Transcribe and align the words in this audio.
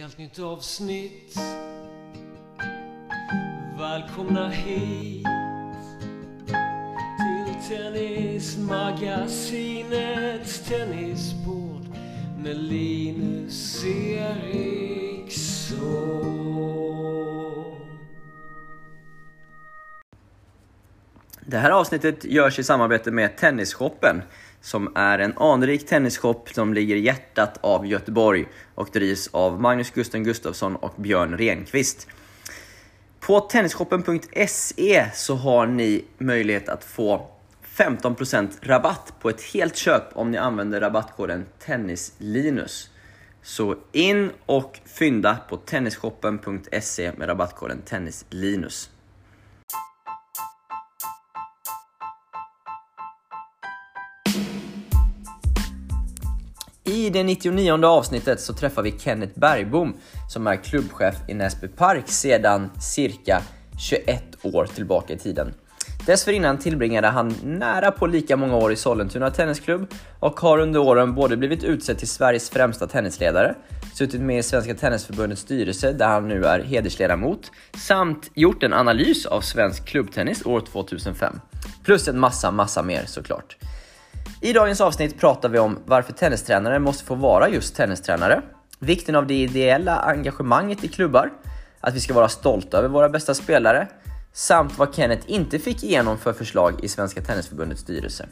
helt 0.00 0.18
nytt 0.18 0.38
avsnitt. 0.38 1.36
Välkomna 3.78 4.48
hit 4.48 5.26
till 7.16 7.54
Tennismagasinets 7.68 10.60
tennisbord 10.68 11.86
med 12.38 12.56
Linus 12.56 13.84
Eriksson. 13.84 15.78
Det 21.40 21.58
här 21.58 21.70
avsnittet 21.70 22.24
görs 22.24 22.58
i 22.58 22.62
samarbete 22.62 23.10
med 23.10 23.36
Tennisshoppen 23.36 24.22
som 24.60 24.92
är 24.96 25.18
en 25.18 25.38
anrik 25.38 25.86
tennisshop 25.86 26.48
som 26.54 26.74
ligger 26.74 26.96
i 26.96 27.00
hjärtat 27.00 27.58
av 27.60 27.86
Göteborg 27.86 28.46
och 28.74 28.88
drivs 28.92 29.28
av 29.32 29.60
Magnus 29.60 29.90
Gusten 29.90 30.24
Gustafsson 30.24 30.76
och 30.76 30.94
Björn 30.96 31.38
Renqvist. 31.38 32.06
På 33.20 33.40
tennisshoppen.se 33.40 35.10
så 35.14 35.34
har 35.34 35.66
ni 35.66 36.04
möjlighet 36.18 36.68
att 36.68 36.84
få 36.84 37.30
15% 37.76 38.48
rabatt 38.62 39.12
på 39.20 39.30
ett 39.30 39.42
helt 39.42 39.76
köp 39.76 40.02
om 40.12 40.30
ni 40.30 40.38
använder 40.38 40.80
rabattkoden 40.80 41.46
TennisLinus. 41.58 42.90
Så 43.42 43.76
in 43.92 44.30
och 44.46 44.80
fynda 44.84 45.36
på 45.48 45.56
tennisshoppen.se 45.56 47.12
med 47.16 47.28
rabattkoden 47.28 47.82
TennisLinus. 47.82 48.90
I 57.08 57.10
det 57.10 57.22
99 57.22 57.84
avsnittet 57.84 58.40
så 58.40 58.54
träffar 58.54 58.82
vi 58.82 58.98
Kenneth 58.98 59.38
Bergbom 59.38 59.96
som 60.28 60.46
är 60.46 60.56
klubbchef 60.56 61.14
i 61.28 61.34
Näsby 61.34 61.68
Park 61.68 62.08
sedan 62.08 62.70
cirka 62.80 63.42
21 63.78 64.22
år 64.42 64.66
tillbaka 64.74 65.12
i 65.12 65.18
tiden. 65.18 65.54
Dessförinnan 66.06 66.58
tillbringade 66.58 67.08
han 67.08 67.34
nära 67.42 67.90
på 67.90 68.06
lika 68.06 68.36
många 68.36 68.56
år 68.56 68.72
i 68.72 68.76
Sollentuna 68.76 69.30
Tennisklubb 69.30 69.94
och 70.20 70.40
har 70.40 70.58
under 70.58 70.80
åren 70.80 71.14
både 71.14 71.36
blivit 71.36 71.64
utsedd 71.64 71.98
till 71.98 72.08
Sveriges 72.08 72.50
främsta 72.50 72.86
tennisledare, 72.86 73.54
suttit 73.94 74.20
med 74.20 74.38
i 74.38 74.42
Svenska 74.42 74.74
Tennisförbundets 74.74 75.42
styrelse 75.42 75.92
där 75.92 76.08
han 76.08 76.28
nu 76.28 76.44
är 76.44 76.60
hedersledamot, 76.60 77.50
samt 77.76 78.30
gjort 78.34 78.62
en 78.62 78.72
analys 78.72 79.26
av 79.26 79.40
svensk 79.40 79.84
klubbtennis 79.84 80.46
år 80.46 80.60
2005. 80.60 81.40
Plus 81.84 82.08
en 82.08 82.18
massa, 82.18 82.50
massa 82.50 82.82
mer 82.82 83.04
såklart. 83.06 83.56
I 84.40 84.52
dagens 84.52 84.80
avsnitt 84.80 85.20
pratar 85.20 85.48
vi 85.48 85.58
om 85.58 85.78
varför 85.86 86.12
tennistränare 86.12 86.78
måste 86.78 87.04
få 87.04 87.14
vara 87.14 87.48
just 87.48 87.76
tennistränare, 87.76 88.42
vikten 88.78 89.14
av 89.14 89.26
det 89.26 89.34
ideella 89.34 89.96
engagemanget 89.96 90.84
i 90.84 90.88
klubbar, 90.88 91.30
att 91.80 91.94
vi 91.94 92.00
ska 92.00 92.14
vara 92.14 92.28
stolta 92.28 92.78
över 92.78 92.88
våra 92.88 93.08
bästa 93.08 93.34
spelare, 93.34 93.88
samt 94.32 94.78
vad 94.78 94.94
Kenneth 94.94 95.22
inte 95.26 95.58
fick 95.58 95.84
igenom 95.84 96.18
för 96.18 96.32
förslag 96.32 96.84
i 96.84 96.88
Svenska 96.88 97.20
Tennisförbundets 97.20 97.80
styrelse. 97.80 98.26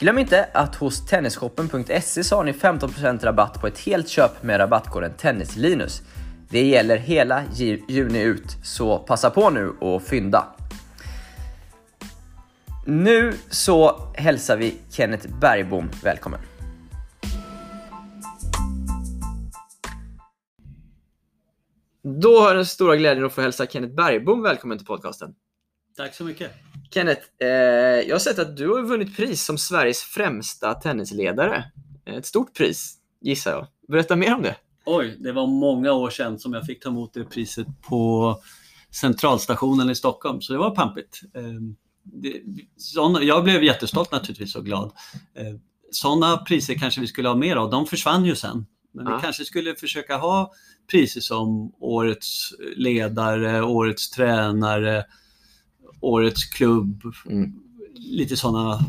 Glöm 0.00 0.18
inte 0.18 0.48
att 0.52 0.74
hos 0.74 1.06
tennisshoppen.se 1.06 2.24
så 2.24 2.36
har 2.36 2.44
ni 2.44 2.52
15% 2.52 3.24
rabatt 3.24 3.60
på 3.60 3.66
ett 3.66 3.78
helt 3.78 4.08
köp 4.08 4.42
med 4.42 4.60
rabattkoden 4.60 5.12
TennisLinus. 5.12 6.02
Det 6.48 6.66
gäller 6.66 6.96
hela 6.96 7.42
juni 7.88 8.22
ut, 8.22 8.56
så 8.64 8.98
passa 8.98 9.30
på 9.30 9.50
nu 9.50 9.68
och 9.68 10.02
fynda. 10.02 10.53
Nu 12.86 13.38
så 13.50 14.08
hälsar 14.14 14.56
vi 14.56 14.76
Kenneth 14.90 15.38
Bergbom 15.40 15.90
välkommen. 16.02 16.40
Då 22.22 22.38
har 22.38 22.46
jag 22.46 22.56
den 22.56 22.66
stora 22.66 22.96
glädjen 22.96 23.26
att 23.26 23.32
få 23.32 23.40
hälsa 23.40 23.66
Kenneth 23.66 23.94
Bergbom 23.94 24.42
välkommen 24.42 24.78
till 24.78 24.86
podcasten. 24.86 25.34
Tack 25.96 26.14
så 26.14 26.24
mycket. 26.24 26.50
Kenneth, 26.90 27.22
eh, 27.40 27.48
jag 27.48 28.14
har 28.14 28.18
sett 28.18 28.38
att 28.38 28.56
du 28.56 28.68
har 28.68 28.82
vunnit 28.82 29.16
pris 29.16 29.44
som 29.44 29.58
Sveriges 29.58 30.02
främsta 30.02 30.74
tennisledare. 30.74 31.64
Ett 32.06 32.26
stort 32.26 32.54
pris, 32.54 32.96
gissar 33.20 33.50
jag. 33.50 33.66
Berätta 33.88 34.16
mer 34.16 34.34
om 34.34 34.42
det. 34.42 34.56
Oj, 34.86 35.16
det 35.20 35.32
var 35.32 35.46
många 35.46 35.92
år 35.92 36.10
sedan 36.10 36.38
som 36.38 36.52
jag 36.52 36.66
fick 36.66 36.82
ta 36.82 36.88
emot 36.88 37.14
det 37.14 37.24
priset 37.24 37.66
på 37.88 38.36
Centralstationen 38.90 39.90
i 39.90 39.94
Stockholm, 39.94 40.40
så 40.40 40.52
det 40.52 40.58
var 40.58 40.70
pampigt. 40.70 41.20
Det, 42.04 42.42
såna, 42.76 43.22
jag 43.22 43.44
blev 43.44 43.64
jättestolt 43.64 44.12
naturligtvis 44.12 44.54
och 44.56 44.64
glad. 44.64 44.92
Eh, 45.34 45.54
Sådana 45.90 46.36
priser 46.36 46.74
kanske 46.74 47.00
vi 47.00 47.06
skulle 47.06 47.28
ha 47.28 47.36
mer 47.36 47.56
av, 47.56 47.70
de 47.70 47.86
försvann 47.86 48.24
ju 48.24 48.36
sen. 48.36 48.66
Men 48.92 49.06
Ja. 49.06 49.16
vi 49.16 49.22
kanske 49.22 49.44
skulle 49.44 49.74
försöka 49.74 50.16
ha 50.16 50.52
priser 50.90 51.20
som 51.20 51.72
Årets 51.80 52.50
ledare, 52.76 53.62
Årets 53.62 54.10
tränare, 54.10 55.04
Årets 56.00 56.44
klubb. 56.44 57.02
Mm. 57.26 57.52
Lite 57.94 58.36
sådana, 58.36 58.80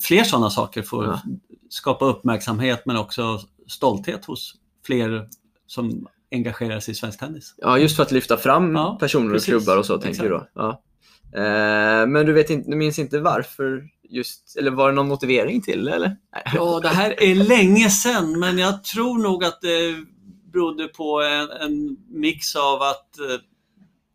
fler 0.00 0.24
sådana 0.24 0.50
saker 0.50 0.82
för 0.82 1.04
att 1.04 1.20
Ja. 1.24 1.32
skapa 1.68 2.04
uppmärksamhet 2.04 2.82
men 2.86 2.96
också 2.96 3.40
stolthet 3.66 4.24
hos 4.24 4.54
fler 4.86 5.28
som 5.66 6.06
engagerar 6.30 6.80
sig 6.80 6.92
i 6.92 6.94
svensk 6.94 7.18
tennis. 7.20 7.54
Ja, 7.58 7.78
just 7.78 7.96
för 7.96 8.02
att 8.02 8.12
lyfta 8.12 8.36
fram 8.36 8.74
Ja, 8.74 8.96
personer 9.00 9.32
precis. 9.32 9.48
och 9.54 9.60
klubbar 9.60 9.76
och 9.78 9.86
så, 9.86 9.98
tänker 9.98 10.22
du 10.22 10.28
då. 10.28 10.48
Ja. 10.54 10.82
Eh, 11.36 12.06
men 12.06 12.26
du, 12.26 12.32
vet 12.32 12.50
inte, 12.50 12.70
du 12.70 12.76
minns 12.76 12.98
inte 12.98 13.20
varför 13.20 13.88
just, 14.08 14.56
eller 14.56 14.70
var 14.70 14.88
det 14.88 14.94
någon 14.94 15.08
motivering 15.08 15.62
till 15.62 15.84
det, 15.84 15.92
eller? 15.92 16.16
Ja, 16.54 16.80
det 16.80 16.88
här 16.88 17.22
är 17.22 17.34
länge 17.34 17.90
sedan, 17.90 18.38
men 18.38 18.58
jag 18.58 18.84
tror 18.84 19.18
nog 19.18 19.44
att 19.44 19.60
det 19.60 19.94
berodde 20.52 20.88
på 20.88 21.22
en, 21.22 21.50
en 21.50 21.96
mix 22.08 22.56
av 22.56 22.82
att 22.82 23.18
eh, 23.18 23.40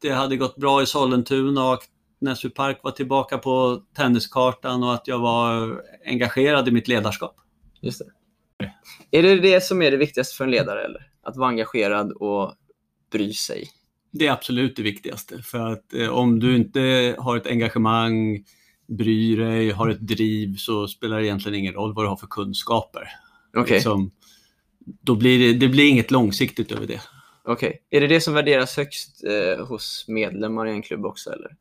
det 0.02 0.10
hade 0.10 0.38
gått 0.38 0.58
bra 0.58 0.82
i 0.82 0.86
Sollentuna 0.86 1.72
och 1.72 1.80
Näsby 2.22 2.50
Park 2.50 2.80
var 2.84 2.92
tillbaka 2.92 3.38
på 3.38 3.84
tenniskartan 3.96 4.84
och 4.84 4.94
att 4.94 5.08
jag 5.08 5.20
var 5.20 5.82
engagerad 6.06 6.68
i 6.68 6.72
mitt 6.72 6.88
ledarskap. 6.88 7.36
Just 7.82 8.00
det. 8.00 8.06
Är 9.12 9.24
det 9.24 9.36
det 9.36 9.64
som 9.64 9.82
är 9.82 9.92
det 9.92 9.98
viktigaste 9.98 10.36
för 10.36 10.44
en 10.44 10.52
ledare, 10.52 10.86
eller? 10.86 11.12
Att 11.24 11.38
vara 11.38 11.50
engagerad 11.50 12.12
och 12.12 12.54
bry 13.12 13.34
sig? 13.34 13.70
Det 14.12 14.28
är 14.28 14.32
absolut 14.32 14.76
det 14.76 14.82
viktigaste. 14.84 15.42
För 15.42 15.60
att 15.74 15.94
eh, 15.94 16.10
om 16.10 16.40
du 16.40 16.56
inte 16.56 17.16
har 17.20 17.38
ett 17.38 17.48
engagemang, 17.48 18.44
bryr 18.88 19.38
dig, 19.38 19.72
har 19.72 19.90
ett 19.90 20.00
driv 20.08 20.56
så 20.56 20.88
spelar 20.88 21.18
det 21.20 21.26
egentligen 21.26 21.60
ingen 21.60 21.74
roll 21.74 21.94
vad 21.94 22.06
du 22.06 22.10
har 22.10 22.16
för 22.16 22.28
kunskaper. 22.28 23.08
Okej, 23.58 23.74
Liksom, 23.76 24.12
då 25.02 25.16
blir 25.16 25.40
det, 25.40 25.54
det 25.60 25.68
blir 25.68 25.90
inget 25.90 26.12
långsiktigt 26.12 26.72
över 26.72 26.88
det. 26.88 27.02
okej. 27.44 27.82
Är 27.90 28.02
det 28.02 28.08
det 28.08 28.22
som 28.22 28.34
värderas 28.34 28.78
högst 28.78 29.24
eh, 29.24 29.66
hos 29.68 30.06
medlemmar 30.08 30.68
i 30.68 30.72
en 30.72 30.82
klubb 30.82 31.06
också, 31.06 31.30
eller? 31.34 31.56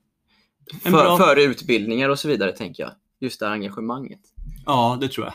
För, 0.83 0.91
bra- 0.91 1.19
Före 1.19 1.43
utbildningar 1.43 2.09
och 2.09 2.19
så 2.19 2.29
vidare, 2.29 2.53
tänker 2.53 2.83
jag. 2.83 2.93
Just 3.21 3.41
det 3.41 3.47
här 3.47 3.53
engagemanget. 3.53 4.21
Ja, 4.67 4.99
det 5.01 5.09
tror 5.09 5.27
jag. 5.27 5.35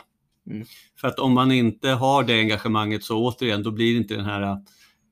Mm. 0.54 0.66
För 1.00 1.08
att 1.08 1.18
om 1.18 1.32
man 1.32 1.52
inte 1.52 1.88
har 1.88 2.24
det 2.24 2.34
engagemanget 2.40 3.04
så 3.04 3.18
återigen, 3.24 3.62
då 3.62 3.70
blir 3.70 3.96
inte 3.96 4.14
den 4.14 4.24
här 4.24 4.56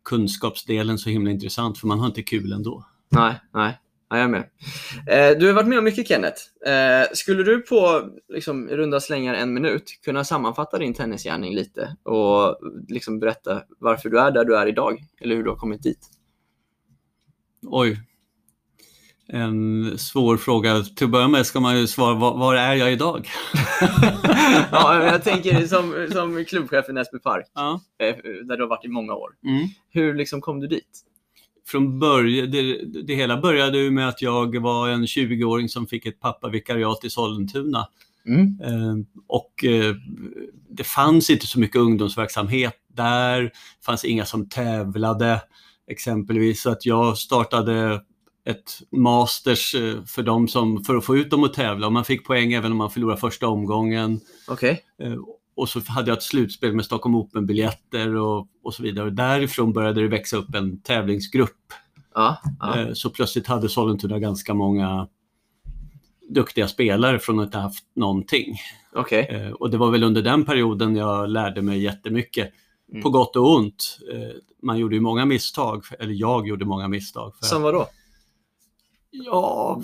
kunskapsdelen 0.04 0.98
så 0.98 1.10
himla 1.10 1.30
intressant 1.30 1.78
för 1.78 1.86
man 1.86 2.00
har 2.00 2.06
inte 2.06 2.22
kul 2.22 2.52
ändå. 2.52 2.86
Nej, 3.10 3.40
nej. 3.54 3.78
Ja, 4.12 4.18
jag 4.18 4.24
är 4.24 4.28
med. 4.28 4.44
Eh, 5.06 5.38
du 5.38 5.46
har 5.46 5.54
varit 5.54 5.68
med 5.68 5.78
om 5.78 5.84
mycket 5.84 6.08
Kenneth. 6.08 6.40
Eh, 6.66 7.06
skulle 7.12 7.42
du 7.42 7.60
på 7.60 8.10
liksom, 8.28 8.68
runda 8.68 9.00
slängar 9.00 9.34
en 9.34 9.54
minut 9.54 10.00
kunna 10.04 10.24
sammanfatta 10.24 10.78
din 10.78 10.94
tennisgärning 10.94 11.54
lite 11.54 11.96
och 12.02 12.58
liksom, 12.88 13.18
berätta 13.18 13.62
varför 13.78 14.10
du 14.10 14.20
är 14.20 14.30
där 14.30 14.44
du 14.44 14.56
är 14.56 14.66
idag 14.66 15.04
eller 15.20 15.36
hur 15.36 15.42
du 15.42 15.50
har 15.50 15.56
kommit 15.56 15.82
dit? 15.82 16.08
Oj. 17.62 18.00
En 19.34 19.98
svår 19.98 20.36
fråga. 20.36 20.82
Till 20.82 21.04
att 21.04 21.10
börja 21.10 21.28
med 21.28 21.46
ska 21.46 21.60
man 21.60 21.78
ju 21.78 21.86
svara, 21.86 22.14
var, 22.14 22.38
var 22.38 22.54
är 22.54 22.74
jag 22.74 22.92
idag? 22.92 23.28
ja, 24.72 25.04
jag 25.04 25.24
tänker 25.24 25.66
som, 25.66 26.08
som 26.12 26.44
klubbchef 26.44 26.88
i 26.88 26.92
Näsby 26.92 27.18
Park, 27.18 27.46
Ja. 27.54 27.80
eh, 27.98 28.14
där 28.44 28.56
du 28.56 28.62
har 28.62 28.68
varit 28.68 28.84
i 28.84 28.88
många 28.88 29.14
år. 29.14 29.30
Mm. 29.46 29.68
Hur 29.90 30.14
liksom 30.14 30.40
kom 30.40 30.60
du 30.60 30.66
dit? 30.66 31.00
Från 31.66 31.98
början, 31.98 32.50
det, 32.50 32.84
det 33.02 33.14
hela 33.14 33.40
började 33.40 33.78
ju 33.78 33.90
med 33.90 34.08
att 34.08 34.22
jag 34.22 34.60
var 34.62 34.88
en 34.88 35.04
20-åring 35.06 35.68
som 35.68 35.86
fick 35.86 36.06
ett 36.06 36.20
pappavikariat 36.20 37.04
i 37.04 37.10
Sollentuna. 37.10 37.86
Mm. 38.26 38.58
Eh, 38.64 39.04
och 39.26 39.64
eh, 39.64 39.94
det 40.70 40.84
fanns 40.84 41.30
inte 41.30 41.46
så 41.46 41.60
mycket 41.60 41.76
ungdomsverksamhet 41.76 42.74
där. 42.94 43.42
Det 43.42 43.50
fanns 43.84 44.04
inga 44.04 44.24
som 44.24 44.48
tävlade 44.48 45.40
exempelvis. 45.90 46.62
Så 46.62 46.70
att 46.70 46.86
jag 46.86 47.18
startade 47.18 48.00
ett 48.44 48.78
masters 48.90 49.74
eh, 49.74 50.04
för 50.04 50.22
dem 50.22 50.48
som, 50.48 50.84
för 50.84 50.96
att 50.96 51.04
få 51.04 51.16
ut 51.16 51.30
dem 51.30 51.44
att 51.44 51.54
tävla. 51.54 51.86
Och 51.86 51.92
man 51.92 52.04
fick 52.04 52.26
poäng 52.26 52.52
även 52.52 52.72
om 52.72 52.78
man 52.78 52.90
förlorade 52.90 53.20
första 53.20 53.48
omgången. 53.48 54.20
Okej. 54.48 54.84
Eh, 55.02 55.14
Och 55.54 55.68
så 55.68 55.80
hade 55.88 56.10
jag 56.10 56.16
ett 56.16 56.22
slutspel 56.22 56.72
med 56.76 56.84
Stockholm 56.84 57.14
Open-biljetter 57.14 58.16
och, 58.16 58.46
och 58.62 58.74
så 58.74 58.82
vidare. 58.82 59.06
Och 59.06 59.12
därifrån 59.12 59.72
började 59.72 60.00
det 60.00 60.08
växa 60.08 60.36
upp 60.36 60.54
en 60.54 60.80
tävlingsgrupp. 60.80 61.56
Ja, 62.14 62.36
ja. 62.60 62.78
Eh, 62.80 62.92
Så 62.92 63.10
plötsligt 63.10 63.46
hade 63.46 63.68
Sollentuna 63.68 64.18
ganska 64.18 64.54
många 64.54 65.08
duktiga 66.30 66.68
spelare 66.68 67.18
från 67.18 67.40
att 67.40 67.46
inte 67.46 67.58
haft 67.58 67.84
någonting. 67.96 68.56
Eh, 69.30 69.50
Och 69.52 69.70
det 69.70 69.76
var 69.76 69.90
väl 69.90 70.02
under 70.04 70.22
den 70.22 70.44
perioden 70.44 70.96
jag 70.96 71.28
lärde 71.30 71.62
mig 71.62 71.82
jättemycket. 71.82 72.52
på 73.02 73.10
gott 73.10 73.36
och 73.36 73.54
ont. 73.56 73.98
Man 74.62 74.78
gjorde 74.78 74.94
ju 74.94 75.00
många 75.00 75.24
misstag, 75.24 75.84
eller 75.98 76.12
jag 76.12 76.48
gjorde 76.48 76.64
många 76.64 76.88
misstag. 76.88 77.36
För 77.36 77.44
Som 77.46 77.62
vadå? 77.62 77.86
Ja, 79.14 79.82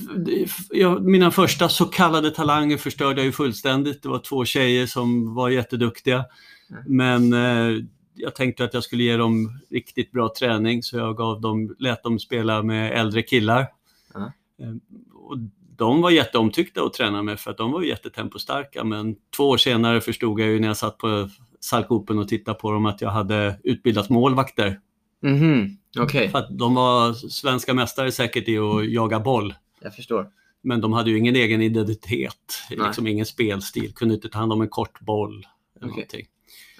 mina 1.01 1.31
första 1.31 1.69
så 1.69 1.85
kallade 1.85 2.31
talanger 2.31 2.77
förstörde 2.77 3.21
jag 3.21 3.27
ju 3.27 3.33
fullständigt. 3.33 4.03
Det 4.03 4.09
var 4.09 4.19
två 4.19 4.45
tjejer 4.45 4.87
som 4.87 5.35
var 5.35 5.49
jätteduktiga. 5.49 6.25
Mm. 6.71 6.83
Men 6.87 7.33
eh, 7.33 7.85
jag 8.15 8.35
tänkte 8.35 8.65
att 8.65 8.75
jag 8.75 8.83
skulle 8.83 9.03
ge 9.03 9.17
dem 9.17 9.61
riktigt 9.71 10.13
bra 10.13 10.33
träning 10.39 10.83
så 10.83 10.97
jag 10.97 11.17
gav 11.17 11.41
dem, 11.41 11.77
lät 11.79 12.03
dem 12.03 12.19
spela 12.19 12.63
med 12.63 12.93
äldre 12.93 13.23
killar. 13.23 13.67
Ja. 14.15 14.33
Eh, 14.61 14.75
och 15.15 15.39
de 15.77 16.03
var 16.03 16.11
jätteomtyckta 16.11 16.83
att 16.83 16.93
träna 16.93 17.23
med 17.23 17.41
för 17.41 17.51
att 17.51 17.57
de 17.57 17.73
var 17.73 17.83
jättetempostarka 17.83 18.85
men 18.85 19.17
två 19.37 19.49
år 19.49 19.57
senare 19.57 20.01
förstod 20.01 20.41
jag 20.41 20.49
ju 20.49 20.61
när 20.61 20.69
jag 20.69 20.77
satt 20.77 20.99
på 20.99 21.29
Salkopen 21.61 22.19
och 22.19 22.29
tittade 22.29 22.59
på 22.59 22.73
dem 22.73 22.87
att 22.87 23.01
jag 23.01 23.11
hade 23.11 23.61
utbildat 23.65 24.09
målvakter. 24.09 24.81
Mhm, 25.23 25.77
okej. 25.99 26.29
För 26.29 26.39
att 26.39 26.59
de 26.59 26.75
var 26.75 27.13
svenska 27.13 27.75
mästare 27.75 28.13
säkert 28.13 28.49
i 28.49 28.59
att 28.59 28.91
jaga 28.91 29.21
boll. 29.21 29.55
Jag 29.81 29.95
förstår. 29.95 30.29
Men 30.63 30.81
de 30.81 30.93
hade 30.93 31.11
ju 31.11 31.19
ingen 31.19 31.37
egen 31.37 31.63
identitet, 31.63 32.35
Nej. 32.71 32.79
liksom 32.87 33.07
ingen 33.07 33.27
spelstil, 33.27 33.95
kunde 33.95 34.15
inte 34.15 34.29
ta 34.29 34.39
hand 34.39 34.53
om 34.53 34.61
en 34.61 34.69
kort 34.69 35.01
boll. 35.01 35.47
Eller 35.77 35.89
någonting. 35.89 36.27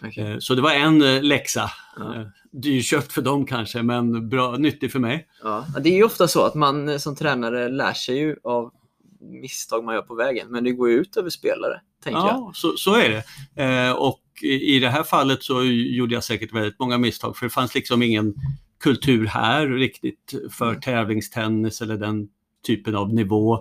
Okej. 0.05 0.33
Eh, 0.33 0.39
Så 0.39 0.55
det 0.55 0.63
var 0.63 0.71
en 0.73 1.03
eh, 1.03 1.23
läxa. 1.23 1.71
Ja. 1.97 2.15
Eh, 2.15 2.27
Dyrköpt 2.53 3.13
för 3.13 3.23
dem 3.23 3.47
kanske, 3.47 3.83
men 3.83 4.29
bra, 4.29 4.57
nyttig 4.57 4.93
för 4.93 4.99
mig. 4.99 5.29
Ja. 5.43 5.67
Det 5.81 5.89
är 5.89 5.97
ju 5.97 6.05
ofta 6.05 6.29
så 6.29 6.43
att 6.45 6.55
man 6.55 7.01
som 7.01 7.17
tränare 7.17 7.69
lär 7.69 7.93
sig 7.93 8.19
ju 8.19 8.37
av 8.45 8.73
misstag 9.21 9.85
man 9.85 9.95
gör 9.95 10.03
på 10.03 10.15
vägen, 10.15 10.49
men 10.51 10.65
det 10.65 10.73
går 10.73 10.89
ju 10.91 10.95
ut 10.97 11.17
över 11.17 11.31
spelare, 11.31 11.81
tänker 12.05 12.19
jag. 12.21 12.29
Ja, 12.29 12.51
så, 12.55 12.73
så 12.77 12.95
är 12.95 13.09
det. 13.09 13.93
Och 13.93 14.21
i 14.43 14.79
det 14.79 14.89
här 14.91 15.03
fallet 15.03 15.43
så 15.43 15.65
gjorde 15.65 16.15
jag 16.15 16.25
säkert 16.25 16.53
väldigt 16.53 16.79
många 16.79 16.99
misstag, 16.99 17.37
för 17.37 17.47
det 17.47 17.51
fanns 17.51 17.75
liksom 17.75 18.03
ingen 18.03 18.35
kultur 18.81 19.27
här 19.27 19.69
riktigt 19.69 20.35
för 20.51 20.69
Mm. 20.69 20.81
tävlingstennis 20.81 21.81
eller 21.83 21.97
den 21.97 22.29
typen 22.67 22.97
av 22.97 23.15
nivå. 23.15 23.55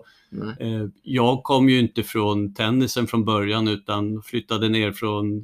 Eh, 0.59 0.85
Jag 1.03 1.43
kom 1.43 1.69
ju 1.69 1.79
inte 1.79 2.03
från 2.03 2.53
tennisen 2.53 3.07
från 3.07 3.25
början 3.25 3.67
utan 3.67 4.21
flyttade 4.21 4.69
ner 4.69 4.91
från 4.91 5.43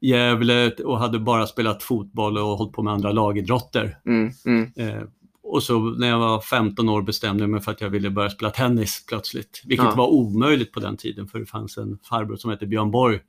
Gävle 0.00 0.70
och 0.70 0.98
hade 0.98 1.18
bara 1.18 1.46
spelat 1.46 1.82
fotboll 1.82 2.38
och 2.38 2.44
hållit 2.58 2.72
på 2.72 2.82
med 2.82 2.92
andra 2.92 3.12
lagidrotter. 3.12 3.98
Mm, 4.06 4.30
mm. 4.46 4.72
Eh, 4.76 5.02
Och 5.42 5.62
så 5.62 5.78
när 5.78 6.08
jag 6.08 6.18
var 6.18 6.40
15 6.40 6.88
år 6.88 7.02
bestämde 7.02 7.42
jag 7.42 7.50
mig 7.50 7.60
för 7.60 7.72
att 7.72 7.80
jag 7.80 7.90
ville 7.90 8.10
börja 8.10 8.30
spela 8.30 8.50
tennis 8.50 9.04
plötsligt. 9.08 9.62
Vilket 9.66 9.86
Ja. 9.86 9.94
var 9.94 10.06
omöjligt 10.06 10.72
på 10.72 10.80
den 10.80 10.96
tiden 10.96 11.26
för 11.28 11.38
det 11.38 11.46
fanns 11.46 11.76
en 11.78 11.98
farbror 12.08 12.36
som 12.36 12.50
hette 12.50 12.66
Björn 12.66 12.90
Borg. 12.90 13.20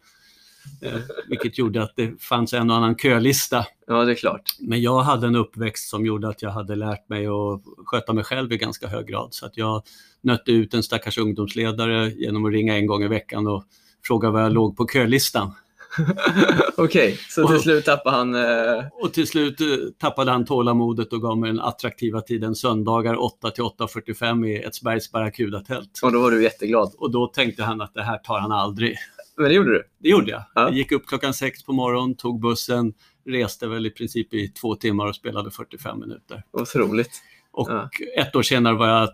Eh, 0.82 1.00
vilket 1.28 1.58
gjorde 1.58 1.84
att 1.84 1.94
det 1.96 2.22
fanns 2.24 2.54
en 2.54 2.70
och 2.70 2.76
annan 2.76 2.96
kölista. 2.96 3.66
Ja, 3.88 4.06
det 4.06 4.12
är 4.12 4.16
klart. 4.16 4.42
Men 4.60 4.82
jag 4.82 5.00
hade 5.00 5.28
en 5.28 5.36
uppväxt 5.36 5.90
som 5.90 6.06
gjorde 6.06 6.30
att 6.30 6.42
jag 6.42 6.50
hade 6.50 6.76
lärt 6.76 7.10
mig 7.10 7.26
att 7.28 7.62
sköta 7.86 8.14
mig 8.14 8.24
själv 8.24 8.52
i 8.52 8.58
ganska 8.58 8.88
hög 8.88 9.08
grad. 9.08 9.28
Så 9.34 9.46
att 9.46 9.58
jag 9.58 9.84
nötte 10.22 10.52
ut 10.52 10.74
en 10.74 10.84
stackars 10.84 11.18
ungdomsledare 11.18 12.10
genom 12.10 12.46
att 12.46 12.52
ringa 12.52 12.78
en 12.78 12.88
gång 12.88 13.04
i 13.04 13.08
veckan 13.08 13.48
och 13.48 13.64
fråga 14.08 14.30
var 14.30 14.42
jag 14.42 14.52
låg 14.52 14.78
på 14.78 14.88
kölistan. 14.88 15.52
Okej, 16.78 17.18
så 17.30 17.48
till 17.48 17.56
Och- 17.56 17.62
slut 17.62 17.86
tappade 17.86 18.16
han... 18.18 18.36
Eh... 18.36 18.84
Och 18.94 19.14
till 19.14 19.28
slut 19.28 19.62
eh, 19.62 19.68
tappade 19.98 20.32
han 20.32 20.46
tålamodet 20.46 21.14
och 21.14 21.22
gav 21.22 21.38
mig 21.38 21.50
den 21.52 21.60
attraktiva 21.60 22.22
tiden 22.22 22.56
söndagar 22.56 23.24
8 23.24 23.52
till 23.52 23.64
8.45 23.64 24.48
i 24.48 24.64
Edsbergs 24.66 25.12
Barracuda-tält. 25.12 26.00
Och 26.04 26.12
då 26.12 26.22
var 26.22 26.32
du 26.32 26.44
jätteglad. 26.44 26.94
Och 26.98 27.12
då 27.12 27.28
tänkte 27.28 27.64
han 27.64 27.82
att 27.82 27.94
det 27.94 28.04
här 28.04 28.18
tar 28.18 28.40
han 28.40 28.52
aldrig. 28.52 28.96
Men 29.40 29.48
det 29.50 29.54
gjorde 29.56 29.70
du? 29.72 29.84
Det 30.00 30.10
gjorde 30.10 30.32
jag. 30.32 30.44
Ja. 30.56 30.62
Jag 30.62 30.74
gick 30.74 30.92
upp 30.92 31.06
klockan 31.08 31.34
sex 31.34 31.64
på 31.64 31.74
morgonen, 31.74 32.16
tog 32.16 32.42
bussen, 32.42 32.94
reste 33.26 33.68
väl 33.68 33.86
i 33.86 33.90
princip 33.90 34.34
i 34.34 34.48
två 34.48 34.76
timmar 34.76 35.08
och 35.08 35.16
spelade 35.16 35.52
45 35.52 36.00
minuter. 36.00 36.44
Otroligt. 36.52 37.12
Och 37.52 37.70
Ja. 37.70 37.90
ett 38.18 38.36
år 38.36 38.42
senare 38.42 38.76
var 38.76 38.88
jag 38.88 39.10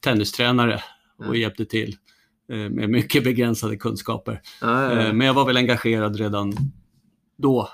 tennistränare 0.00 0.82
och 1.18 1.36
Ja. 1.36 1.40
hjälpte 1.40 1.64
till 1.64 1.96
eh, 2.52 2.56
med 2.56 2.90
mycket 2.90 3.24
begränsade 3.24 3.76
kunskaper. 3.76 4.40
Ja, 4.60 4.92
Eh. 4.92 5.12
Men 5.12 5.26
jag 5.26 5.34
var 5.34 5.44
väl 5.46 5.56
engagerad 5.56 6.16
redan 6.16 6.52
då, 7.38 7.68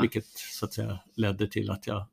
vilket 0.00 0.26
så 0.26 0.64
att 0.64 0.72
säga 0.72 0.98
ledde 1.16 1.46
till 1.46 1.70
att 1.70 1.86
jag 1.86 2.06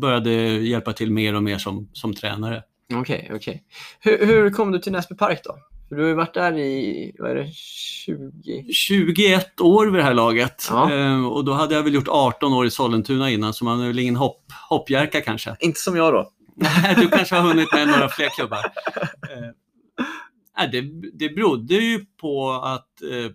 började 0.00 0.30
hjälpa 0.60 0.92
till 0.92 1.10
mer 1.12 1.34
och 1.34 1.42
mer 1.42 1.58
som, 1.58 1.88
som 1.92 2.14
tränare. 2.14 2.62
Okej, 2.94 3.30
okej. 3.34 3.64
Hur, 4.00 4.26
hur 4.26 4.50
kom 4.50 4.72
du 4.72 4.78
till 4.78 4.92
Näsby 4.92 5.14
Park 5.14 5.40
då? 5.44 5.58
För 5.88 5.96
du 5.96 6.02
har 6.02 6.08
ju 6.08 6.14
varit 6.14 6.34
där 6.34 6.58
i, 6.58 7.12
vad 7.18 7.30
är 7.30 7.34
det, 7.34 7.50
20? 7.54 8.72
21 8.72 9.60
år 9.60 9.86
vid 9.86 9.94
det 9.94 10.02
här 10.02 10.14
laget 10.14 10.66
Ja. 10.70 10.92
Eh, 10.92 11.26
och 11.26 11.44
då 11.44 11.52
hade 11.52 11.74
jag 11.74 11.82
väl 11.82 11.94
gjort 11.94 12.08
18 12.08 12.52
år 12.52 12.66
i 12.66 12.70
Sollentuna 12.70 13.30
innan 13.30 13.54
så 13.54 13.64
man 13.64 13.80
är 13.80 13.86
väl 13.86 13.98
ingen 13.98 14.16
hopp, 14.16 14.44
hoppjärka 14.68 15.20
kanske. 15.20 15.56
Inte 15.60 15.80
som 15.80 15.96
jag 15.96 16.12
då. 16.12 16.30
Nej, 16.56 16.94
du 16.98 17.08
kanske 17.08 17.34
har 17.34 17.42
hunnit 17.48 17.72
med 17.72 17.88
några 17.88 18.08
fler 18.08 18.28
klubbar. 18.28 18.58
Eh, 19.30 19.50
nej, 20.58 20.68
det, 20.72 20.80
det 21.12 21.34
berodde 21.34 21.74
ju 21.74 22.04
på 22.20 22.52
att 22.52 23.02
eh, 23.02 23.30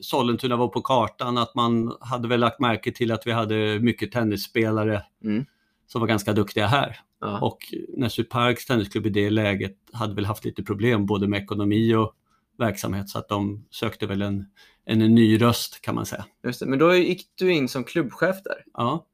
Sollentuna 0.00 0.56
var 0.56 0.68
på 0.68 0.80
kartan, 0.82 1.38
att 1.38 1.54
man 1.54 1.96
hade 2.00 2.28
väl 2.28 2.40
lagt 2.40 2.60
märke 2.60 2.92
till 2.92 3.12
att 3.12 3.26
vi 3.26 3.32
hade 3.32 3.78
mycket 3.80 4.12
tennisspelare 4.12 5.02
Mm. 5.24 5.44
som 5.86 6.00
var 6.00 6.08
ganska 6.08 6.32
duktiga 6.32 6.66
här. 6.66 6.98
Ja. 7.22 7.38
Och 7.40 7.58
Näsby 7.96 8.24
Parks 8.24 8.66
tennisklubb 8.66 9.06
i 9.06 9.10
det 9.10 9.30
läget 9.30 9.76
hade 9.92 10.14
väl 10.14 10.24
haft 10.24 10.44
lite 10.44 10.62
problem 10.62 11.06
både 11.06 11.28
med 11.28 11.42
ekonomi 11.42 11.94
och 11.94 12.14
verksamhet 12.58 13.08
så 13.08 13.18
att 13.18 13.28
de 13.28 13.64
sökte 13.70 14.06
väl 14.06 14.22
en, 14.22 14.46
en, 14.84 14.98
ny 14.98 15.42
röst 15.42 15.80
kan 15.80 15.94
man 15.94 16.06
säga. 16.06 16.24
Just 16.44 16.60
det. 16.60 16.66
Men 16.66 16.78
då 16.78 16.94
gick 16.94 17.26
du 17.34 17.52
in 17.52 17.68
som 17.68 17.84
klubbchef 17.84 18.36
där. 18.44 18.64
Ja. 18.74 19.06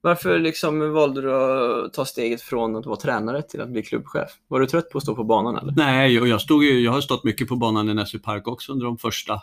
Varför 0.00 0.38
liksom 0.38 0.92
valde 0.92 1.20
du 1.20 1.34
att 1.34 1.92
ta 1.92 2.04
steget 2.04 2.42
från 2.42 2.76
att 2.76 2.86
vara 2.86 2.96
tränare 2.96 3.42
till 3.42 3.60
att 3.60 3.68
bli 3.68 3.82
klubbchef? 3.82 4.30
Var 4.48 4.60
du 4.60 4.66
trött 4.66 4.90
på 4.90 4.98
att 4.98 5.04
stå 5.04 5.14
på 5.14 5.24
banan 5.24 5.56
eller? 5.56 5.72
Nej, 5.76 6.20
och 6.20 6.28
jag, 6.28 6.40
stod 6.40 6.64
ju, 6.64 6.80
jag 6.80 6.92
har 6.92 7.00
stått 7.00 7.24
mycket 7.24 7.48
på 7.48 7.56
banan 7.56 7.88
i 7.88 7.94
Näsby 7.94 8.18
Park 8.18 8.48
också 8.48 8.72
under 8.72 8.86
de 8.86 8.98
första 8.98 9.42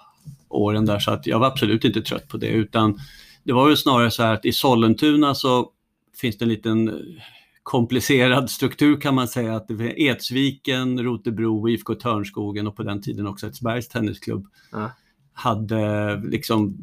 åren 0.49 0.85
där 0.85 0.99
så 0.99 1.11
att 1.11 1.27
jag 1.27 1.39
var 1.39 1.47
absolut 1.47 1.85
inte 1.85 2.01
trött 2.01 2.27
på 2.27 2.37
det 2.37 2.47
utan 2.47 2.99
det 3.43 3.53
var 3.53 3.67
väl 3.67 3.77
snarare 3.77 4.11
så 4.11 4.23
här 4.23 4.33
att 4.33 4.45
i 4.45 4.51
Sollentuna 4.51 5.35
så 5.35 5.69
finns 6.21 6.37
det 6.37 6.45
en 6.45 6.49
liten 6.49 7.01
komplicerad 7.63 8.49
struktur 8.49 9.01
kan 9.01 9.15
man 9.15 9.27
säga. 9.27 9.55
Att 9.55 9.67
det 9.67 9.73
är 9.73 9.99
Edsviken, 9.99 11.03
Rotebro, 11.03 11.69
IFK 11.69 11.95
Törnskogen 11.95 12.67
och 12.67 12.75
på 12.75 12.83
den 12.83 13.01
tiden 13.01 13.27
också 13.27 13.47
Edsbergs 13.47 13.87
tennisklubb 13.87 14.47
Ja. 14.71 14.91
hade, 15.33 16.15
liksom, 16.25 16.77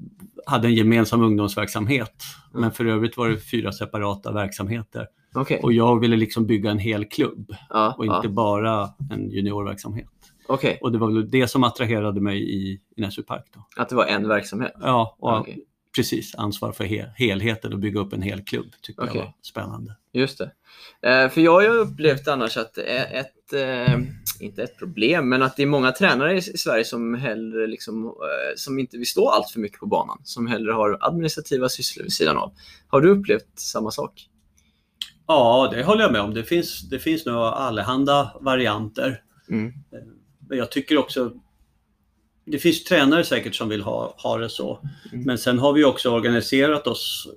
hade 0.47 0.69
en 0.69 0.75
gemensam 0.75 1.23
ungdomsverksamhet. 1.23 2.23
Mm. 2.51 2.61
Men 2.61 2.73
för 2.73 2.85
övrigt 2.85 3.17
var 3.17 3.29
det 3.29 3.39
fyra 3.51 3.73
separata 3.73 4.33
verksamheter. 4.33 5.07
Okej. 5.35 5.61
Och 5.63 5.73
jag 5.73 6.01
ville 6.01 6.17
liksom 6.17 6.47
bygga 6.47 6.71
en 6.71 6.79
hel 6.79 7.05
klubb 7.05 7.55
Ja, 7.71 7.95
och 7.99 8.05
inte 8.07 8.21
ja. 8.23 8.29
bara 8.31 8.89
en 9.11 9.31
juniorverksamhet. 9.31 10.07
Okej, 10.49 10.79
Och 10.83 10.93
det 10.93 10.99
var 10.99 11.07
väl 11.13 11.31
det 11.31 11.49
som 11.49 11.65
attraherade 11.65 12.21
mig 12.21 12.43
i, 12.43 12.81
i 12.97 13.01
Näsby 13.01 13.23
Park. 13.23 13.45
Då. 13.55 13.83
att 13.83 13.89
det 13.89 13.95
var 13.95 14.07
en 14.07 14.29
verksamhet. 14.29 14.73
Ja, 14.81 15.17
och 15.19 15.39
Okej. 15.41 15.65
precis. 15.97 16.35
Ansvar 16.35 16.73
för 16.73 16.85
he- 16.85 17.11
helheten 17.17 17.73
och 17.73 17.79
bygga 17.79 18.01
upp 18.01 18.13
en 18.13 18.23
hel 18.23 18.43
klubb 18.45 18.67
tyckte 18.83 19.05
jag 19.07 19.15
var 19.15 19.33
spännande. 19.43 19.97
Just 20.13 20.39
det. 20.39 20.53
Eh, 21.09 21.31
för 21.31 21.41
jag 21.41 21.53
har 21.53 21.63
ju 21.63 21.69
upplevt 21.69 22.29
annars 22.29 22.57
att 22.57 22.75
det 22.75 22.83
är 22.83 23.21
ett, 23.21 23.53
eh, 23.53 23.99
inte 24.41 24.63
ett 24.63 24.79
problem, 24.79 25.29
men 25.29 25.43
att 25.43 25.57
det 25.57 25.63
är 25.63 25.67
många 25.67 25.93
tränare 25.93 26.37
i, 26.37 26.43
Sverige 26.43 26.85
som 26.85 27.15
hellre 27.15 27.67
liksom, 27.67 28.07
eh, 28.07 28.57
som 28.57 28.79
inte 28.79 28.97
vill 28.97 29.07
stå 29.07 29.29
allt 29.29 29.51
för 29.51 29.61
mycket 29.61 29.79
på 29.79 29.87
banan, 29.87 30.21
som 30.25 30.47
hellre 30.47 30.73
har 30.73 30.99
administrativa 31.01 31.69
sysslor 31.69 32.03
vid 32.03 32.13
sidan 32.13 32.37
av. 32.37 32.53
Har 32.89 33.01
du 33.01 33.11
upplevt 33.11 33.59
samma 33.59 33.91
sak? 33.91 34.27
Ja, 35.27 35.71
det 35.73 35.83
håller 35.83 36.03
jag 36.03 36.13
med 36.13 36.21
om. 36.21 36.35
Det 36.35 36.45
finns, 36.45 36.89
det 36.89 36.99
finns 36.99 37.27
nog 37.27 37.37
allehanda 37.37 38.37
varianter. 38.41 39.23
Mm. 39.51 39.73
Men 40.49 40.59
jag 40.59 40.71
tycker 40.71 40.99
också 40.99 41.33
det 42.45 42.59
finns 42.59 42.85
tränare 42.85 43.25
säkert 43.25 43.55
som 43.55 43.69
vill 43.69 43.83
ha, 43.83 44.15
ha 44.19 44.39
det 44.39 44.49
så. 44.49 44.81
Mm. 45.13 45.25
Men 45.25 45.39
sen 45.39 45.59
har 45.59 45.73
vi 45.73 45.85
också 45.85 46.11
organiserat 46.11 46.87
oss 46.87 47.29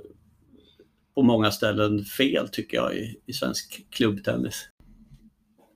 på 1.16 1.24
många 1.24 1.52
ställen 1.52 2.04
fel 2.04 2.50
tycker 2.50 2.78
jag 2.78 2.96
i, 2.96 3.16
i 3.26 3.34
svensk 3.34 3.86
klubbtennis. 3.90 4.70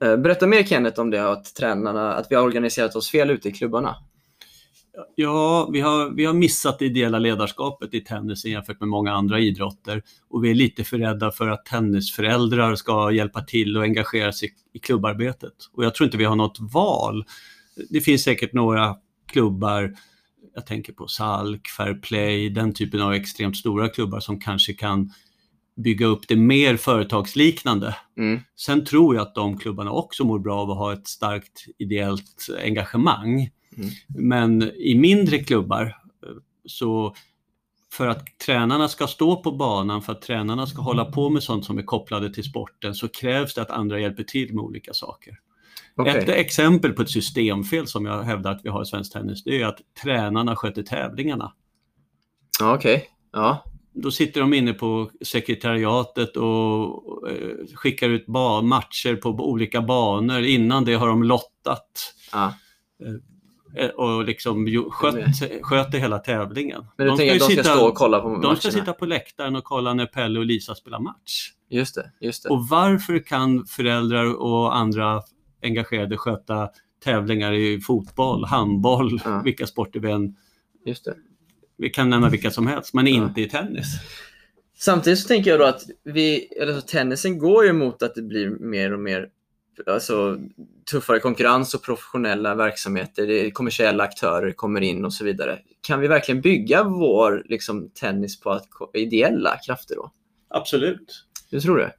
Eh, 0.03 0.17
berätta 0.17 0.48
mer 0.48 0.63
Kenneth 0.63 1.00
om 1.00 1.10
det, 1.10 1.32
att, 1.32 1.56
tränarna, 1.56 2.13
att 2.13 2.27
vi 2.29 2.36
har 2.36 2.44
organiserat 2.44 2.96
oss 2.96 3.10
fel 3.10 3.29
ute 3.29 3.50
i 3.50 3.51
klubbarna. 3.51 3.96
Ja, 5.15 5.70
vi 5.74 5.82
har, 5.82 6.10
vi 6.10 6.25
har 6.25 6.34
missat 6.34 6.79
det 6.79 6.86
ideella 6.86 7.20
ledarskapet 7.20 7.94
i 7.94 8.01
tennisen 8.01 8.51
jämfört 8.51 8.79
med 8.79 8.89
många 8.89 9.13
andra 9.13 9.39
idrotter. 9.39 10.03
Och 10.29 10.44
vi 10.44 10.50
är 10.50 10.56
lite 10.56 10.84
för 10.84 10.98
rädda 10.98 11.32
för 11.32 11.48
att 11.48 11.65
tennisföräldrar 11.65 12.75
ska 12.75 13.12
hjälpa 13.12 13.41
till 13.41 13.77
och 13.77 13.84
engagera 13.84 14.32
sig 14.32 14.53
i 14.74 14.79
klubbarbetet. 14.79 15.53
Och 15.74 15.86
jag 15.86 15.96
tror 15.96 16.06
inte 16.06 16.17
vi 16.17 16.24
har 16.24 16.36
något 16.36 16.58
val. 16.60 17.25
Det 17.89 18.01
finns 18.01 18.24
säkert 18.24 18.53
några 18.53 18.96
klubbar, 19.32 19.96
jag 20.56 20.65
tänker 20.65 20.94
på 20.94 21.08
Salk, 21.08 21.67
Fair 21.67 21.94
Play, 21.94 22.50
den 22.50 22.74
typen 22.74 23.01
av 23.01 23.13
extremt 23.13 23.58
stora 23.58 23.89
klubbar 23.89 24.20
som 24.20 24.39
kanske 24.39 24.74
kan 24.74 25.12
bygga 25.77 26.05
upp 26.05 26.27
det 26.27 26.36
mer 26.36 26.77
företagsliknande. 26.77 27.96
Mm. 28.17 28.39
Sen 28.55 28.86
tror 28.86 29.15
jag 29.15 29.22
att 29.22 29.36
de 29.36 29.57
klubbarna 29.57 29.91
också 29.91 30.24
mår 30.24 30.39
bra 30.39 30.60
av 30.60 30.72
att 30.72 30.77
ha 30.77 30.93
ett 30.93 31.07
starkt 31.07 31.65
ideellt 31.77 32.48
engagemang. 32.63 33.50
Mm. 33.77 33.89
Men 34.07 34.72
i 34.75 34.96
mindre 34.96 35.39
klubbar 35.39 35.98
så 36.65 37.15
för 37.93 38.07
att 38.07 38.39
tränarna 38.46 38.88
ska 38.88 39.07
stå 39.07 39.43
på 39.43 39.51
banan, 39.51 40.01
för 40.01 40.12
att 40.12 40.22
tränarna 40.22 40.67
ska 40.67 40.81
hålla 40.81 41.05
på 41.05 41.29
med 41.29 41.43
sånt 41.43 41.65
som 41.65 41.77
är 41.77 41.84
kopplade 41.84 42.34
till 42.34 42.43
sporten, 42.43 42.96
så 42.96 43.07
krävs 43.07 43.53
det 43.53 43.62
att 43.62 43.72
andra 43.72 44.00
hjälper 44.00 44.24
till 44.24 44.53
med 44.53 44.63
olika 44.63 44.93
saker. 44.93 45.39
Okej. 45.96 46.17
Ett 46.17 46.29
exempel 46.29 46.93
på 46.93 47.01
ett 47.01 47.10
systemfel 47.10 47.88
som 47.88 48.05
jag 48.05 48.24
hävdar 48.24 48.51
att 48.51 48.62
vi 48.63 48.69
har 48.69 48.84
i 48.84 48.86
svensk 48.86 49.13
tennis, 49.13 49.43
det 49.43 49.62
är 49.62 49.65
att 49.65 49.79
tränarna 50.03 50.55
sköter 50.55 50.84
tävlingarna. 50.84 51.53
Okej. 52.62 53.10
Ja. 53.31 53.63
Då 54.04 54.12
sitter 54.12 54.42
de 54.42 54.54
inne 54.54 54.74
på 54.74 55.10
sekretariatet 55.22 56.38
och 56.38 57.30
eh, 57.32 57.66
skickar 57.75 58.10
ut 58.10 58.27
matcher 58.27 59.16
på 59.16 59.30
olika 59.30 59.82
banor. 59.82 60.42
Innan 60.42 60.86
det 60.86 60.94
har 60.94 61.08
de 61.08 61.24
lottat 61.24 62.13
ja. 62.32 62.54
eh, 63.77 63.88
och 63.89 64.24
liksom 64.24 64.68
skött, 64.92 65.16
sköter 65.62 66.00
hela 66.00 66.20
tävlingen. 66.20 66.86
Men 66.98 67.06
du 67.06 67.12
De 67.12 67.18
tänker 67.18 67.36
att 67.36 67.50
de 67.50 67.54
ska 67.56 67.63
stå 67.63 67.88
och 67.88 67.96
kolla 67.96 68.20
på 68.20 68.27
De 68.30 68.38
matcherna? 68.38 68.56
ska 68.56 68.72
sitta 68.72 68.94
på 68.94 69.06
läktaren 69.06 69.56
och 69.56 69.63
kolla 69.63 69.94
när 69.94 70.06
Pelle 70.06 70.39
och 70.39 70.46
Lisa 70.46 70.75
spelar 70.75 71.00
match. 71.00 71.51
Just 71.70 71.96
det, 71.96 72.12
just 72.22 72.44
det. 72.44 72.50
Och 72.50 72.68
varför 72.68 73.20
kan 73.20 73.66
föräldrar 73.66 74.42
och 74.42 74.75
andra 74.75 75.22
engagerade 75.63 76.18
sköta 76.18 76.70
tävlingar 77.04 77.54
i 77.54 77.82
fotboll, 77.82 78.46
handboll, 78.46 79.22
Ja. 79.25 79.42
vilka 79.46 79.68
sporter 79.68 80.00
vi 80.00 80.12
än... 80.12 80.36
Just 80.86 81.06
det. 81.06 81.16
Vi 81.77 81.89
kan 81.89 82.10
nämna 82.10 82.29
vilka 82.29 82.51
som 82.51 82.67
helst, 82.67 82.93
men 82.93 83.07
Ja. 83.07 83.13
inte 83.13 83.41
i 83.41 83.50
tennis. 83.50 83.88
Samtidigt 84.77 85.19
så 85.19 85.27
tänker 85.27 85.51
jag 85.51 85.60
då 85.60 85.65
att 85.65 85.81
vi, 86.03 86.48
eller 86.62 86.74
så 86.74 86.81
tennisen 86.81 87.38
går 87.38 87.65
ju 87.65 87.74
mot 87.74 88.01
att 88.01 88.15
det 88.15 88.22
blir 88.22 88.50
mer 88.50 88.93
och 88.93 89.00
mer 89.00 89.29
alltså, 89.86 90.38
tuffare 90.91 91.19
konkurrens 91.19 91.74
och 91.74 91.84
professionella 91.84 92.55
verksamheter. 92.55 93.27
Det 93.27 93.46
är 93.46 93.50
kommersiella 93.50 94.03
aktörer 94.03 94.51
kommer 94.51 94.81
in 94.81 95.05
och 95.05 95.13
så 95.13 95.25
vidare. 95.25 95.60
Kan 95.81 96.00
vi 96.00 96.07
verkligen 96.07 96.41
bygga 96.41 96.84
vår 96.84 97.43
liksom, 97.46 97.89
tennis 97.89 98.39
på 98.39 98.51
att, 98.51 98.67
ideella 98.93 99.57
krafter 99.65 99.96
då? 99.96 100.12
Absolut. 100.50 101.25
Du 101.50 101.62
tror 101.62 101.77
det? 101.77 101.93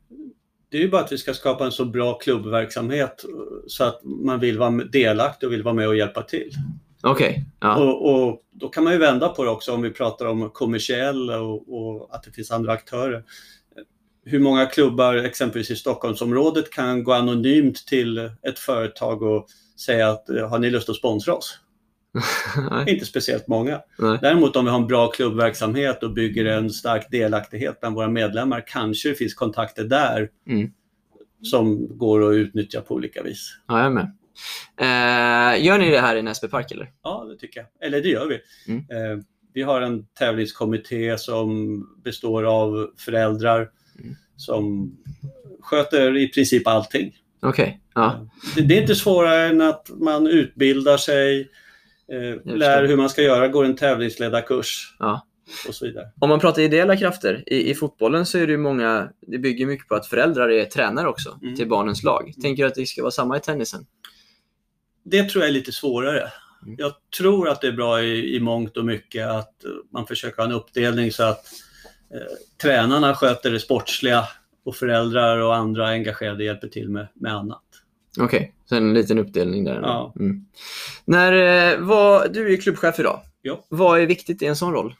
Det 0.70 0.76
är 0.76 0.80
ju 0.80 0.88
bara 0.88 1.04
att 1.04 1.12
vi 1.12 1.18
ska 1.18 1.34
skapa 1.34 1.64
en 1.64 1.72
så 1.72 1.84
bra 1.84 2.18
klubbverksamhet 2.18 3.24
så 3.66 3.84
att 3.84 4.00
man 4.04 4.40
vill 4.40 4.58
vara 4.58 4.70
delaktig 4.70 5.46
och 5.46 5.52
vill 5.52 5.62
vara 5.62 5.74
med 5.74 5.88
och 5.88 5.96
hjälpa 5.96 6.22
till. 6.22 6.50
Okej. 7.02 7.44
Ja. 7.60 7.76
Och, 7.76 8.14
och 8.14 8.42
då 8.52 8.68
kan 8.68 8.84
man 8.84 8.92
ju 8.92 8.98
vända 8.98 9.28
på 9.28 9.44
det 9.44 9.50
också 9.50 9.72
om 9.72 9.82
vi 9.82 9.90
pratar 9.90 10.26
om 10.26 10.50
kommersiella 10.50 11.40
och, 11.40 11.74
och 11.78 12.14
att 12.14 12.22
det 12.22 12.30
finns 12.30 12.50
andra 12.50 12.72
aktörer. 12.72 13.24
Hur 14.24 14.38
många 14.38 14.66
klubbar 14.66 15.14
exempelvis 15.14 15.70
i 15.70 15.76
Stockholmsområdet 15.76 16.70
kan 16.70 17.04
gå 17.04 17.12
anonymt 17.12 17.86
till 17.86 18.18
ett 18.18 18.58
företag 18.58 19.22
och 19.22 19.46
säga 19.80 20.10
att 20.10 20.30
eh, 20.30 20.48
har 20.48 20.58
ni 20.58 20.70
lust 20.70 20.88
att 20.88 20.96
sponsra 20.96 21.34
oss? 21.34 21.58
Inte 22.86 23.04
speciellt 23.06 23.48
många. 23.48 23.80
Nej. 23.98 24.18
Däremot 24.22 24.56
om 24.56 24.64
vi 24.64 24.70
har 24.70 24.78
en 24.78 24.86
bra 24.86 25.06
klubbverksamhet 25.10 26.02
och 26.02 26.12
bygger 26.12 26.44
en 26.44 26.70
stark 26.70 27.10
delaktighet 27.10 27.80
bland 27.80 27.94
våra 27.94 28.08
medlemmar 28.08 28.64
kanske 28.66 29.08
det 29.08 29.14
finns 29.14 29.34
kontakter 29.34 29.84
där 29.84 30.30
Mm. 30.48 30.70
som 31.42 31.98
går 31.98 32.30
att 32.30 32.34
utnyttja 32.34 32.80
på 32.80 32.94
olika 32.94 33.22
vis. 33.22 33.58
Ja, 33.68 33.76
jag 33.78 33.86
är 33.86 33.90
med. 33.90 34.17
Eh, 34.80 35.64
gör 35.64 35.78
ni 35.78 35.90
det 35.90 36.00
här 36.00 36.16
i 36.16 36.22
Näsby 36.22 36.48
Park 36.48 36.70
eller? 36.72 36.90
Ja, 37.02 37.26
det 37.30 37.36
tycker 37.38 37.60
jag. 37.60 37.86
Eller 37.88 38.00
det 38.02 38.08
gör 38.08 38.26
vi. 38.26 38.40
Mm. 38.72 38.80
Eh, 38.80 39.24
vi 39.54 39.62
har 39.62 39.80
en 39.80 40.06
tävlingskommitté 40.18 41.18
som 41.18 41.82
består 42.04 42.44
av 42.44 42.90
föräldrar 42.98 43.68
Mm. 44.00 44.14
som 44.36 44.92
sköter 45.62 46.16
i 46.16 46.28
princip 46.28 46.66
allting. 46.66 47.16
Okej. 47.42 47.80
Ja. 47.94 48.28
Det, 48.56 48.62
det 48.62 48.76
är 48.78 48.80
inte 48.80 48.94
svårare 48.94 49.46
än 49.48 49.60
att 49.60 49.90
man 50.00 50.26
utbildar 50.26 50.96
sig, 50.96 51.40
eh, 52.12 52.54
lär 52.56 52.84
hur 52.84 52.96
man 52.96 53.08
ska 53.08 53.22
göra, 53.22 53.48
går 53.48 53.64
en 53.64 53.76
tävlingsledarkurs 53.76 54.96
Ja. 54.98 55.26
och 55.68 55.74
så 55.74 55.86
vidare. 55.86 56.06
Om 56.20 56.28
man 56.28 56.40
pratar 56.40 56.62
ideella 56.62 56.96
krafter, 56.96 57.44
i, 57.46 57.70
i 57.70 57.74
fotbollen 57.74 58.26
så 58.26 58.38
är 58.38 58.46
det 58.46 58.52
ju 58.52 58.58
många, 58.58 59.08
det 59.26 59.38
bygger 59.38 59.66
mycket 59.66 59.88
på 59.88 59.94
att 59.94 60.06
föräldrar 60.06 60.48
är 60.48 60.64
tränare 60.64 61.08
också 61.08 61.38
Mm. 61.42 61.56
till 61.56 61.68
barnens 61.68 62.02
lag. 62.02 62.32
Tänker 62.42 62.62
du 62.62 62.68
att 62.68 62.74
det 62.74 62.86
ska 62.86 63.02
vara 63.02 63.10
samma 63.10 63.36
i 63.36 63.40
tennisen? 63.40 63.86
Det 65.10 65.28
tror 65.28 65.42
jag 65.42 65.48
är 65.48 65.52
lite 65.52 65.72
svårare. 65.72 66.32
Mm. 66.62 66.76
Jag 66.78 66.92
tror 67.18 67.48
att 67.48 67.60
det 67.60 67.68
är 67.68 67.72
bra 67.72 68.02
i, 68.02 68.36
i 68.36 68.40
mångt 68.40 68.76
och 68.76 68.84
mycket 68.84 69.28
att 69.28 69.64
eh, 69.64 69.70
man 69.92 70.06
försöker 70.06 70.36
ha 70.36 70.44
en 70.44 70.52
uppdelning 70.52 71.12
så 71.12 71.22
att 71.22 71.46
eh, 72.14 72.36
tränarna 72.62 73.14
sköter 73.14 73.50
det 73.50 73.60
sportsliga 73.60 74.28
och 74.64 74.76
föräldrar 74.76 75.38
och 75.38 75.56
andra 75.56 75.88
engagerade 75.88 76.44
hjälper 76.44 76.68
till 76.68 76.88
med, 76.88 77.08
med 77.14 77.34
annat. 77.34 77.62
Okej, 78.20 78.54
så 78.64 78.74
en 78.74 78.94
liten 78.94 79.18
uppdelning 79.18 79.64
där. 79.64 79.80
Ja. 79.82 80.12
Mm. 80.16 80.44
När, 81.04 81.32
eh, 81.32 81.78
vad, 81.80 82.32
du 82.32 82.52
är 82.54 82.56
klubbchef 82.56 83.00
idag. 83.00 83.20
Ja. 83.42 83.64
Vad 83.68 84.00
är 84.00 84.06
viktigt 84.06 84.42
i 84.42 84.46
en 84.46 84.56
sån 84.56 84.72
roll? 84.72 84.94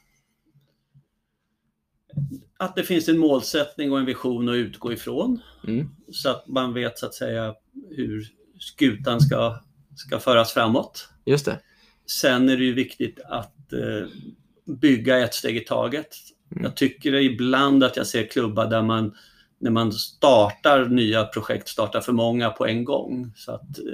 Att 2.56 2.76
det 2.76 2.82
finns 2.82 3.08
en 3.08 3.18
målsättning 3.18 3.92
och 3.92 3.98
en 3.98 4.06
vision 4.06 4.48
att 4.48 4.54
utgå 4.54 4.92
ifrån 4.92 5.40
Mm. 5.66 5.88
så 6.12 6.30
att 6.30 6.48
man 6.48 6.74
vet 6.74 6.98
så 6.98 7.06
att 7.06 7.14
säga 7.14 7.54
hur 7.90 8.28
skutan 8.58 9.20
ska, 9.20 9.58
ska 9.99 10.19
föras 10.19 10.52
framåt. 10.52 11.09
Just 11.25 11.45
det. 11.45 11.61
Sen 12.07 12.49
är 12.49 12.57
det 12.57 12.64
ju 12.64 12.75
viktigt 12.75 13.21
att 13.28 13.73
eh, 13.73 14.09
bygga 14.64 15.19
ett 15.19 15.35
steg 15.35 15.57
i 15.57 15.61
taget. 15.61 16.09
Mm. 16.52 16.64
Jag 16.64 16.76
tycker 16.76 17.14
ibland 17.14 17.85
att 17.85 17.97
jag 17.97 18.07
ser 18.07 18.26
klubbar 18.26 18.67
där 18.67 18.83
man 18.83 19.14
när 19.61 19.71
man 19.71 19.93
startar 19.93 20.85
nya 20.85 21.25
projekt 21.25 21.69
startar 21.69 22.00
för 22.00 22.12
många 22.12 22.50
på 22.50 22.67
en 22.67 22.85
gång. 22.85 23.33
Så 23.37 23.52
att 23.52 23.78
eh, 23.78 23.85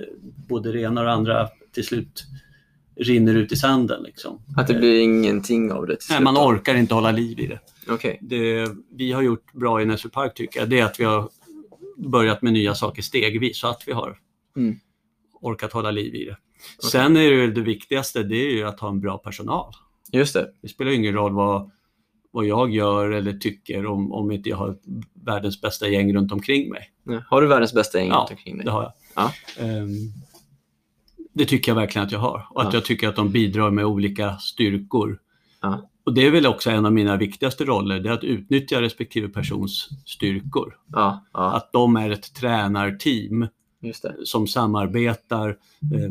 både 0.49 0.73
det 0.73 0.81
ena 0.81 1.01
och 1.01 1.07
det 1.07 1.13
andra 1.13 1.49
till 1.73 1.85
slut 1.85 2.25
rinner 2.97 3.35
ut 3.35 3.53
i 3.53 3.57
sanden. 3.57 4.03
Liksom. 4.03 4.43
Att 4.57 4.67
det 4.67 4.75
blir 4.75 5.01
ingenting 5.01 5.73
av 5.73 5.87
det 5.87 5.97
till 5.97 6.07
Nej, 6.11 6.23
man 6.23 6.37
orkar 6.37 6.75
inte 6.75 6.95
hålla 6.95 7.11
liv 7.11 7.41
i 7.41 7.47
det. 7.47 7.59
Okej. 7.89 8.19
det 8.23 8.69
vi 8.91 9.13
har 9.13 9.23
gjort 9.23 9.53
bra 9.53 9.83
i 9.83 9.85
Näsby 9.85 10.09
Park 10.09 10.35
tycker 10.35 10.61
jag, 10.61 10.69
det 10.69 10.81
är 10.81 10.85
att 10.85 11.01
vi 11.01 11.05
har 11.05 11.29
börjat 11.97 12.43
med 12.43 12.53
nya 12.53 12.75
saker 12.75 13.03
stegvis 13.03 13.59
så 13.59 13.67
att 13.67 13.83
vi 13.87 13.93
har 13.93 14.19
Mm. 14.57 14.79
Orkat 15.45 15.73
hålla 15.73 15.91
liv 15.91 16.15
i 16.15 16.25
det. 16.25 16.37
Sen 16.91 17.17
är 17.17 17.31
det 17.31 17.37
väl 17.37 17.55
det 17.55 17.61
viktigaste, 17.61 18.23
det 18.23 18.37
är 18.37 18.51
ju 18.51 18.65
att 18.65 18.81
ha 18.81 18.89
en 18.89 19.01
bra 19.01 19.19
personal. 19.19 19.73
Just 20.13 20.35
det. 20.35 20.51
Det 20.63 20.69
spelar 20.69 20.91
ingen 20.93 21.15
roll 21.15 21.33
vad, 21.33 21.71
vad 22.31 22.45
jag 22.45 22.71
gör 22.71 23.11
eller 23.11 23.33
tycker 23.33 23.87
om, 23.87 24.13
om 24.13 24.31
inte 24.31 24.49
jag 24.49 24.57
har 24.57 24.77
världens 25.25 25.61
bästa 25.61 25.89
gäng 25.89 26.15
runt 26.15 26.33
omkring 26.33 26.71
mig. 26.71 26.91
Har 27.29 27.43
du 27.43 27.49
världens 27.49 27.75
bästa 27.75 27.99
gäng 27.99 28.09
Ja, 28.09 28.17
runt 28.21 28.31
omkring 28.31 28.57
dig? 28.57 28.65
Det 28.65 28.71
har 28.71 28.83
jag. 28.83 28.93
Ja. 29.15 29.33
Ehm, 29.65 29.89
det 31.35 31.45
tycker 31.45 31.73
jag 31.73 31.77
verkligen 31.77 32.07
att 32.07 32.13
jag 32.13 32.19
har. 32.19 32.47
Och 32.51 32.61
att 32.63 32.73
Ja. 32.73 32.77
jag 32.77 32.85
tycker 32.85 33.09
att 33.09 33.17
de 33.17 33.31
bidrar 33.33 33.71
med 33.71 33.85
olika 33.85 34.37
styrkor. 34.39 35.19
Ja. 35.61 35.91
Och 36.05 36.15
det 36.15 36.27
är 36.27 36.31
väl 36.31 36.47
också 36.47 36.71
en 36.71 36.87
av 36.87 36.93
mina 36.93 37.17
viktigaste 37.17 37.65
roller, 37.65 38.01
det 38.01 38.09
är 38.09 38.13
att 38.13 38.25
utnyttja 38.25 38.81
respektive 38.83 39.29
persons 39.29 39.89
styrkor. 40.07 40.77
Att 41.33 41.73
de 41.73 41.97
är 41.97 42.11
ett 42.11 42.35
tränarteam. 42.35 43.47
Som 44.25 44.47
samarbetar 44.47 45.49
eh, 45.49 46.11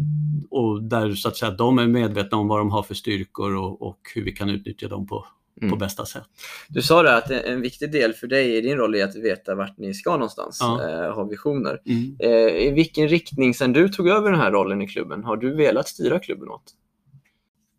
och 0.49 0.83
där 0.83 1.13
så 1.15 1.27
att 1.27 1.37
säga 1.37 1.51
de 1.51 1.79
är 1.79 1.87
medvetna 1.87 2.37
om 2.37 2.47
vad 2.47 2.59
de 2.59 2.71
har 2.71 2.83
för 2.83 2.93
styrkor 2.95 3.55
och, 3.55 3.81
och 3.81 3.99
hur 4.15 4.23
vi 4.23 4.31
kan 4.31 4.49
utnyttja 4.49 4.87
dem 4.87 5.07
på, 5.07 5.19
på 5.59 5.65
Mm. 5.65 5.79
bästa 5.79 6.05
sätt. 6.05 6.23
Du 6.69 6.81
sa 6.81 7.03
det 7.03 7.17
att 7.17 7.31
en 7.31 7.61
viktig 7.61 7.91
del 7.91 8.13
för 8.13 8.27
dig 8.27 8.55
i 8.57 8.61
din 8.61 8.77
roll 8.77 8.95
är 8.95 9.03
att 9.03 9.15
veta 9.15 9.55
vart 9.55 9.77
ni 9.77 9.93
ska 9.93 10.11
någonstans, 10.11 10.57
Ja. 10.61 10.89
eh, 10.89 11.13
ha 11.15 11.23
visioner. 11.23 11.79
Mm. 11.85 12.15
Eh, 12.19 12.67
I 12.67 12.71
vilken 12.75 13.07
riktning, 13.07 13.53
sen 13.53 13.73
du 13.73 13.89
tog 13.89 14.07
över 14.07 14.31
den 14.31 14.39
här 14.39 14.51
rollen 14.51 14.81
i 14.81 14.87
klubben, 14.87 15.23
har 15.23 15.37
du 15.37 15.55
velat 15.55 15.87
styra 15.87 16.19
klubben 16.19 16.49
åt? 16.49 16.63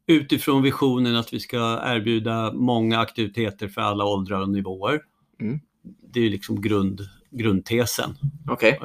Utifrån 0.06 0.62
visionen 0.62 1.16
att 1.16 1.32
vi 1.32 1.40
ska 1.40 1.80
erbjuda 1.84 2.52
många 2.52 2.98
aktiviteter 3.00 3.68
för 3.68 3.80
alla 3.80 4.04
åldrar 4.04 4.40
och 4.40 4.48
nivåer. 4.48 5.00
Mm. 5.40 5.60
Det 6.12 6.20
är 6.20 6.30
liksom 6.30 6.60
grund, 6.60 7.00
grundtesen. 7.30 8.10
Okej. 8.50 8.80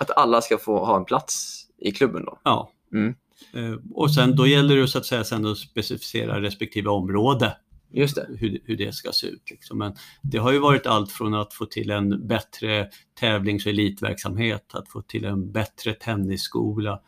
Att 0.00 0.10
alla 0.16 0.40
ska 0.40 0.58
få 0.58 0.84
ha 0.84 0.96
en 0.96 1.04
plats 1.04 1.64
i 1.78 1.92
klubben 1.92 2.24
då? 2.24 2.38
Ja. 2.44 2.70
Mm. 2.92 3.14
Eh, 3.54 3.78
Och 3.94 4.14
sen 4.14 4.36
då 4.36 4.46
gäller 4.46 4.76
det 4.76 4.88
så 4.88 4.98
att 4.98 5.06
säga 5.06 5.24
sen 5.24 5.46
att 5.46 5.58
specificera 5.58 6.40
respektive 6.42 6.88
område, 6.90 7.56
Just 7.92 8.14
det. 8.16 8.26
hur, 8.38 8.60
hur 8.64 8.76
det 8.76 8.94
ska 8.94 9.12
se 9.12 9.26
ut. 9.26 9.50
Liksom. 9.50 9.78
Men 9.78 9.94
det 10.22 10.38
har 10.38 10.52
ju 10.52 10.58
varit 10.58 10.86
allt 10.86 11.12
från 11.12 11.34
att 11.34 11.54
få 11.54 11.66
till 11.66 11.90
en 11.90 12.26
bättre 12.26 12.88
tävlings 13.20 13.66
och 13.66 13.70
elitverksamhet, 13.70 14.74
att 14.74 14.88
få 14.88 15.02
till 15.02 15.24
en 15.24 15.52
bättre 15.52 15.94
tennisskola, 15.94 17.00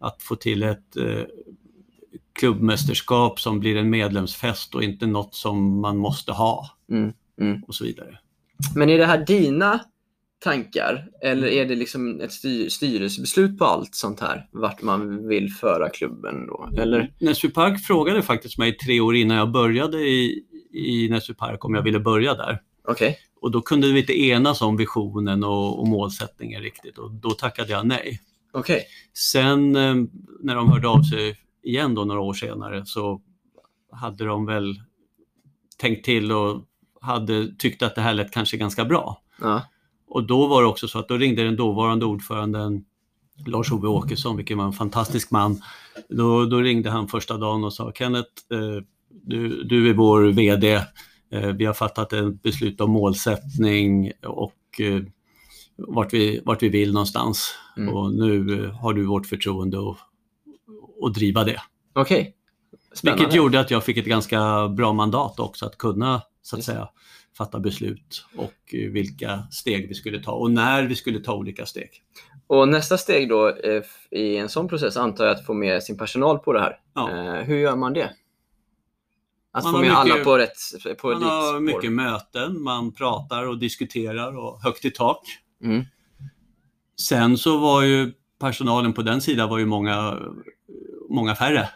att 0.00 0.22
få 0.22 0.36
till 0.36 0.62
ett 0.62 0.96
eh, 0.96 1.22
klubbmästerskap 2.32 3.40
som 3.40 3.60
blir 3.60 3.76
en 3.76 3.90
medlemsfest 3.90 4.74
och 4.74 4.82
inte 4.82 5.06
något 5.06 5.34
som 5.34 5.80
man 5.80 5.96
måste 5.96 6.32
ha 6.32 6.70
Mm. 6.90 7.12
Mm. 7.40 7.62
och 7.62 7.74
så 7.74 7.84
vidare. 7.84 8.18
Men 8.74 8.90
är 8.90 8.98
det 8.98 9.06
här 9.06 9.24
dina 9.26 9.80
tankar 10.44 11.08
eller 11.22 11.48
är 11.48 11.66
det 11.66 11.74
liksom 11.74 12.20
ett 12.20 12.32
styr 12.32 12.68
styrelsebeslut 12.68 13.58
på 13.58 13.64
allt 13.64 13.94
sånt 13.94 14.20
här? 14.20 14.48
Vart 14.52 14.82
man 14.82 15.28
vill 15.28 15.50
föra 15.52 15.88
klubben 15.88 16.46
då? 16.46 16.68
Eller? 16.78 17.12
Näsby 17.20 17.50
Park 17.50 17.80
frågade 17.80 18.22
faktiskt 18.22 18.58
mig 18.58 18.76
tre 18.76 19.00
år 19.00 19.16
innan 19.16 19.36
jag 19.36 19.50
började 19.50 19.98
i, 19.98 20.44
i 20.72 21.08
Näsby 21.08 21.34
Park 21.34 21.64
om 21.64 21.74
jag 21.74 21.82
ville 21.82 22.00
börja 22.00 22.34
där. 22.34 22.60
Okej. 22.88 23.18
Och 23.40 23.50
då 23.50 23.62
kunde 23.62 23.92
vi 23.92 24.00
inte 24.00 24.20
enas 24.20 24.62
om 24.62 24.76
visionen 24.76 25.44
och, 25.44 25.80
och 25.80 25.88
målsättningen 25.88 26.62
riktigt 26.62 26.98
och 26.98 27.10
då 27.10 27.30
tackade 27.30 27.70
jag 27.70 27.86
nej. 27.86 28.20
Okej. 28.52 28.84
Sen 29.14 29.76
eh, 29.76 29.94
när 30.40 30.54
de 30.54 30.72
hörde 30.72 30.88
av 30.88 31.02
sig 31.02 31.38
igen 31.62 31.94
då 31.94 32.04
några 32.04 32.20
år 32.20 32.34
senare 32.34 32.86
så 32.86 33.20
hade 33.92 34.24
de 34.24 34.46
väl 34.46 34.74
tänkt 35.78 36.04
till 36.04 36.32
och 36.32 36.64
hade 37.00 37.54
tyckt 37.58 37.82
att 37.82 37.94
det 37.94 38.00
här 38.00 38.14
lät 38.14 38.30
kanske 38.30 38.56
ganska 38.56 38.84
bra. 38.84 39.22
Ja. 39.40 39.62
Och 40.14 40.26
då 40.26 40.46
var 40.46 40.62
det 40.62 40.68
också 40.68 40.88
så 40.88 40.98
att 40.98 41.08
då 41.08 41.16
ringde 41.16 41.44
den 41.44 41.56
dåvarande 41.56 42.04
ordföranden 42.06 42.84
Lars-Ove 43.46 43.88
Åkesson, 43.88 44.36
vilken 44.36 44.58
var 44.58 44.64
en 44.64 44.72
fantastisk 44.72 45.30
man. 45.30 45.62
Då, 46.08 46.44
då 46.44 46.60
ringde 46.60 46.90
han 46.90 47.08
första 47.08 47.36
dagen 47.36 47.64
och 47.64 47.72
sa 47.72 47.92
Kenneth, 47.92 48.30
eh, 48.52 48.82
du, 49.10 49.64
du 49.64 49.90
är 49.90 49.94
vår 49.94 50.22
VD. 50.22 50.74
Eh, 51.30 51.48
vi 51.48 51.64
har 51.64 51.74
fattat 51.74 52.12
ett 52.12 52.42
beslut 52.42 52.80
om 52.80 52.90
målsättning 52.90 54.12
och 54.26 54.80
eh, 54.80 55.02
vart, 55.76 56.12
vi, 56.12 56.40
vart 56.44 56.62
vi 56.62 56.68
vill 56.68 56.92
någonstans. 56.92 57.54
Mm. 57.76 57.94
Och 57.94 58.14
nu 58.14 58.68
har 58.80 58.94
du 58.94 59.06
vårt 59.06 59.26
förtroende 59.26 59.78
att, 59.78 59.96
att 61.06 61.14
driva 61.14 61.44
det. 61.44 61.60
Okej. 61.94 62.34
Spännande. 62.94 63.22
Vilket 63.22 63.36
gjorde 63.36 63.60
att 63.60 63.70
jag 63.70 63.84
fick 63.84 63.96
ett 63.96 64.06
ganska 64.06 64.68
bra 64.68 64.92
mandat 64.92 65.40
också 65.40 65.66
att 65.66 65.78
kunna 65.78 66.22
så 66.42 66.56
att 66.56 66.58
Just. 66.58 66.66
säga 66.66 66.88
fatta 67.38 67.60
beslut 67.60 68.24
och 68.36 68.74
eh, 68.74 68.90
vilka 68.90 69.46
steg 69.50 69.88
vi 69.88 69.94
skulle 69.94 70.22
ta 70.22 70.32
och 70.32 70.50
när 70.50 70.82
vi 70.82 70.94
skulle 70.94 71.20
ta 71.20 71.34
olika 71.34 71.66
steg. 71.66 71.90
Och 72.46 72.68
nästa 72.68 72.98
steg 72.98 73.28
då 73.28 73.48
eh, 73.48 73.82
i 74.10 74.36
en 74.36 74.48
sån 74.48 74.68
process 74.68 74.96
antar 74.96 75.24
jag 75.24 75.34
att 75.36 75.46
få 75.46 75.54
med 75.54 75.82
sin 75.82 75.98
personal 75.98 76.38
på 76.38 76.52
det 76.52 76.60
här. 76.60 76.76
Ja. 76.94 77.10
Eh, 77.10 77.42
hur 77.44 77.56
gör 77.56 77.76
man 77.76 77.92
det? 77.92 78.10
Att 79.52 79.64
Man 79.64 79.72
få 79.72 79.78
med 79.78 79.88
mycket- 79.88 79.98
alla 79.98 80.24
på 80.24 80.38
rätt 80.38 80.56
på 80.98 81.08
Man 81.08 81.22
har 81.22 81.60
mycket 81.60 81.92
möten, 81.92 82.62
man 82.62 82.92
pratar 82.92 83.46
och 83.48 83.58
diskuterar 83.58 84.38
och 84.38 84.62
högt 84.62 84.84
i 84.84 84.90
tak. 84.90 85.20
Mm. 85.62 85.84
Sen 87.00 87.38
så 87.38 87.58
var 87.58 87.82
ju 87.82 88.12
personalen 88.40 88.92
på 88.92 89.02
den 89.02 89.20
sidan 89.20 89.48
var 89.48 89.58
ju 89.58 89.66
många, 89.66 90.18
många 91.10 91.34
färre. 91.34 91.68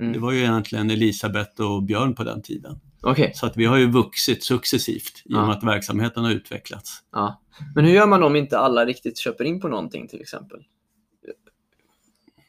Mm. 0.00 0.12
Det 0.12 0.18
var 0.18 0.32
ju 0.32 0.38
egentligen 0.38 0.90
Elisabeth 0.90 1.62
och 1.62 1.82
Björn 1.82 2.14
på 2.14 2.24
den 2.24 2.42
tiden. 2.42 2.80
Okej. 3.04 3.32
Så 3.34 3.46
att 3.46 3.56
vi 3.56 3.64
har 3.64 3.76
ju 3.76 3.90
vuxit 3.90 4.44
successivt 4.44 5.22
i 5.24 5.28
och 5.34 5.36
Ja. 5.38 5.46
med 5.46 5.56
att 5.56 5.64
verksamheten 5.64 6.24
har 6.24 6.30
utvecklats. 6.30 7.02
Ja. 7.12 7.40
Men 7.74 7.84
hur 7.84 7.92
gör 7.92 8.06
man 8.06 8.22
om 8.22 8.36
inte 8.36 8.58
alla 8.58 8.84
riktigt 8.86 9.18
köper 9.18 9.44
in 9.44 9.60
på 9.60 9.68
någonting 9.68 10.08
till 10.08 10.20
exempel? 10.20 10.64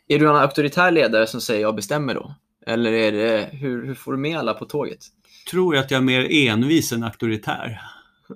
Är 0.07 0.19
du 0.19 0.29
en 0.29 0.35
auktoritär 0.35 0.91
ledare 0.91 1.27
som 1.27 1.41
säger 1.41 1.62
jag 1.62 1.75
bestämmer 1.75 2.13
då? 2.13 2.35
Eller 2.67 2.91
är 2.91 3.12
det, 3.12 3.50
hur, 3.51 3.85
hur 3.85 3.93
får 3.95 4.12
du 4.12 4.17
med 4.17 4.38
alla 4.38 4.53
på 4.53 4.65
tåget? 4.65 5.00
Tror 5.51 5.75
jag 5.75 5.85
att 5.85 5.91
jag 5.91 5.97
är 5.97 6.01
mer 6.01 6.27
envis 6.31 6.91
än 6.91 7.03
auktoritär. 7.03 7.81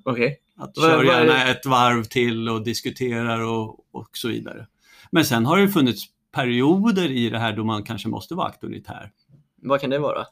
Okej. 0.04 0.40
Att 0.58 0.74
Vad- 0.78 0.90
kör 0.92 1.04
gärna 1.04 1.48
ett 1.48 1.66
varv 1.66 2.04
till 2.04 2.50
och 2.50 2.64
diskuterar 2.64 3.40
och, 3.40 3.80
och 3.92 4.10
så 4.14 4.28
vidare. 4.28 4.68
Men 5.12 5.26
sen 5.26 5.46
har 5.46 5.58
det 5.58 5.68
funnits 5.70 6.06
perioder 6.32 7.12
i 7.12 7.30
det 7.30 7.40
här 7.40 7.54
då 7.56 7.64
man 7.64 7.84
kanske 7.84 8.08
måste 8.10 8.36
vara 8.36 8.48
auktoritär. 8.48 9.12
Vad 9.62 9.82
kan 9.82 9.90
det 9.90 10.00
vara? 10.00 10.26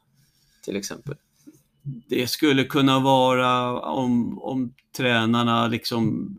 Till 0.65 0.75
exempel. 0.75 1.15
Det 2.09 2.27
skulle 2.27 2.63
kunna 2.63 2.99
vara 2.99 3.81
om, 3.81 4.39
om 4.39 4.73
tränarna 4.97 5.67
liksom 5.67 6.35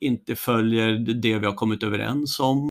inte 0.00 0.36
följer 0.36 0.92
det 0.98 1.38
vi 1.38 1.46
har 1.46 1.54
kommit 1.54 1.82
överens 1.82 2.40
om. 2.40 2.68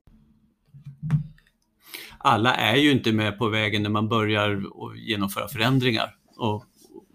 Alla 2.18 2.54
är 2.54 2.76
ju 2.76 2.90
inte 2.90 3.12
med 3.12 3.38
på 3.38 3.48
vägen 3.48 3.82
när 3.82 3.90
man 3.90 4.08
börjar 4.08 4.62
genomföra 4.96 5.48
förändringar. 5.48 6.14
Och 6.36 6.64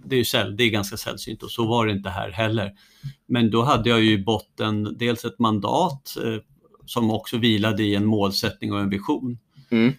det 0.05 0.15
är 0.15 0.17
ju 0.17 0.25
säll, 0.25 0.57
det 0.57 0.63
är 0.63 0.69
ganska 0.69 0.97
sällsynt 0.97 1.43
och 1.43 1.51
så 1.51 1.67
var 1.67 1.85
det 1.85 1.91
inte 1.91 2.09
här 2.09 2.31
heller. 2.31 2.71
Men 3.27 3.51
då 3.51 3.63
hade 3.63 3.89
jag 3.89 4.01
ju 4.01 4.12
i 4.12 4.24
botten 4.24 4.97
dels 4.97 5.25
ett 5.25 5.39
mandat 5.39 6.17
eh, 6.24 6.41
som 6.85 7.12
också 7.12 7.38
vilade 7.38 7.83
i 7.83 7.95
en 7.95 8.05
målsättning 8.05 8.74
och 8.74 8.79
en 8.79 8.89
vision. 8.89 9.38
Mm. 9.69 9.93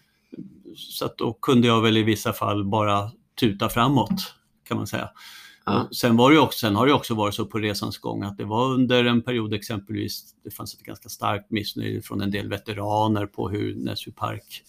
Så 0.76 1.04
att 1.04 1.18
då 1.18 1.32
kunde 1.32 1.66
jag 1.66 1.82
väl 1.82 1.96
i 1.96 2.02
vissa 2.02 2.32
fall 2.32 2.64
bara 2.64 3.10
tuta 3.40 3.68
framåt 3.68 4.34
kan 4.66 4.76
man 4.76 4.86
säga. 4.86 5.10
Ja. 5.64 5.88
Sen, 5.92 6.16
var 6.16 6.30
det 6.30 6.38
också, 6.38 6.58
sen 6.58 6.76
har 6.76 6.86
det 6.86 6.92
också 6.92 7.14
varit 7.14 7.34
så 7.34 7.46
på 7.46 7.58
resans 7.58 7.98
gång 7.98 8.22
att 8.22 8.36
det 8.38 8.44
var 8.44 8.66
under 8.74 9.04
en 9.04 9.22
period 9.22 9.54
exempelvis, 9.54 10.34
det 10.44 10.50
fanns 10.50 10.74
ett 10.74 10.80
ganska 10.80 11.08
starkt 11.08 11.50
missnöje 11.50 12.02
från 12.02 12.20
en 12.20 12.30
del 12.30 12.48
veteraner 12.48 13.26
på 13.26 13.48
hur 13.48 13.74
Näsby 13.74 14.12
Park 14.12 14.62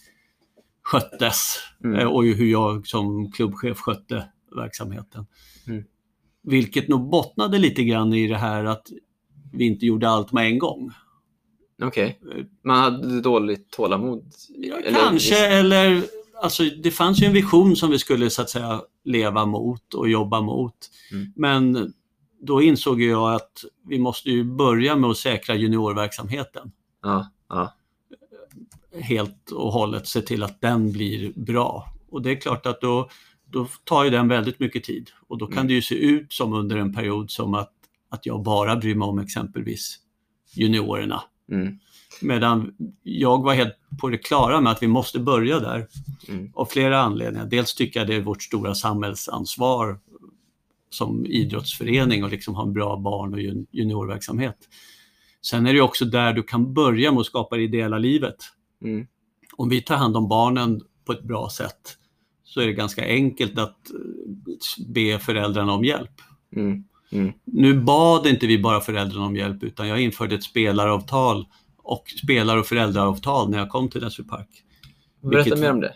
sköttes 0.84 1.58
Mm. 1.84 2.00
eh, 2.00 2.08
och 2.08 2.24
hur 2.24 2.46
jag 2.52 2.88
som 2.88 3.32
klubbchef 3.32 3.78
skötte 3.80 4.26
verksamheten. 4.56 5.26
Mm. 5.68 5.84
Vilket 6.44 6.88
nog 6.88 7.10
bottnade 7.10 7.58
lite 7.60 7.84
grann 7.84 8.14
i 8.14 8.28
det 8.28 8.38
här 8.38 8.64
att 8.66 8.88
vi 9.54 9.66
inte 9.66 9.86
gjorde 9.86 10.10
allt 10.10 10.32
med 10.32 10.48
en 10.48 10.58
gång. 10.60 10.92
Okej. 11.84 12.20
Man 12.64 12.78
hade 12.78 13.22
dåligt 13.22 13.72
tålamod? 13.72 14.32
Eller- 14.86 14.94
Kanske, 15.00 15.48
eller 15.48 16.04
alltså, 16.42 16.64
det 16.64 16.92
fanns 16.92 17.22
ju 17.22 17.26
en 17.26 17.34
vision 17.34 17.76
som 17.76 17.90
vi 17.92 18.00
skulle 18.00 18.30
så 18.30 18.42
att 18.42 18.50
säga 18.50 18.82
leva 19.04 19.46
mot 19.46 19.94
och 19.94 20.10
jobba 20.10 20.42
mot. 20.42 20.76
Mm. 21.12 21.34
Men 21.36 21.94
då 22.42 22.62
insåg 22.62 23.02
jag 23.02 23.34
att 23.34 23.64
vi 23.88 24.00
måste 24.00 24.30
ju 24.30 24.44
börja 24.44 24.96
med 24.96 25.10
att 25.10 25.18
säkra 25.18 25.56
juniorverksamheten 25.56 26.72
Ja. 27.04 27.28
ja. 27.50 27.74
helt 29.02 29.52
och 29.52 29.72
hållet, 29.72 30.08
se 30.08 30.22
till 30.22 30.44
att 30.44 30.62
den 30.62 30.92
blir 30.92 31.34
bra. 31.36 31.94
Och 32.10 32.22
det 32.22 32.32
är 32.32 32.36
klart 32.36 32.66
att 32.66 32.82
då, 32.82 33.10
då 33.46 33.68
tar 33.84 34.04
ju 34.04 34.10
den 34.10 34.28
väldigt 34.28 34.60
mycket 34.60 34.84
tid 34.84 35.10
och 35.28 35.38
då 35.38 35.48
kan 35.48 35.58
Mm. 35.58 35.68
det 35.68 35.74
ju 35.74 35.82
se 35.82 35.96
ut 35.96 36.34
som 36.34 36.54
under 36.54 36.78
en 36.78 36.94
period 36.94 37.32
som 37.32 37.54
att, 37.54 37.74
att 38.10 38.26
jag 38.26 38.44
bara 38.44 38.76
bryr 38.76 38.96
mig 38.96 39.06
om 39.06 39.20
exempelvis 39.20 39.98
juniorerna. 40.54 41.24
Mm. 41.52 41.80
Medan 42.22 42.74
jag 43.04 43.44
var 43.44 43.54
helt 43.54 43.74
på 44.02 44.10
det 44.10 44.18
klara 44.18 44.62
med 44.62 44.72
att 44.72 44.84
vi 44.84 44.88
måste 44.88 45.20
börja 45.20 45.60
där 45.60 45.88
Mm. 46.30 46.52
av 46.56 46.66
flera 46.66 47.00
anledningar. 47.02 47.46
Dels 47.46 47.76
tycker 47.76 48.00
jag 48.00 48.08
det 48.08 48.16
är 48.16 48.22
vårt 48.22 48.44
stora 48.44 48.76
samhällsansvar 48.76 50.00
som 50.90 51.26
idrottsförening 51.26 52.24
och 52.24 52.30
liksom 52.30 52.56
ha 52.56 52.64
en 52.64 52.74
bra 52.74 52.98
barn 52.98 53.34
och 53.34 53.40
jun- 53.40 53.66
juniorverksamhet. 53.72 54.58
Sen 55.42 55.66
är 55.68 55.74
det 55.74 55.82
också 55.82 56.06
där 56.06 56.34
du 56.34 56.44
kan 56.44 56.74
börja 56.74 57.12
med 57.12 57.20
att 57.20 57.26
skapa 57.26 57.56
det 57.56 57.64
ideella 57.64 57.98
livet. 57.98 58.36
Mm. 58.84 59.08
Om 59.56 59.70
vi 59.70 59.82
tar 59.82 59.96
hand 59.96 60.18
om 60.18 60.28
barnen 60.28 60.82
på 61.06 61.12
ett 61.12 61.24
bra 61.24 61.50
sätt 61.50 61.98
så 62.44 62.62
är 62.62 62.66
det 62.66 62.74
ganska 62.74 63.06
enkelt 63.06 63.58
att 63.60 63.90
eh, 63.92 64.86
be 64.88 65.20
föräldrarna 65.20 65.74
om 65.74 65.84
hjälp. 65.86 66.22
Mm. 66.56 66.84
Mm. 67.12 67.34
Nu 67.46 67.82
bad 67.82 68.28
inte 68.28 68.48
vi 68.48 68.60
bara 68.60 68.82
föräldrarna 68.82 69.26
om 69.26 69.36
hjälp 69.36 69.64
utan 69.64 69.88
jag 69.88 70.02
införde 70.02 70.36
ett 70.36 70.44
spelaravtal 70.44 71.46
och 71.88 72.04
spelar 72.24 72.58
och 72.58 72.66
föräldraavtal 72.66 73.50
när 73.50 73.58
jag 73.58 73.70
kom 73.70 73.90
till 73.90 74.02
Näsby 74.02 74.24
Park. 74.24 74.48
Berätta 75.22 75.44
Vilket- 75.44 75.60
mer 75.60 75.72
om 75.72 75.80
det. 75.80 75.94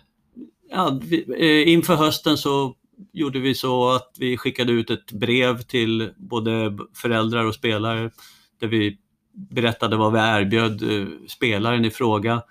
Ja, 0.69 0.99
vi, 1.03 1.25
eh, 1.37 1.73
inför 1.73 1.95
hösten 1.95 2.37
så 2.37 2.75
gjorde 3.13 3.39
vi 3.39 3.55
så 3.55 3.89
att 3.89 4.15
vi 4.19 4.37
skickade 4.37 4.71
ut 4.71 4.89
ett 4.89 5.11
brev 5.11 5.61
till 5.61 6.09
både 6.17 6.77
föräldrar 6.93 7.45
och 7.45 7.55
spelare 7.55 8.11
där 8.59 8.67
vi 8.67 8.97
berättade 9.33 9.97
vad 9.97 10.13
vi 10.13 10.19
erbjöd 10.19 10.83
eh, 10.83 11.07
spelaren 11.27 11.85
i 11.85 11.89
fråga. 11.91 12.43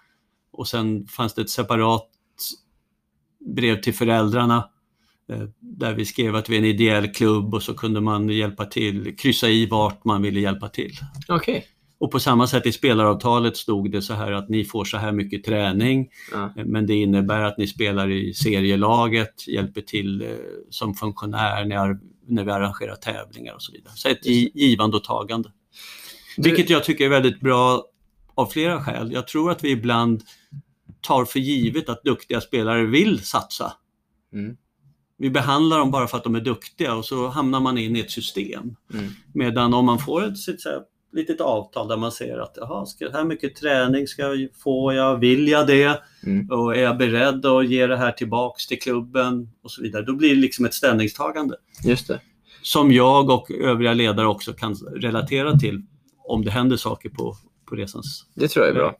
Och 0.53 0.69
sen 0.69 1.07
fanns 1.07 1.35
det 1.35 1.43
ett 1.43 1.51
separat 1.51 2.09
brev 3.57 3.81
till 3.81 3.95
föräldrarna 3.95 4.69
eh, 5.29 5.43
där 5.61 5.95
vi 5.95 6.05
skrev 6.05 6.37
att 6.37 6.49
vi 6.49 6.55
är 6.55 6.59
en 6.59 6.65
ideell 6.65 7.15
klubb 7.15 7.55
och 7.55 7.63
så 7.63 7.75
kunde 7.75 8.01
man 8.01 8.29
hjälpa 8.29 8.65
till, 8.65 9.17
kryssa 9.17 9.49
i 9.49 9.67
vart 9.67 10.05
man 10.05 10.23
ville 10.23 10.41
hjälpa 10.41 10.69
till. 10.69 10.93
Okej. 11.29 11.67
Och 12.01 12.11
på 12.11 12.21
samma 12.21 12.47
sätt 12.47 12.67
i 12.67 12.73
spelaravtalet 12.73 13.57
stod 13.57 13.91
det 13.93 14.03
så 14.03 14.15
här 14.15 14.33
att 14.33 14.49
ni 14.49 14.65
får 14.65 14.85
så 14.85 14.97
här 14.97 15.13
mycket 15.13 15.45
träning 15.45 16.09
Ja. 16.33 16.53
men 16.65 16.87
det 16.87 16.95
innebär 16.95 17.41
att 17.41 17.59
ni 17.59 17.67
spelar 17.67 18.11
i 18.11 18.35
serielaget, 18.35 19.49
hjälper 19.49 19.81
till 19.81 20.23
eh, 20.23 20.29
som 20.71 20.95
funktionär 20.95 21.65
när, 21.65 21.99
när 22.27 22.45
vi 22.45 22.51
arrangerar 22.51 22.95
tävlingar 22.97 23.55
och 23.55 23.63
så 23.63 23.73
vidare. 23.73 23.93
Så 23.97 24.09
ett 24.09 24.27
gi- 24.27 24.51
givande 24.55 24.97
och 24.97 25.05
tagande. 25.05 25.53
Vilket 26.37 26.71
jag 26.71 26.85
tycker 26.85 27.05
är 27.05 27.09
väldigt 27.09 27.41
bra 27.41 27.85
av 28.35 28.47
flera 28.47 28.85
skäl. 28.85 29.13
Jag 29.13 29.27
tror 29.29 29.51
att 29.51 29.65
vi 29.65 29.71
ibland 29.71 30.23
tar 31.01 31.25
för 31.25 31.39
givet 31.41 31.89
att 31.89 32.03
duktiga 32.05 32.41
spelare 32.41 32.87
vill 32.87 33.25
satsa. 33.25 33.73
Mm. 34.33 34.57
Vi 35.19 35.31
behandlar 35.31 35.79
dem 35.79 35.91
bara 35.91 36.07
för 36.07 36.17
att 36.17 36.25
de 36.25 36.35
är 36.35 36.41
duktiga 36.41 36.95
och 36.95 37.05
så 37.05 37.29
hamnar 37.29 37.61
man 37.61 37.79
in 37.79 37.97
i 37.97 38.01
ett 38.01 38.11
system. 38.11 38.77
Mm. 38.95 39.11
Medan 39.35 39.75
om 39.75 39.87
man 39.87 39.99
får 39.99 40.25
ett 40.25 40.39
säga, 40.39 40.81
litet 41.13 41.41
avtal 41.41 41.89
där 41.89 41.97
man 41.97 42.13
säger 42.13 42.39
att 42.39 42.53
Jaha, 42.57 42.87
ska 42.87 43.11
här 43.11 43.25
mycket 43.25 43.57
träning 43.57 44.07
ska 44.07 44.23
jag 44.23 44.49
få 44.63 44.93
jag, 44.93 45.17
vill 45.17 45.49
jag 45.49 45.67
det? 45.67 46.03
Mm. 46.27 46.51
Och 46.51 46.77
är 46.77 46.83
jag 46.83 46.99
beredd 46.99 47.47
att 47.47 47.69
ge 47.69 47.87
det 47.87 47.97
här 47.97 48.13
tillbaks 48.13 48.67
till 48.67 48.81
klubben 48.81 49.51
och 49.63 49.71
så 49.71 49.83
vidare. 49.83 50.03
Då 50.03 50.13
blir 50.13 50.29
det 50.29 50.41
liksom 50.41 50.65
ett 50.65 50.75
ställningstagande 50.75 51.57
Just 51.85 52.09
det. 52.09 52.21
som 52.63 52.93
jag 52.93 53.31
och 53.31 53.51
övriga 53.51 53.93
ledare 53.93 54.27
också 54.27 54.53
kan 54.53 54.75
relatera 54.75 55.59
till 55.59 55.83
om 56.25 56.45
det 56.45 56.51
händer 56.51 56.77
saker 56.77 57.09
på, 57.09 57.37
på 57.69 57.75
resans 57.75 58.27
Det 58.35 58.49
tror 58.49 58.67
jag 58.67 58.75
är 58.75 58.79
bra. 58.79 58.97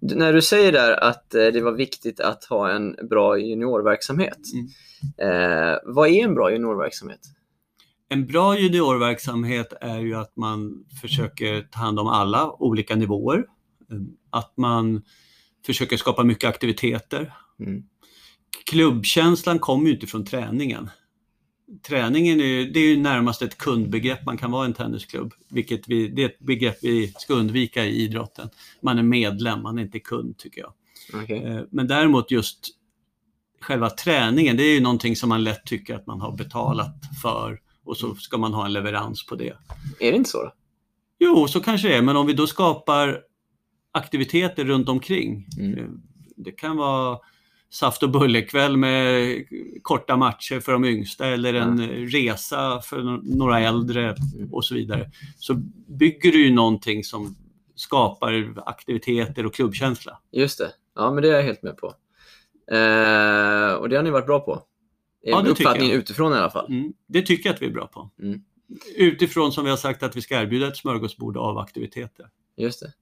Du, 0.00 0.14
när 0.14 0.32
du 0.32 0.42
säger 0.42 0.72
där 0.72 1.04
att 1.04 1.34
eh, 1.34 1.46
det 1.46 1.60
var 1.60 1.72
viktigt 1.72 2.20
att 2.20 2.44
ha 2.44 2.70
en 2.70 2.96
bra 3.10 3.38
juniorverksamhet. 3.38 4.38
Mm. 4.54 4.68
Eh, 5.18 5.78
vad 5.84 6.08
är 6.08 6.24
en 6.24 6.34
bra 6.34 6.52
juniorverksamhet? 6.52 7.20
En 8.08 8.26
bra 8.26 8.58
juniorverksamhet 8.58 9.72
är 9.80 9.98
ju 9.98 10.14
att 10.14 10.36
man 10.36 10.84
försöker 11.00 11.62
ta 11.62 11.78
hand 11.78 11.98
om 11.98 12.06
alla 12.06 12.52
olika 12.52 12.96
nivåer. 12.96 13.44
Att 14.30 14.56
man 14.56 15.02
försöker 15.66 15.96
skapa 15.96 16.24
mycket 16.24 16.48
aktiviteter. 16.48 17.34
Mm. 17.60 17.82
Klubbkänslan 18.66 19.58
kommer 19.58 19.86
ju 19.86 19.94
inte 19.94 20.06
från 20.06 20.24
träningen. 20.24 20.90
träningen 21.86 22.40
är, 22.40 22.64
det 22.64 22.80
är 22.80 22.88
ju 22.88 22.96
närmast 22.96 23.42
ett 23.42 23.58
kundbegrepp 23.58 24.26
man 24.26 24.36
kan 24.36 24.50
vara 24.50 24.64
i 24.64 24.68
en 24.68 24.74
tennisklubb. 24.74 25.32
Vilket 25.48 25.88
vi, 25.88 26.08
det 26.08 26.22
är 26.22 26.26
ett 26.26 26.38
begrepp 26.38 26.78
vi 26.82 27.12
ska 27.18 27.34
undvika 27.34 27.84
i 27.84 28.02
idrotten. 28.02 28.48
Man 28.82 28.98
är 28.98 29.02
medlem, 29.02 29.62
man 29.62 29.78
är 29.78 29.82
inte 29.82 30.00
kund 30.00 30.38
tycker 30.38 30.60
jag. 30.60 30.72
Okej. 31.22 31.44
Eh, 31.44 31.60
Men 31.70 31.86
däremot 31.86 32.30
just 32.30 32.58
själva 33.60 33.90
träningen, 33.90 34.56
det 34.56 34.62
är 34.62 34.74
ju 34.74 34.80
någonting 34.80 35.16
som 35.16 35.28
man 35.28 35.44
lätt 35.44 35.64
tycker 35.64 35.94
att 35.94 36.06
man 36.06 36.20
har 36.20 36.36
betalat 36.36 36.94
för 37.22 37.60
och 37.88 37.96
så 37.96 38.14
ska 38.14 38.38
man 38.38 38.54
ha 38.54 38.66
en 38.66 38.72
leverans 38.72 39.26
på 39.26 39.34
det. 39.34 39.52
Är 40.00 40.10
det 40.10 40.16
inte 40.16 40.30
så 40.30 40.42
då? 40.42 40.52
Jo, 41.18 41.48
så 41.48 41.60
kanske 41.60 41.88
det 41.88 41.94
är, 41.96 42.02
men 42.02 42.16
om 42.16 42.26
vi 42.26 42.32
då 42.32 42.46
skapar 42.46 43.20
aktiviteter 43.92 44.64
runt 44.64 44.88
omkring. 44.88 45.46
Mm. 45.58 45.78
Eh, 45.78 45.84
Det 46.36 46.52
kan 46.52 46.76
vara 46.76 47.18
saft 47.70 48.02
och 48.02 48.10
bullekväll 48.10 48.76
med 48.76 49.44
korta 49.82 50.16
matcher 50.16 50.60
för 50.60 50.72
de 50.72 50.84
yngsta 50.84 51.26
eller 51.26 51.54
en 51.54 51.78
resa 52.08 52.80
för 52.80 53.02
några 53.36 53.60
äldre 53.60 54.16
och 54.52 54.64
så 54.64 54.74
vidare. 54.74 55.10
Så 55.36 55.54
bygger 55.86 56.32
du 56.32 56.44
ju 56.46 56.52
någonting 56.52 57.04
som 57.04 57.36
skapar 57.74 58.54
aktiviteter 58.66 59.46
och 59.46 59.54
klubbkänsla. 59.54 60.18
Just 60.32 60.58
det. 60.58 60.70
Ja, 60.94 61.10
men 61.10 61.22
det 61.22 61.28
är 61.28 61.32
jag 61.32 61.42
helt 61.42 61.62
med 61.62 61.76
på. 61.76 61.86
Eh, 62.74 63.72
och 63.72 63.88
det 63.88 63.96
har 63.96 64.02
ni 64.02 64.10
varit 64.10 64.26
bra 64.26 64.40
på. 64.40 64.62
Ja, 65.30 65.42
det 65.42 65.48
tycker 65.48 65.64
Uppfattningen 65.64 65.96
utifrån 65.96 66.32
i 66.32 66.36
alla 66.36 66.50
fall. 66.50 66.66
Mm, 66.72 66.92
det 67.08 67.22
tycker 67.22 67.48
jag 67.48 67.54
att 67.54 67.62
vi 67.62 67.66
är 67.66 67.70
bra 67.70 67.86
på. 67.86 68.10
Mm. 68.22 68.40
Utifrån 68.96 69.52
som 69.52 69.64
vi 69.64 69.70
har 69.70 69.76
sagt 69.76 70.02
att 70.02 70.16
vi 70.16 70.20
ska 70.22 70.40
erbjuda 70.42 70.68
ett 70.68 70.76
smörgåsbord 70.76 71.36
av 71.36 71.58
aktiviteter. 71.58 72.26
Just 72.56 72.80
det. 72.80 72.92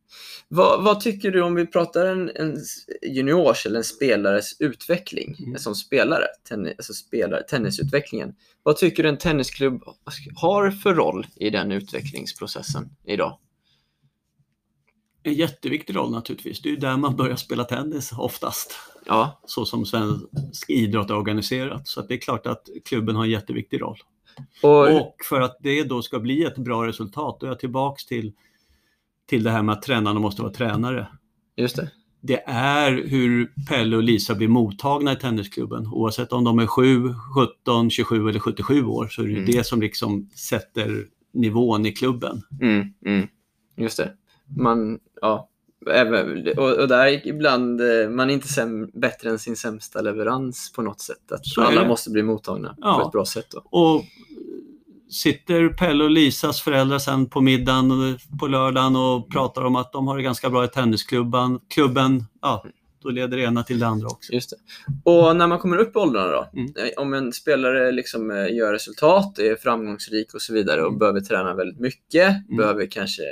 Vad, 0.48 0.84
vad 0.84 1.00
tycker 1.00 1.30
du 1.30 1.42
om 1.42 1.54
vi 1.54 1.66
pratar 1.66 2.06
en, 2.06 2.30
en 2.34 2.56
juniors 3.02 3.66
eller 3.66 3.76
en 3.76 3.84
spelares 3.84 4.60
utveckling 4.60 5.36
Mm. 5.38 5.58
som 5.58 5.74
spelare, 5.74 6.24
tennis, 6.48 6.74
alltså 6.76 6.92
spelare, 6.92 7.42
tennisutvecklingen. 7.42 8.34
Vad 8.62 8.76
tycker 8.76 9.02
du 9.02 9.08
en 9.08 9.18
tennisklubb 9.18 9.82
har 10.34 10.70
för 10.70 10.94
roll 10.94 11.26
i 11.36 11.50
den 11.50 11.72
utvecklingsprocessen 11.72 12.88
idag? 13.04 13.38
En 15.26 15.34
jätteviktig 15.34 15.96
roll 15.96 16.10
naturligtvis. 16.10 16.62
Det 16.62 16.68
är 16.68 16.70
ju 16.70 16.76
där 16.76 16.96
man 16.96 17.16
börjar 17.16 17.36
spela 17.36 17.64
tennis 17.64 18.12
oftast. 18.18 18.74
Ja, 19.06 19.40
Så 19.46 19.64
som 19.64 19.86
svensk 19.86 20.70
idrott 20.70 21.10
är 21.10 21.16
organiserat. 21.16 21.88
Så 21.88 22.02
det 22.02 22.14
är 22.14 22.18
klart 22.18 22.46
att 22.46 22.68
klubben 22.84 23.16
har 23.16 23.24
en 23.24 23.30
jätteviktig 23.30 23.80
roll. 23.82 23.96
och, 24.62 24.96
Och 24.96 25.16
för 25.28 25.40
att 25.40 25.56
det 25.60 25.82
då 25.84 26.02
ska 26.02 26.20
bli 26.20 26.44
ett 26.44 26.58
bra 26.58 26.86
resultat, 26.86 27.36
då 27.40 27.46
är 27.46 27.50
jag 27.50 27.58
tillbaks 27.58 28.06
till, 28.06 28.32
till 29.28 29.42
det 29.42 29.50
här 29.50 29.62
med 29.62 29.72
att 29.72 29.82
tränarna 29.82 30.20
måste 30.20 30.42
vara 30.42 30.52
tränare. 30.52 31.06
just 31.56 31.76
det. 31.76 31.90
Det 32.20 32.42
är 32.46 32.92
hur 32.92 33.52
Pelle 33.68 33.96
och 33.96 34.02
Lisa 34.02 34.34
blir 34.34 34.48
mottagna 34.48 35.12
i 35.12 35.16
tennisklubben. 35.16 35.86
Oavsett 35.86 36.32
om 36.32 36.44
de 36.44 36.58
är 36.58 36.66
7, 36.66 37.14
17, 37.34 37.90
27 37.90 38.28
eller 38.28 38.40
77 38.40 38.84
år 38.84 39.08
så 39.08 39.22
är 39.22 39.26
det 39.26 39.32
Mm. 39.32 39.46
det 39.46 39.66
som 39.66 39.80
liksom 39.80 40.30
sätter 40.34 41.06
nivån 41.32 41.86
i 41.86 41.92
klubben. 41.92 42.42
Mm, 42.60 42.92
mm, 43.06 43.28
just 43.76 43.96
det. 43.96 44.12
Man, 44.56 44.98
ja, 45.20 45.48
även, 45.90 46.48
och, 46.59 46.72
och 46.72 46.88
där 46.88 47.26
ibland, 47.28 47.80
eh, 47.80 48.09
man 48.11 48.30
är 48.30 48.35
inte 48.35 48.48
säm, 48.48 48.90
bättre 48.94 49.30
än 49.30 49.38
sin 49.38 49.56
sämsta 49.56 50.00
leverans 50.00 50.72
på 50.72 50.82
något 50.82 51.00
sätt. 51.00 51.32
Att 51.32 51.46
Så 51.46 51.62
alla 51.62 51.88
måste 51.88 52.11
bli 52.11 52.22
mottagna 52.22 52.68
på 52.68 52.74
Ja. 52.80 53.06
ett 53.06 53.12
bra 53.12 53.24
sätt. 53.24 53.46
Då. 53.50 53.62
Och 53.64 54.04
sitter 55.11 55.68
Pelle 55.68 56.04
och 56.04 56.11
Lisas 56.11 56.61
föräldrar 56.61 56.98
sen 56.98 57.26
på 57.26 57.40
middagen 57.40 58.18
på 58.40 58.46
lördagen 58.46 58.96
och 58.96 59.30
pratar 59.32 59.64
om 59.64 59.76
att 59.76 59.92
de 59.92 60.09
har 60.09 60.16
det 60.16 60.22
ganska 60.22 60.50
bra 60.50 60.64
i 60.64 60.68
tennisklubben, 60.68 61.59
klubben, 61.74 62.24
ja, 62.42 62.64
då 63.02 63.09
leder 63.11 63.37
det 63.37 63.42
ena 63.42 63.62
till 63.62 63.78
det 63.78 63.87
andra 63.87 64.06
också. 64.06 64.32
Just 64.32 64.50
det. 64.50 64.56
Och 65.11 65.37
när 65.37 65.46
man 65.46 65.59
kommer 65.59 65.76
upp 65.76 65.96
i 65.96 65.98
åldrarna 65.98 66.32
då? 66.32 66.48
Mm. 66.52 66.72
eh, 66.76 67.02
Om 67.02 67.14
en 67.14 67.32
spelare 67.32 67.92
liksom 67.92 68.30
eh, 68.30 68.54
gör 68.56 68.72
resultat, 68.72 69.38
är 69.38 69.56
framgångsrik 69.56 70.35
och 70.35 70.42
så 70.42 70.52
vidare 70.54 70.80
och 70.80 70.88
Mm. 70.88 70.98
behöver 70.98 71.20
träna 71.20 71.54
väldigt 71.54 71.80
mycket, 71.80 72.48
behöver 72.56 72.87
kanske 72.87 73.22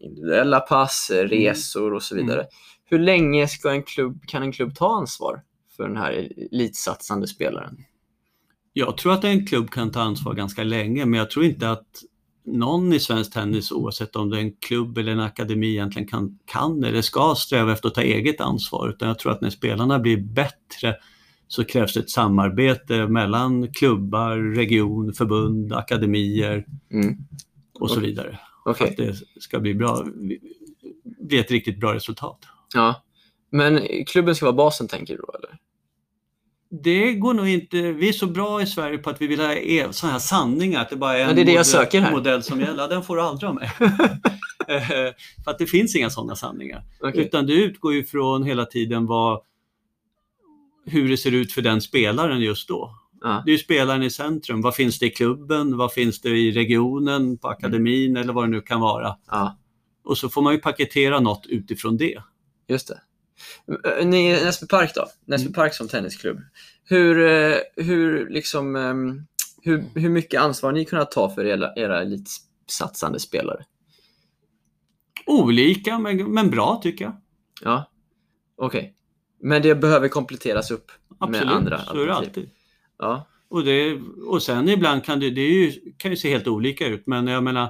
individuella 0.00 0.60
pass, 0.60 1.10
eh, 1.10 1.24
resor 1.28 1.94
och 1.94 2.02
så 2.02 2.14
Mm. 2.14 2.26
vidare. 2.26 2.46
Hur 2.84 2.98
länge 2.98 3.48
ska 3.48 3.70
en 3.70 3.82
klubb, 3.82 4.22
kan 4.26 4.42
en 4.42 4.52
klubb 4.52 4.74
ta 4.74 4.96
ansvar 4.96 5.42
för 5.76 5.88
den 5.88 5.96
här 5.96 6.28
elitsatsande 6.52 7.26
spelaren? 7.26 7.76
Jag 8.72 8.96
tror 8.96 9.12
att 9.12 9.24
en 9.24 9.46
klubb 9.46 9.70
kan 9.70 9.90
ta 9.90 10.00
ansvar 10.00 10.34
ganska 10.34 10.64
länge, 10.64 11.06
men 11.06 11.18
jag 11.18 11.30
tror 11.30 11.44
inte 11.44 11.70
att 11.70 11.86
någon 12.46 12.92
i 12.92 13.00
svensk 13.00 13.32
tennis, 13.32 13.72
oavsett 13.72 14.16
om 14.16 14.30
det 14.30 14.36
är 14.36 14.40
en 14.40 14.52
klubb 14.52 14.98
eller 14.98 15.12
en 15.12 15.20
akademi, 15.20 15.68
egentligen 15.70 16.08
kan, 16.08 16.38
kan 16.44 16.84
eller 16.84 17.02
ska 17.02 17.34
sträva 17.36 17.72
efter 17.72 17.88
att 17.88 17.94
ta 17.94 18.00
eget 18.02 18.40
ansvar. 18.40 18.88
Utan 18.88 19.08
jag 19.08 19.18
tror 19.18 19.32
att 19.32 19.40
när 19.40 19.50
spelarna 19.50 19.98
blir 19.98 20.16
bättre 20.16 20.96
så 21.48 21.64
krävs 21.64 21.94
det 21.94 22.00
ett 22.00 22.10
samarbete 22.10 23.06
mellan 23.06 23.72
klubbar, 23.72 24.36
region, 24.54 25.12
förbund, 25.12 25.72
akademier 25.72 26.66
Mm. 26.92 27.16
och 27.80 27.90
så 27.90 28.00
vidare. 28.00 28.38
Okej. 28.64 28.74
För 28.74 28.84
att 28.92 28.96
det 28.96 29.40
ska 29.40 29.60
bli, 29.60 29.74
bra, 29.74 30.04
bli 31.04 31.38
ett 31.38 31.50
riktigt 31.50 31.80
bra 31.80 31.94
resultat. 31.94 32.38
Ja. 32.74 33.02
Men 33.50 34.04
klubben 34.06 34.34
ska 34.34 34.46
vara 34.46 34.56
basen 34.56 34.88
tänker 34.88 35.16
du 35.16 35.20
då 35.26 35.32
eller? 35.38 35.58
Det 36.70 37.12
går 37.14 37.34
nog 37.34 37.48
inte. 37.48 37.92
Vi 37.92 38.08
är 38.08 38.12
så 38.12 38.26
bra 38.26 38.62
i 38.62 38.66
Sverige 38.66 38.98
på 38.98 39.10
att 39.10 39.20
vi 39.22 39.26
vill 39.26 39.40
ha 39.40 39.54
e- 39.54 39.86
sådana 39.90 40.12
här 40.12 40.20
sanningar, 40.20 40.82
att 40.82 40.90
det 40.90 40.96
bara 40.96 41.18
är 41.18 41.28
en 41.28 41.36
det 41.36 41.42
är 41.42 41.44
det 41.46 41.52
jag 41.52 41.58
modell, 41.58 41.64
söker 41.64 42.00
här. 42.00 42.12
modell 42.12 42.42
som 42.42 42.60
gäller. 42.60 42.88
Den 42.88 43.02
får 43.02 43.16
du 43.16 43.22
aldrig 43.22 43.48
av 43.48 43.54
mig. 43.54 43.70
Eh, 44.68 44.86
För 45.44 45.50
att 45.50 45.58
det 45.58 45.66
finns 45.66 45.96
inga 45.96 46.10
sådana 46.10 46.36
sanningar. 46.36 46.82
Okej. 47.00 47.20
Utan 47.24 47.46
du 47.46 47.64
utgår 47.64 47.94
ju 47.94 48.04
från 48.04 48.42
hela 48.44 48.64
tiden 48.64 49.06
vad, 49.06 49.40
hur 50.86 51.08
det 51.08 51.16
ser 51.16 51.32
ut 51.32 51.52
för 51.52 51.62
den 51.62 51.80
spelaren 51.80 52.40
just 52.40 52.68
då. 52.68 52.90
Ja. 53.20 53.42
Det 53.44 53.50
är 53.50 53.52
ju 53.52 53.58
spelaren 53.58 54.02
i 54.02 54.10
centrum. 54.10 54.60
Vad 54.60 54.74
finns 54.74 54.98
det 54.98 55.06
i 55.06 55.10
klubben? 55.10 55.76
Vad 55.76 55.92
finns 55.92 56.20
det 56.20 56.28
i 56.30 56.52
regionen, 56.52 57.38
på 57.38 57.48
akademin 57.48 58.16
eller 58.16 58.32
vad 58.32 58.44
det 58.44 58.48
nu 58.48 58.60
kan 58.60 58.80
vara? 58.80 59.16
ja, 59.26 59.58
Och 60.04 60.18
så 60.18 60.28
får 60.28 60.42
man 60.42 60.52
ju 60.52 60.58
paketera 60.60 61.20
något 61.20 61.46
utifrån 61.46 61.96
det. 61.96 62.22
just 62.68 62.88
det. 62.88 63.00
Eh, 64.00 64.06
Näsby 64.06 64.66
Park 64.66 64.92
då? 64.94 65.06
Näsby 65.24 65.46
Mm. 65.46 65.52
Park 65.52 65.74
som 65.74 65.88
tennisklubb. 65.88 66.40
Hur, 66.84 67.26
eh, 67.26 67.56
hur, 67.76 68.28
liksom, 68.30 68.76
ehm, 68.76 69.26
hur, 69.62 69.84
hur 69.94 70.08
mycket 70.10 70.40
ansvar 70.40 70.70
har 70.70 70.74
ni 70.74 70.84
kunnat 70.84 71.10
ta 71.10 71.34
för 71.34 71.44
era, 71.44 71.72
era 71.76 72.02
elitsatsande 72.02 73.20
spelare? 73.20 73.64
Olika, 75.26 75.98
men, 75.98 76.32
men 76.32 76.50
bra 76.50 76.80
tycker 76.82 77.04
jag. 77.04 77.20
Ja, 77.62 77.90
okej. 78.56 78.94
Men 79.42 79.62
det 79.62 79.74
behöver 79.74 80.08
kompletteras 80.08 80.70
upp 80.70 80.92
Absolut, 81.18 81.46
med 81.46 81.54
andra 81.56 81.84
så 81.84 82.02
är 82.02 82.06
det 82.06 82.14
alltid. 82.14 82.50
Ja, 82.98 83.26
Och, 83.48 83.64
det, 83.64 84.00
och 84.26 84.42
sen 84.42 84.68
ibland 84.68 85.04
kan 85.04 85.20
det, 85.20 85.30
det 85.30 85.40
ju, 85.40 85.72
kan 85.96 86.10
ju 86.10 86.16
se 86.16 86.30
helt 86.30 86.46
olika 86.46 86.86
ut, 86.86 87.06
men 87.06 87.26
jag 87.26 87.42
menar, 87.42 87.68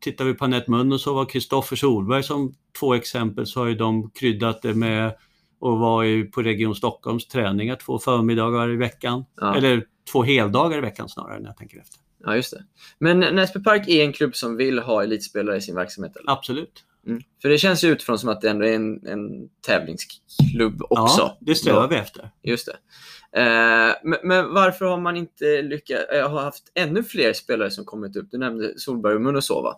tittar 0.00 0.24
vi 0.24 0.34
på 0.34 0.44
Anette 0.44 0.70
Munn 0.70 0.92
och 0.92 1.00
så 1.00 1.14
var 1.14 1.24
Kristoffer 1.24 1.76
Solberg 1.76 2.22
som 2.22 2.54
två 2.80 2.94
exempel 2.94 3.46
så 3.46 3.60
har 3.60 3.66
ju 3.66 3.74
de 3.74 4.10
kryddat 4.10 4.62
det 4.62 4.74
med 4.74 5.06
att 5.08 5.14
vara 5.60 6.06
på 6.34 6.42
Region 6.42 6.74
Stockholms 6.74 7.28
träningar 7.28 7.76
två 7.76 7.98
förmiddagar 7.98 8.70
i 8.70 8.76
veckan. 8.76 9.24
Ja. 9.40 9.56
Eller 9.56 9.84
två 10.12 10.22
heldagar 10.22 10.78
i 10.78 10.80
veckan 10.80 11.08
snarare 11.08 11.40
när 11.40 11.46
jag 11.46 11.56
tänker 11.56 11.78
efter. 11.78 12.00
ja, 12.24 12.36
just 12.36 12.50
det. 12.50 12.64
Men 12.98 13.20
Näsby 13.20 13.62
Park 13.62 13.88
är 13.88 14.04
en 14.04 14.12
klubb 14.12 14.36
som 14.36 14.56
vill 14.56 14.78
ha 14.78 15.02
elitspelare 15.02 15.56
i 15.56 15.60
sin 15.60 15.74
verksamhet? 15.74 16.16
Eller? 16.16 16.30
Absolut. 16.32 16.84
Mm. 17.06 17.22
För 17.42 17.48
det 17.48 17.58
känns 17.58 17.84
ju 17.84 17.88
utifrån 17.88 18.18
som 18.18 18.28
att 18.28 18.40
det 18.40 18.50
ändå 18.50 18.64
är 18.66 18.74
en, 18.74 19.06
en 19.06 19.48
tävlingsklubb 19.66 20.82
också. 20.82 21.20
Ja, 21.22 21.38
det 21.40 21.54
strävar 21.54 21.88
vi 21.88 21.96
efter. 21.96 22.30
Just 22.42 22.66
det. 22.66 22.76
Eh, 23.36 23.94
men, 24.04 24.18
men 24.24 24.54
varför 24.54 24.84
har 24.84 25.00
man 25.00 25.16
inte 25.16 25.62
lyckats, 25.62 26.04
eh, 26.12 26.30
har 26.30 26.40
haft 26.42 26.64
ännu 26.74 27.02
fler 27.02 27.32
spelare 27.32 27.70
som 27.70 27.84
kommit 27.84 28.16
upp? 28.16 28.28
Du 28.30 28.38
nämnde 28.38 28.78
Solberg 28.78 29.14
och 29.14 29.20
Munosova. 29.20 29.74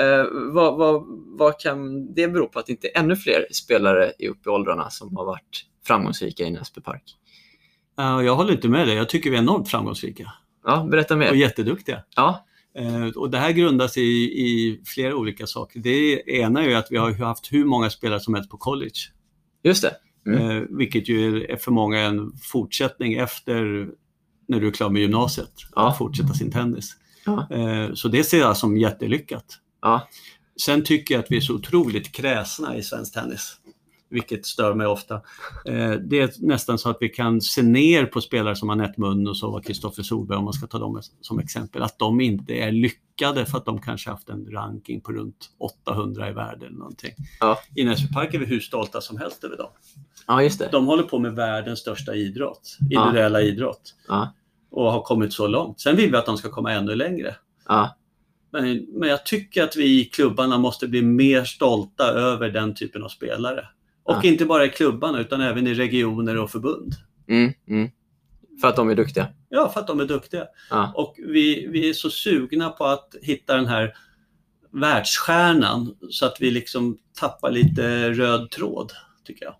Eh, 0.00 0.24
vad, 0.52 0.76
vad, 0.78 1.02
vad 1.38 1.60
kan 1.60 2.06
det 2.14 2.28
bero 2.28 2.48
på 2.48 2.58
att 2.58 2.68
inte 2.68 2.88
ännu 2.88 3.16
fler 3.16 3.46
spelare 3.52 4.12
är 4.18 4.28
uppe 4.28 4.48
i 4.48 4.52
åldrarna 4.52 4.90
som 4.90 5.16
har 5.16 5.24
varit 5.24 5.64
framgångsrika 5.86 6.44
i 6.44 6.50
Näsby 6.50 6.80
Park? 6.80 7.02
Ja, 7.96 8.22
jag 8.22 8.36
håller 8.36 8.52
inte 8.52 8.68
med 8.68 8.86
dig. 8.88 8.96
Jag 8.96 9.08
tycker 9.08 9.30
vi 9.30 9.36
är 9.36 9.40
enormt 9.40 9.68
framgångsrika 9.68 10.32
Ja, 10.64 10.86
berätta 10.90 11.14
och 11.14 11.18
mer. 11.20 11.32
jätteduktiga. 11.32 12.04
Ja, 12.16 12.46
Och 13.16 13.30
det 13.30 13.38
här 13.38 13.52
grundas 13.52 13.96
i, 13.96 14.00
i 14.46 14.82
flera 14.86 15.16
olika 15.16 15.46
saker. 15.46 15.80
Det 15.80 16.22
ena 16.30 16.64
är 16.64 16.76
att 16.76 16.86
vi 16.90 16.96
har 16.96 17.12
haft 17.12 17.52
hur 17.52 17.64
många 17.64 17.90
spelare 17.90 18.20
som 18.20 18.34
helst 18.34 18.50
på 18.50 18.56
college. 18.56 18.98
just 19.62 19.82
det. 19.82 19.96
Mm. 20.26 20.50
Eh, 20.50 20.62
vilket 20.70 21.08
ju 21.08 21.44
är 21.44 21.56
för 21.56 21.70
många 21.70 22.00
en 22.00 22.32
fortsättning 22.42 23.14
efter 23.14 23.88
när 24.48 24.60
du 24.60 24.66
är 24.66 24.72
klar 24.72 24.90
med 24.90 25.02
gymnasiet. 25.02 25.52
Ja. 25.74 25.88
Att 25.88 25.98
fortsätta 25.98 26.34
sin 26.34 26.50
tennis. 26.50 26.96
Ja. 27.24 27.48
Eh, 27.50 27.94
så 27.94 28.08
det 28.08 28.24
ser 28.24 28.38
jag 28.38 28.56
som 28.56 28.76
jättelyckat. 28.76 29.44
Ja, 29.82 30.08
Sen 30.60 30.84
tycker 30.84 31.14
jag 31.14 31.24
att 31.24 31.30
vi 31.30 31.36
är 31.36 31.40
så 31.40 31.54
otroligt 31.54 32.12
kräsna 32.12 32.76
i 32.76 32.82
svensk 32.82 33.14
tennis. 33.14 33.56
Vilket 34.10 34.46
stör 34.46 34.74
mig 34.74 34.86
ofta. 34.86 35.14
Eh, 35.64 35.90
det 35.92 36.20
är 36.20 36.46
nästan 36.46 36.78
så 36.78 36.90
att 36.90 36.96
vi 37.00 37.08
kan 37.08 37.40
se 37.40 37.62
ner 37.62 38.06
på 38.06 38.20
spelare 38.20 38.56
som 38.56 38.70
Anette 38.70 39.00
Munn 39.00 39.28
och 39.28 39.36
så 39.36 39.50
var 39.50 39.60
Kristoffer 39.60 40.02
Solberg 40.02 40.38
om 40.38 40.44
man 40.44 40.52
ska 40.52 40.66
ta 40.66 40.78
dem 40.78 41.00
som 41.20 41.38
exempel. 41.38 41.82
Att 41.82 41.98
de 41.98 42.20
inte 42.20 42.54
är 42.54 42.72
lyckade 42.72 43.46
för 43.46 43.58
att 43.58 43.64
de 43.64 43.80
kanske 43.80 44.10
haft 44.10 44.28
en 44.28 44.50
ranking 44.50 45.00
på 45.00 45.12
runt 45.12 45.50
800 45.58 46.28
i 46.30 46.32
världen. 46.32 46.68
Eller 46.68 46.78
någonting. 46.78 47.12
Ja. 47.40 47.58
I 47.76 47.84
Näsby 47.84 48.12
Park 48.14 48.34
är 48.34 48.38
vi 48.38 48.46
hur 48.46 48.60
stolta 48.60 49.00
som 49.00 49.16
helst 49.16 49.44
över 49.44 49.56
dem. 49.56 49.70
ja 50.26 50.42
just 50.42 50.58
det. 50.58 50.68
De 50.72 50.86
håller 50.86 51.02
på 51.02 51.18
med 51.18 51.32
världens 51.34 51.78
största 51.78 52.14
idrott, 52.14 52.76
individuella 52.80 53.40
idrott. 53.42 53.94
Ja. 54.08 54.34
och 54.70 54.92
har 54.92 55.02
kommit 55.02 55.32
så 55.32 55.46
långt. 55.46 55.80
Sen 55.80 55.96
vill 55.96 56.10
vi 56.10 56.16
att 56.16 56.26
de 56.26 56.36
ska 56.38 56.50
komma 56.50 56.72
ännu 56.72 56.94
längre. 56.94 57.36
Ja, 57.68 57.96
Men, 58.52 58.86
men 58.92 59.08
jag 59.08 59.26
tycker 59.26 59.62
att 59.64 59.76
vi 59.76 60.00
i 60.00 60.04
klubbarna 60.04 60.58
måste 60.58 60.88
bli 60.88 61.02
mer 61.02 61.44
stolta 61.44 62.04
över 62.04 62.50
den 62.50 62.74
typen 62.74 63.02
av 63.02 63.08
spelare. 63.08 63.68
Och 64.02 64.16
Ja. 64.22 64.28
inte 64.28 64.44
bara 64.44 64.64
i 64.64 64.68
klubbarna 64.68 65.20
utan 65.20 65.40
även 65.40 65.66
i 65.66 65.74
regioner 65.74 66.36
och 66.38 66.50
förbund. 66.50 66.94
mm, 67.28 67.52
mm. 67.68 67.90
För 68.60 68.68
att 68.68 68.76
de 68.76 68.90
är 68.90 68.94
duktiga. 68.94 69.28
Ja, 69.48 69.68
för 69.68 69.80
att 69.80 69.86
de 69.86 70.00
är 70.00 70.04
duktiga. 70.04 70.46
Ja. 70.70 70.92
Och 70.96 71.14
vi, 71.18 71.66
vi 71.66 71.88
är 71.88 71.92
så 71.92 72.10
sugna 72.10 72.70
på 72.70 72.84
att 72.84 73.14
hitta 73.22 73.56
den 73.56 73.66
här 73.66 73.94
världsstjärnan 74.72 75.96
så 76.10 76.26
att 76.26 76.36
vi 76.40 76.50
liksom 76.50 76.98
tappar 77.20 77.50
lite 77.50 78.10
röd 78.10 78.50
tråd, 78.50 78.92
tycker 79.24 79.44
jag. 79.44 79.54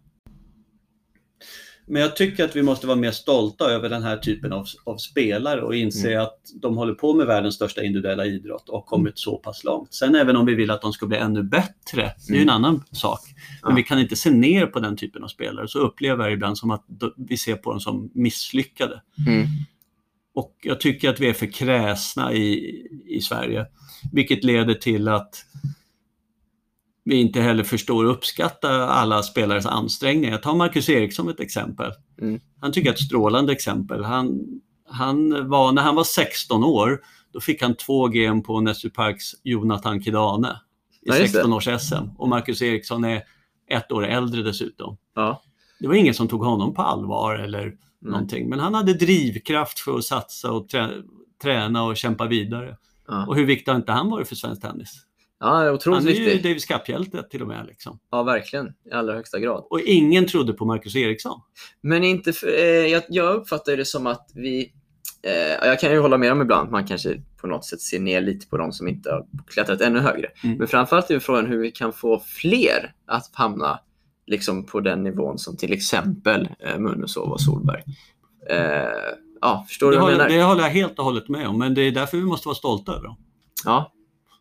Men 1.90 2.02
jag 2.02 2.16
tycker 2.16 2.44
att 2.44 2.56
vi 2.56 2.62
måste 2.62 2.86
vara 2.86 2.96
mer 2.96 3.10
stolta 3.10 3.64
över 3.64 3.88
den 3.88 4.02
här 4.02 4.16
typen 4.16 4.52
av, 4.52 4.66
av 4.84 4.96
spelare 4.96 5.62
och 5.62 5.76
inse 5.76 6.08
Mm. 6.12 6.22
att 6.22 6.38
de 6.62 6.76
håller 6.76 6.94
på 6.94 7.14
med 7.14 7.26
världens 7.26 7.54
största 7.54 7.82
individuella 7.82 8.26
idrott 8.26 8.68
och 8.68 8.74
har 8.74 8.82
kommit 8.86 9.18
så 9.18 9.36
pass 9.36 9.64
långt. 9.64 9.94
Sen 9.94 10.14
även 10.14 10.36
om 10.36 10.46
vi 10.46 10.54
vill 10.54 10.70
att 10.70 10.82
de 10.82 10.92
ska 10.92 11.06
bli 11.06 11.16
ännu 11.16 11.42
bättre, 11.42 12.12
det 12.28 12.32
är 12.32 12.36
ju 12.36 12.42
en 12.42 12.50
annan 12.50 12.84
sak. 12.92 13.20
Men 13.62 13.70
Ja. 13.70 13.76
vi 13.76 13.82
kan 13.82 13.98
inte 13.98 14.16
se 14.16 14.30
ner 14.30 14.66
på 14.66 14.80
den 14.80 14.96
typen 14.96 15.24
av 15.24 15.28
spelare. 15.28 15.68
Så 15.68 15.78
upplever 15.78 16.24
jag 16.24 16.32
ibland 16.32 16.58
som 16.58 16.70
att 16.70 16.84
vi 17.16 17.36
ser 17.36 17.54
på 17.56 17.70
dem 17.70 17.80
som 17.80 18.10
misslyckade. 18.14 19.02
Mm. 19.26 19.46
Och 20.34 20.56
jag 20.62 20.80
tycker 20.80 21.10
att 21.10 21.20
vi 21.20 21.28
är 21.28 21.32
för 21.32 21.46
kräsna 21.46 22.32
i, 22.32 22.76
i 23.06 23.20
Sverige. 23.20 23.66
Vilket 24.12 24.44
leder 24.44 24.74
till 24.74 25.08
att 25.08 25.34
vi 27.04 27.16
inte 27.16 27.40
heller 27.40 27.64
förstår 27.64 28.04
och 28.04 28.10
uppskattar 28.10 28.80
alla 28.80 29.22
spelares 29.22 29.66
ansträngningar. 29.66 30.38
Ta 30.38 30.54
Marcus 30.54 30.88
Eriksson 30.88 31.24
som 31.24 31.32
ett 31.32 31.40
exempel. 31.40 31.92
Mm. 32.20 32.40
Han 32.60 32.72
tycker 32.72 32.88
jag 32.88 32.92
är 32.92 32.96
ett 32.96 33.04
strålande 33.04 33.52
exempel. 33.52 34.04
Han, 34.04 34.40
han 34.88 35.48
var, 35.48 35.72
när 35.72 35.82
han 35.82 35.94
var 35.94 36.04
16 36.04 36.64
år, 36.64 37.00
då 37.32 37.40
fick 37.40 37.62
han 37.62 37.74
två 37.74 38.08
GM 38.08 38.42
på 38.42 38.60
Näsby 38.60 38.90
Parks 38.90 39.24
Jonathan 39.44 40.02
Kidane 40.02 40.48
i 40.48 40.52
Ja, 41.02 41.16
just 41.16 41.34
det. 41.34 41.38
16 41.38 41.52
års 41.52 41.68
SM. 41.80 42.04
Och 42.18 42.28
Marcus 42.28 42.62
Eriksson 42.62 43.04
är 43.04 43.22
ett 43.70 43.92
år 43.92 44.06
äldre 44.06 44.42
dessutom. 44.42 44.96
Ja. 45.14 45.42
Det 45.80 45.88
var 45.88 45.94
ingen 45.94 46.14
som 46.14 46.28
tog 46.28 46.44
honom 46.44 46.74
på 46.74 46.82
allvar 46.82 47.34
eller 47.34 47.74
någonting. 48.00 48.48
Men 48.48 48.58
han 48.58 48.74
hade 48.74 48.94
drivkraft 48.94 49.78
för 49.78 49.98
att 49.98 50.04
satsa 50.04 50.52
och 50.52 50.68
trä, 50.68 50.90
träna 51.42 51.84
och 51.84 51.96
kämpa 51.96 52.26
vidare. 52.26 52.76
Ja. 53.08 53.26
Och 53.26 53.36
hur 53.36 53.46
viktig 53.46 53.72
har 53.72 53.76
inte 53.76 53.92
han 53.92 54.10
varit 54.10 54.28
för 54.28 54.36
svensk 54.36 54.62
tennis? 54.62 55.06
Ja, 55.40 55.70
otroligt 55.70 55.98
Han 55.98 56.08
är 56.08 56.12
ju 56.12 56.24
viktigt. 56.24 56.42
Davis 56.42 56.66
Cup-hjälte 56.66 57.22
till 57.22 57.42
och 57.42 57.48
med. 57.48 57.66
Liksom. 57.66 57.98
Ja, 58.10 58.22
verkligen. 58.22 58.66
I 58.66 58.92
allra 58.92 59.14
högsta 59.14 59.38
grad. 59.38 59.66
Och 59.70 59.80
ingen 59.80 60.26
trodde 60.26 60.52
på 60.52 60.64
Marcus 60.64 60.96
Eriksson. 60.96 61.40
Men 61.80 62.04
inte 62.04 62.32
för, 62.32 62.46
eh, 62.58 62.64
jag, 62.64 63.02
jag 63.08 63.34
uppfattar 63.36 63.76
det 63.76 63.84
som 63.84 64.06
att 64.06 64.30
vi... 64.34 64.72
Eh, 65.22 65.68
jag 65.68 65.80
kan 65.80 65.92
ju 65.92 65.98
hålla 65.98 66.18
med 66.18 66.32
om 66.32 66.40
ibland 66.40 66.70
man 66.70 66.86
kanske 66.86 67.22
på 67.40 67.46
något 67.46 67.64
sätt 67.64 67.80
ser 67.80 68.00
ner 68.00 68.20
lite 68.20 68.46
på 68.46 68.56
de 68.56 68.72
som 68.72 68.88
inte 68.88 69.10
har 69.10 69.26
klättrat 69.46 69.80
ännu 69.80 69.98
högre. 69.98 70.26
Mm. 70.44 70.58
Men 70.58 70.68
framförallt 70.68 71.10
är 71.10 71.14
ju 71.14 71.20
frågan 71.20 71.46
hur 71.46 71.58
vi 71.58 71.70
kan 71.70 71.92
få 71.92 72.18
fler 72.18 72.94
att 73.06 73.30
hamna 73.32 73.80
liksom 74.26 74.66
på 74.66 74.80
den 74.80 75.02
nivån 75.02 75.38
som 75.38 75.56
till 75.56 75.72
exempel 75.72 76.48
eh, 76.58 76.78
Munusov 76.78 77.30
och 77.30 77.40
Solberg. 77.40 77.82
Eh, 78.50 78.58
ja, 79.40 79.64
förstår 79.68 79.86
du 79.86 79.92
Det 79.96 80.00
vad 80.00 80.10
jag 80.10 80.16
håller, 80.16 80.28
menar? 80.28 80.38
det 80.38 80.44
håller 80.48 80.62
jag 80.62 80.70
helt 80.70 80.98
och 80.98 81.04
hållet 81.04 81.28
med 81.28 81.48
om, 81.48 81.58
men 81.58 81.74
det 81.74 81.82
är 81.82 81.92
därför 81.92 82.16
vi 82.16 82.22
måste 82.24 82.48
vara 82.48 82.54
stolta 82.56 82.92
över 82.92 83.04
dem. 83.04 83.16
Ja, 83.64 83.92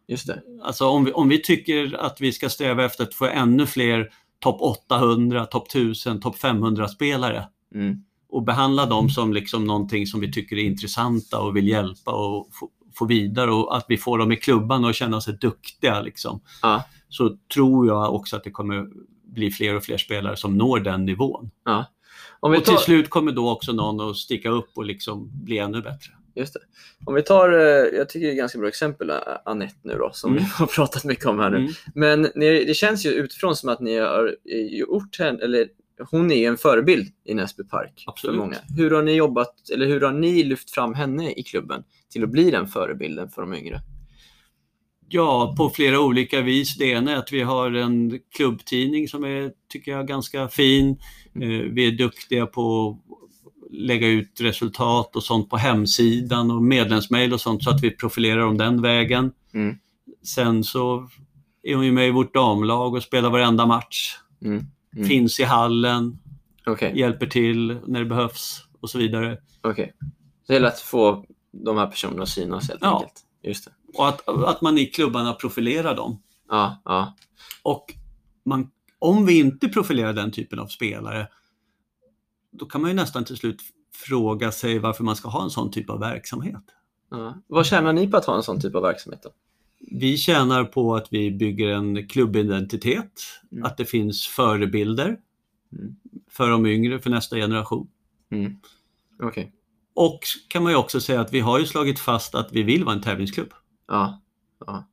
just 0.09 0.27
det. 0.27 0.41
Alltså 0.63 0.87
om 0.87 1.05
vi, 1.05 1.11
om 1.11 1.29
vi 1.29 1.41
tycker 1.41 1.95
att 1.99 2.21
vi 2.21 2.31
ska 2.31 2.49
sträva 2.49 2.85
efter 2.85 3.03
att 3.03 3.13
få 3.13 3.25
ännu 3.25 3.65
fler 3.65 4.09
topp 4.39 4.61
800, 4.61 5.45
topp 5.45 5.67
1000, 5.67 6.21
topp 6.21 6.37
500 6.37 6.87
spelare 6.87 7.47
Mm. 7.75 8.03
och 8.29 8.43
behandla 8.43 8.85
dem 8.85 9.09
som 9.09 9.33
liksom 9.33 9.65
någonting 9.65 10.07
som 10.07 10.19
vi 10.19 10.31
tycker 10.31 10.55
är 10.55 10.63
intressanta 10.63 11.39
och 11.39 11.55
vill 11.55 11.67
hjälpa 11.67 12.11
och 12.11 12.49
få, 12.53 12.69
få 12.95 13.05
vidare 13.05 13.51
och 13.51 13.77
att 13.77 13.85
vi 13.87 13.97
får 13.97 14.17
dem 14.17 14.31
i 14.31 14.35
klubban 14.35 14.85
och 14.85 14.95
känna 14.95 15.21
sig 15.21 15.33
duktiga. 15.33 16.01
Liksom. 16.01 16.41
Ja. 16.61 16.83
Så 17.09 17.37
tror 17.53 17.87
jag 17.87 18.15
också 18.15 18.35
att 18.35 18.43
det 18.43 18.51
kommer 18.51 18.87
bli 19.23 19.51
fler 19.51 19.75
och 19.75 19.83
fler 19.83 19.97
spelare 19.97 20.37
som 20.37 20.57
når 20.57 20.79
den 20.79 21.05
nivån. 21.05 21.51
Ja. 21.65 21.85
Vi 22.41 22.47
Och 22.47 22.55
till 22.55 22.73
tar, 22.73 22.81
slut 22.81 23.09
kommer 23.09 23.31
då 23.31 23.49
också 23.49 23.71
någon 23.71 24.09
att 24.09 24.17
sticka 24.17 24.49
upp 24.49 24.69
och 24.75 24.85
liksom 24.85 25.29
bli 25.43 25.57
ännu 25.57 25.81
bättre. 25.81 26.13
Just 26.39 26.53
det. 26.53 26.59
Om 27.05 27.13
vi 27.15 27.21
tar, 27.23 27.49
eh, 27.51 27.97
jag 27.97 28.09
tycker 28.09 28.25
det 28.25 28.31
är 28.31 28.31
ett 28.31 28.37
ganska 28.37 28.59
bra 28.59 28.67
exempel, 28.67 29.09
eh, 29.09 29.15
Anette 29.45 29.75
nu 29.83 29.93
då, 29.93 30.09
som 30.13 30.31
Mm. 30.31 30.43
vi 30.43 30.49
har 30.53 30.65
pratat 30.67 31.03
mycket 31.03 31.25
om 31.25 31.39
här 31.39 31.49
nu. 31.49 31.57
Mm. 31.57 31.71
Men 31.95 32.21
ni, 32.35 32.63
det 32.65 32.73
känns 32.73 33.05
ju 33.05 33.09
utifrån 33.09 33.55
som 33.55 33.69
att 33.69 33.79
ni 33.79 33.97
har 33.97 34.35
eh, 34.51 34.77
gjort 34.79 35.19
henne, 35.19 35.39
eller 35.43 35.67
hon 36.11 36.31
är 36.31 36.35
ju 36.35 36.45
en 36.45 36.57
förebild 36.57 37.07
i 37.25 37.33
Näsby 37.33 37.63
Park 37.63 38.03
Absolut. 38.07 38.35
för 38.35 38.39
många. 38.45 38.57
Hur 38.77 38.91
har 38.91 39.03
ni 39.03 39.13
jobbat, 39.15 39.69
eller 39.73 39.85
hur 39.85 40.01
har 40.01 40.11
ni 40.11 40.43
lyft 40.43 40.71
fram 40.71 40.93
henne 40.93 41.31
i 41.31 41.43
klubben 41.43 41.83
till 42.11 42.23
att 42.23 42.29
bli 42.29 42.51
den 42.51 42.67
förebilden 42.67 43.29
för 43.29 43.41
de 43.41 43.53
yngre? 43.53 43.79
Ja, 45.11 45.55
på 45.57 45.69
flera 45.69 45.99
olika 45.99 46.41
vis. 46.41 46.77
Det 46.77 46.85
ena 46.85 47.11
är 47.11 47.15
att 47.15 47.31
vi 47.31 47.41
har 47.41 47.71
en 47.71 48.19
klubbtidning 48.35 49.07
som 49.07 49.23
är, 49.23 49.51
tycker 49.71 49.91
jag, 49.91 50.07
ganska 50.07 50.47
fin. 50.47 50.89
Eh, 51.35 51.47
Vi 51.49 51.87
är 51.87 51.91
duktiga 51.91 52.45
på 52.45 52.97
lägga 53.69 54.07
ut 54.07 54.41
resultat 54.41 55.15
och 55.15 55.23
sånt 55.23 55.49
på 55.49 55.57
hemsidan 55.57 56.51
och 56.51 56.61
medlemsmail 56.63 57.33
och 57.33 57.41
sånt 57.41 57.63
så 57.63 57.69
att 57.69 57.83
vi 57.83 57.91
profilerar 57.91 58.41
om 58.41 58.57
den 58.57 58.81
vägen. 58.81 59.31
Mm. 59.53 59.75
Sen 60.23 60.63
så 60.63 61.09
är 61.63 61.75
hon 61.75 61.85
ju 61.85 61.91
med 61.91 62.07
i 62.07 62.11
vårt 62.11 62.33
damlag 62.33 62.93
och 62.93 63.03
spelar 63.03 63.29
varenda 63.29 63.65
match. 63.65 64.15
Mm. 64.41 64.63
Mm. 64.95 65.07
Finns 65.07 65.39
i 65.39 65.43
hallen, 65.43 66.19
Okej, 66.65 66.99
hjälper 66.99 67.25
till 67.27 67.77
när 67.87 67.99
det 67.99 68.05
behövs 68.05 68.65
och 68.81 68.89
så 68.89 68.97
vidare. 68.97 69.37
okej. 69.61 69.93
Så 69.99 70.05
det 70.47 70.53
gäller 70.53 70.67
att 70.67 70.79
få 70.79 71.25
de 71.51 71.77
här 71.77 71.87
personerna 71.87 72.23
att 72.23 72.29
synas 72.29 72.69
helt 72.69 72.81
Ja. 72.81 72.95
enkelt. 72.97 73.21
Just 73.43 73.65
det. 73.65 73.71
Och 73.97 74.07
att, 74.07 74.29
att 74.29 74.61
man 74.61 74.77
i 74.77 74.85
klubbarna 74.85 75.33
profilerar 75.33 75.95
dem. 75.95 76.21
Ja, 76.49 76.81
ja. 76.85 77.15
Och 77.63 77.85
man, 78.45 78.69
om 78.99 79.25
vi 79.25 79.39
inte 79.39 79.67
profilerar 79.69 80.13
den 80.13 80.31
typen 80.31 80.59
av 80.59 80.67
spelare, 80.67 81.27
då 82.51 82.65
kan 82.65 82.81
man 82.81 82.89
ju 82.89 82.95
nästan 82.95 83.25
till 83.25 83.37
slut 83.37 83.61
fråga 83.93 84.51
sig 84.51 84.79
varför 84.79 85.03
man 85.03 85.15
ska 85.15 85.29
ha 85.29 85.43
en 85.43 85.49
sån 85.49 85.71
typ 85.71 85.89
av 85.89 85.99
verksamhet. 85.99 86.63
ja. 87.11 87.41
Vad 87.47 87.65
tjänar 87.65 87.93
ni 87.93 88.07
på 88.11 88.17
att 88.17 88.25
ha 88.25 88.35
en 88.35 88.43
sån 88.43 88.61
typ 88.61 88.75
av 88.75 88.81
verksamhet 88.81 89.23
då? 89.23 89.29
Vi 89.91 90.17
tjänar 90.17 90.63
på 90.63 90.95
att 90.95 91.07
vi 91.13 91.31
bygger 91.31 91.67
en 91.69 92.07
klubbidentitet, 92.07 93.11
Mm. 93.51 93.65
att 93.65 93.77
det 93.77 93.85
finns 93.85 94.27
förebilder 94.27 95.05
Mm. 95.73 95.95
för 96.31 96.49
de 96.49 96.65
yngre, 96.65 96.99
för 96.99 97.09
nästa 97.09 97.35
generation. 97.35 97.87
Mm. 98.31 98.59
Okej. 99.23 99.53
Och 99.93 100.19
kan 100.47 100.63
man 100.63 100.71
ju 100.71 100.77
också 100.77 101.01
säga 101.01 101.21
att 101.21 101.33
vi 101.33 101.39
har 101.39 101.59
ju 101.59 101.65
slagit 101.65 101.99
fast 101.99 102.35
att 102.35 102.51
vi 102.51 102.63
vill 102.63 102.83
vara 102.83 102.95
en 102.95 103.01
tävlingsklubb. 103.01 103.53
Ja, 103.87 104.21
ja. 104.65 104.83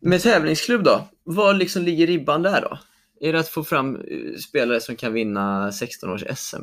Med 0.00 0.22
tävlingsklubb 0.22 0.84
då? 0.84 1.08
Vad 1.24 1.56
liksom 1.58 1.82
ligger 1.82 2.06
ribban 2.06 2.42
där 2.42 2.60
då? 2.60 2.78
Är 3.20 3.32
det 3.32 3.38
att 3.38 3.48
få 3.48 3.64
fram 3.64 3.96
eh, 3.96 4.36
spelare 4.48 4.80
som 4.80 4.96
kan 4.96 5.12
vinna 5.12 5.72
16 5.72 6.10
års 6.10 6.24
SM? 6.36 6.62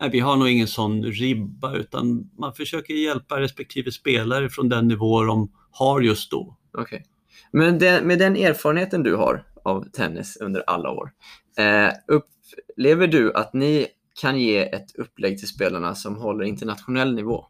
Nej, 0.00 0.10
vi 0.10 0.20
har 0.20 0.36
nog 0.36 0.48
ingen 0.48 0.68
sån 0.68 1.04
ribba 1.04 1.76
utan 1.76 2.30
man 2.38 2.54
försöker 2.54 2.94
hjälpa 2.94 3.40
respektive 3.40 3.92
spelare 3.92 4.48
från 4.48 4.68
den 4.68 4.88
nivå 4.88 5.22
de 5.22 5.52
har 5.70 6.00
just 6.00 6.30
då. 6.30 6.56
Okej. 6.78 7.04
Men 7.52 7.78
den, 7.78 8.06
med 8.06 8.18
den 8.18 8.36
erfarenheten 8.36 9.02
du 9.02 9.14
har 9.14 9.46
av 9.64 9.84
tennis 9.90 10.36
under 10.40 10.64
alla 10.66 10.90
år, 10.90 11.10
eh, 11.58 11.92
upplever 12.08 13.06
du 13.06 13.32
att 13.32 13.54
ni 13.54 13.86
kan 14.20 14.40
ge 14.40 14.58
ett 14.58 14.96
upplägg 14.96 15.38
till 15.38 15.48
spelarna 15.48 15.94
som 15.94 16.16
håller 16.16 16.44
internationell 16.44 17.14
nivå? 17.14 17.46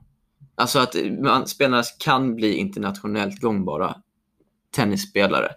Alltså 0.55 0.79
att 0.79 0.97
man, 1.21 1.47
spelarna 1.47 1.83
kan 1.99 2.35
bli 2.35 2.55
internationellt 2.55 3.41
gångbara 3.41 3.97
tennisspelare 4.71 5.49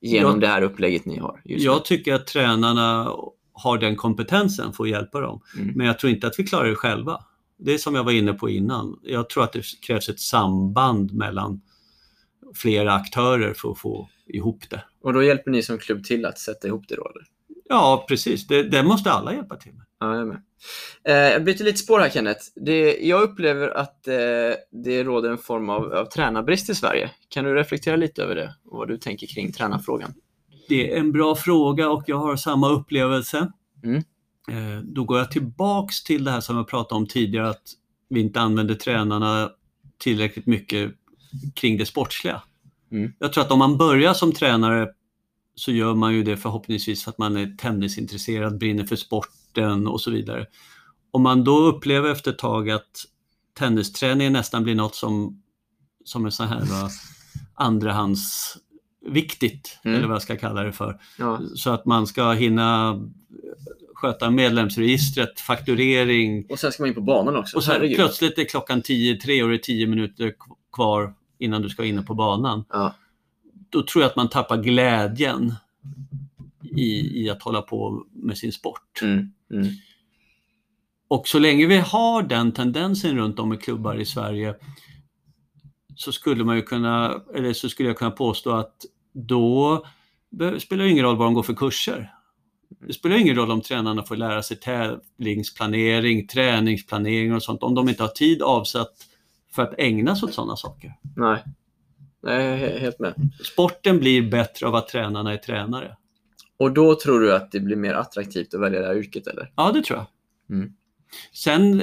genom 0.00 0.32
Ja. 0.34 0.38
det 0.40 0.46
här 0.46 0.62
upplägget 0.62 1.04
ni 1.04 1.18
har 1.18 1.40
Jag 1.44 1.84
tycker 1.84 2.14
att 2.14 2.26
tränarna 2.26 3.12
har 3.52 3.78
den 3.78 3.96
kompetensen 3.96 4.72
för 4.72 4.84
att 4.84 4.90
hjälpa 4.90 5.20
dem. 5.20 5.40
Mm. 5.58 5.74
Men 5.76 5.86
jag 5.86 5.98
tror 5.98 6.12
inte 6.12 6.26
att 6.26 6.38
vi 6.38 6.44
klarar 6.44 6.68
det 6.68 6.74
själva. 6.74 7.20
Det 7.58 7.74
är 7.74 7.78
som 7.78 7.94
jag 7.94 8.04
var 8.04 8.12
inne 8.12 8.32
på 8.32 8.50
innan. 8.50 9.00
Jag 9.02 9.28
tror 9.28 9.44
att 9.44 9.52
det 9.52 9.62
krävs 9.86 10.08
ett 10.08 10.20
samband 10.20 11.12
mellan 11.12 11.60
flera 12.54 12.94
aktörer 12.94 13.54
för 13.54 13.70
att 13.70 13.78
få 13.78 14.08
ihop 14.26 14.70
det. 14.70 14.84
Och 15.00 15.12
då 15.12 15.22
hjälper 15.22 15.50
ni 15.50 15.62
som 15.62 15.78
klubb 15.78 16.04
till 16.04 16.26
att 16.26 16.38
sätta 16.38 16.68
ihop 16.68 16.84
det 16.88 16.96
då? 16.96 17.10
Eller? 17.10 17.26
Ja, 17.68 18.04
precis. 18.08 18.46
Det, 18.46 18.62
det 18.62 18.82
måste 18.82 19.12
alla 19.12 19.34
hjälpa 19.34 19.56
till 19.56 19.72
med. 19.72 19.86
Ja, 20.00 20.16
jag 20.16 20.26
med. 20.26 20.42
Eh, 21.04 21.14
jag 21.14 21.44
byter 21.44 21.64
lite 21.64 21.78
spår 21.78 22.00
här 22.00 22.08
Kenneth. 22.08 22.40
Det, 22.54 22.98
jag 22.98 23.22
upplever 23.22 23.68
att 23.68 24.08
eh, 24.08 24.14
det 24.70 25.04
råder 25.04 25.30
en 25.30 25.38
form 25.38 25.70
av, 25.70 25.92
av 25.92 26.04
tränarbrist 26.04 26.70
i 26.70 26.74
Sverige. 26.74 27.10
Kan 27.28 27.44
du 27.44 27.54
reflektera 27.54 27.96
lite 27.96 28.22
över 28.22 28.34
det 28.34 28.54
och 28.64 28.78
vad 28.78 28.88
du 28.88 28.98
tänker 28.98 29.26
kring 29.26 29.52
tränarfrågan? 29.52 30.14
Det 30.68 30.92
är 30.92 30.98
en 31.00 31.12
bra 31.12 31.34
fråga 31.34 31.90
och 31.90 32.02
jag 32.06 32.16
har 32.16 32.36
samma 32.36 32.68
upplevelse. 32.68 33.52
Mm. 33.84 33.96
Eh, 34.50 34.82
Då 34.84 35.04
går 35.04 35.18
jag 35.18 35.30
tillbaks 35.30 36.02
till 36.02 36.24
det 36.24 36.30
här 36.30 36.40
som 36.40 36.56
jag 36.56 36.68
pratade 36.68 36.98
om 36.98 37.06
tidigare, 37.06 37.48
att 37.48 37.62
vi 38.08 38.20
inte 38.20 38.40
använder 38.40 38.74
tränarna 38.74 39.50
tillräckligt 39.98 40.46
mycket 40.46 40.92
kring 41.54 41.78
det 41.78 41.86
sportsliga. 41.86 42.42
Mm. 42.92 43.12
Jag 43.18 43.32
tror 43.32 43.44
att 43.44 43.50
om 43.50 43.58
man 43.58 43.78
börjar 43.78 44.14
som 44.14 44.32
tränare 44.32 44.88
så 45.58 45.72
gör 45.72 45.94
man 45.94 46.14
ju 46.14 46.22
det 46.22 46.36
förhoppningsvis 46.36 47.04
för 47.04 47.10
att 47.10 47.18
man 47.18 47.36
är 47.36 47.56
tennisintresserad, 47.58 48.58
brinner 48.58 48.84
för 48.84 48.96
sporten 48.96 49.86
och 49.86 50.00
så 50.00 50.10
vidare. 50.10 50.46
Om 51.10 51.22
man 51.22 51.44
då 51.44 51.58
upplever 51.58 52.10
efter 52.10 52.30
ett 52.30 52.38
tag 52.38 52.70
att 52.70 52.90
tennisträningen 53.58 54.32
nästan 54.32 54.62
blir 54.64 54.74
något 54.74 54.94
som, 54.94 55.42
som 56.04 56.26
är 56.26 56.30
så 56.30 56.44
här 56.44 56.60
va, 56.60 56.90
andrahandsviktigt, 57.54 59.78
Mm. 59.84 59.96
eller 59.96 60.06
vad 60.06 60.14
jag 60.14 60.22
ska 60.22 60.36
kalla 60.36 60.62
det 60.62 60.72
för. 60.72 61.00
Ja. 61.18 61.40
Så 61.54 61.70
att 61.70 61.84
man 61.86 62.06
ska 62.06 62.32
hinna 62.32 63.00
sköta 63.94 64.30
medlemsregistret, 64.30 65.40
fakturering 65.40 66.46
Och 66.50 66.58
sen 66.58 66.72
ska 66.72 66.82
man 66.82 66.88
in 66.88 66.94
på 66.94 67.00
banan 67.00 67.36
också. 67.36 67.56
och 67.56 67.64
sen 67.64 67.74
Herregud. 67.74 67.96
plötsligt 67.96 68.38
är 68.38 68.44
klockan 68.44 68.82
10.03 68.82 69.42
och 69.42 69.48
det 69.48 69.54
är 69.54 69.58
10 69.58 69.86
minuter 69.86 70.32
kvar 70.72 71.14
innan 71.38 71.62
du 71.62 71.68
ska 71.68 71.84
inne 71.84 72.02
på 72.02 72.14
banan. 72.14 72.64
Ja. 72.68 72.94
Då 73.70 73.82
tror 73.82 74.02
jag 74.02 74.10
att 74.10 74.16
man 74.16 74.28
tappar 74.28 74.56
glädjen 74.56 75.54
i, 76.76 77.22
i 77.22 77.30
att 77.30 77.42
hålla 77.42 77.62
på 77.62 78.04
med 78.12 78.38
sin 78.38 78.52
sport. 78.52 79.02
Mm. 79.02 79.32
Mm. 79.52 79.66
Och 81.08 81.28
så 81.28 81.38
länge 81.38 81.66
vi 81.66 81.76
har 81.78 82.22
den 82.22 82.52
tendensen 82.52 83.16
runt 83.16 83.38
om 83.38 83.52
i 83.52 83.56
klubbar 83.56 83.94
i 83.94 84.04
Sverige 84.04 84.54
så 85.96 86.12
skulle 86.12 86.44
man 86.44 86.56
ju 86.56 86.62
kunna, 86.62 87.20
eller 87.34 87.52
så 87.52 87.68
skulle 87.68 87.88
jag 87.88 87.98
kunna 87.98 88.10
påstå 88.10 88.50
att 88.50 88.84
då 89.12 89.84
spelar 90.58 90.84
det 90.84 90.90
ingen 90.90 91.04
roll 91.04 91.16
vad 91.16 91.26
de 91.26 91.34
går 91.34 91.42
för 91.42 91.54
kurser. 91.54 92.12
Det 92.86 92.92
spelar 92.92 93.16
ingen 93.16 93.36
roll 93.36 93.50
om 93.50 93.60
tränarna 93.60 94.02
får 94.02 94.16
lära 94.16 94.42
sig 94.42 94.56
tävlingsplanering, 94.56 96.26
träningsplanering 96.26 97.34
och 97.34 97.42
sånt 97.42 97.62
om 97.62 97.74
de 97.74 97.88
inte 97.88 98.02
har 98.02 98.08
tid 98.08 98.42
avsatt 98.42 98.92
för 99.54 99.62
att 99.62 99.74
ägna 99.78 100.16
sig 100.16 100.26
åt 100.26 100.34
sådana 100.34 100.56
saker. 100.56 100.94
Nej. 101.16 101.44
Nej, 102.26 102.44
jag 102.44 102.58
är 102.60 102.68
he- 102.68 102.78
helt 102.78 102.98
med. 102.98 103.14
Sporten 103.44 103.98
blir 103.98 104.30
bättre 104.30 104.66
av 104.66 104.74
att 104.74 104.88
tränarna 104.88 105.32
är 105.32 105.36
tränare. 105.36 105.96
Och 106.58 106.72
då 106.72 106.94
tror 106.94 107.20
du 107.20 107.34
att 107.34 107.52
det 107.52 107.60
blir 107.60 107.76
mer 107.76 107.94
attraktivt 107.94 108.54
att 108.54 108.60
välja 108.60 108.80
det 108.80 108.86
här 108.86 108.96
yrket 108.96 109.26
eller? 109.26 109.52
Ja, 109.56 109.72
det 109.72 109.82
tror 109.82 109.98
jag. 109.98 110.06
Mm. 110.56 110.72
Sen 111.32 111.82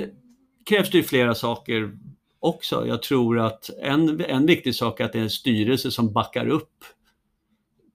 krävs 0.65 0.89
det 0.91 0.97
ju 0.97 1.03
flera 1.03 1.35
saker 1.35 1.91
också. 2.39 2.87
Jag 2.87 3.01
tror 3.03 3.39
att 3.39 3.69
en, 3.81 4.21
en 4.21 4.45
viktig 4.45 4.75
sak 4.75 4.99
är 4.99 5.05
att 5.05 5.13
det 5.13 5.19
är 5.19 5.23
en 5.23 5.29
styrelse 5.29 5.91
som 5.91 6.13
backar 6.13 6.47
upp 6.47 6.83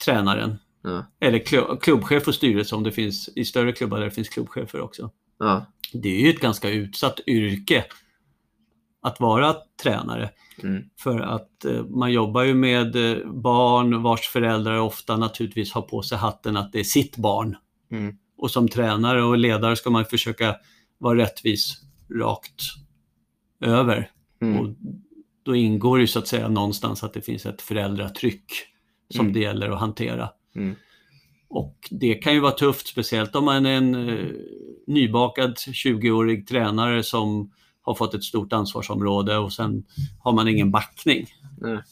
tränaren. 0.04 0.58
Ja. 0.82 1.06
Eller 1.20 1.38
klu- 1.38 1.76
klubbchef 1.80 2.28
och 2.28 2.34
styrelse 2.34 2.76
om 2.76 2.82
det 2.82 2.92
finns 2.92 3.28
i 3.37 3.44
större 3.44 3.72
klubbar 3.72 3.98
där 3.98 4.04
det 4.04 4.11
finns 4.11 4.28
klubbchefer 4.28 4.80
också. 4.80 5.11
Ja. 5.38 5.66
Det 5.92 6.08
är 6.08 6.20
ju 6.20 6.30
ett 6.30 6.40
ganska 6.40 6.70
utsatt 6.70 7.20
yrke 7.26 7.84
att 9.02 9.20
vara 9.20 9.56
tränare. 9.82 10.30
Mm. 10.62 10.84
För 10.98 11.20
att 11.20 11.64
eh, 11.64 11.84
man 11.84 12.12
jobbar 12.12 12.42
ju 12.42 12.54
med 12.54 12.96
eh, 12.96 13.26
barn 13.32 14.02
vars 14.02 14.28
föräldrar 14.28 14.78
ofta 14.78 15.16
naturligtvis 15.16 15.72
har 15.72 15.82
på 15.82 16.02
sig 16.02 16.18
hatten 16.18 16.56
att 16.56 16.72
det 16.72 16.80
är 16.80 16.84
sitt 16.84 17.16
barn. 17.16 17.56
Mm. 17.90 18.16
Och 18.37 18.50
som 18.50 18.68
tränare 18.68 19.22
och 19.22 19.38
ledare 19.38 19.76
ska 19.76 19.90
man 19.90 20.04
försöka 20.04 20.56
vara 20.98 21.18
rättvis 21.18 21.82
rakt 22.20 22.62
över. 23.61 24.11
Mm. 24.42 24.58
Och 24.58 24.68
då 25.42 25.56
ingår 25.56 26.00
ju 26.00 26.06
så 26.06 26.18
att 26.18 26.28
säga 26.28 26.48
någonstans 26.48 27.04
att 27.04 27.12
det 27.12 27.20
finns 27.22 27.46
ett 27.46 27.62
föräldratryck 27.62 28.52
som 29.11 29.20
Mm. 29.20 29.32
det 29.32 29.40
gäller 29.40 29.70
att 29.70 29.80
hantera. 29.80 30.28
Mm. 30.56 30.74
Och 31.48 31.88
det 31.90 32.14
kan 32.14 32.34
ju 32.34 32.40
vara 32.40 32.52
tufft, 32.52 32.87
speciellt 32.87 33.37
om 33.37 33.44
man 33.44 33.66
är 33.66 33.76
en 33.76 34.08
eh, 34.08 34.26
nybakad 34.87 35.54
20-årig 35.54 36.48
tränare 36.48 37.02
som 37.02 37.52
har 37.88 37.94
fått 37.94 38.14
ett 38.14 38.24
stort 38.24 38.53
ansvarsområde 38.53 39.37
och 39.37 39.53
sen 39.53 39.85
har 40.20 40.33
man 40.33 40.48
ingen 40.48 40.70
backning. 40.70 41.27
Nej. 41.61 41.83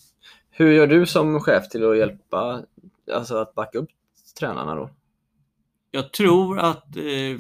Hur 0.50 0.72
gör 0.72 0.86
du 0.86 1.06
som 1.06 1.40
chef 1.40 1.68
till 1.68 1.90
att 1.90 1.98
hjälpa, 1.98 2.62
alltså 3.14 3.36
att 3.36 3.54
backa 3.54 3.78
upp 3.78 3.88
tränarna 4.38 4.74
då? 4.74 4.90
Jag 5.90 6.12
tror 6.12 6.58
att, 6.58 6.96
eh, 6.96 7.38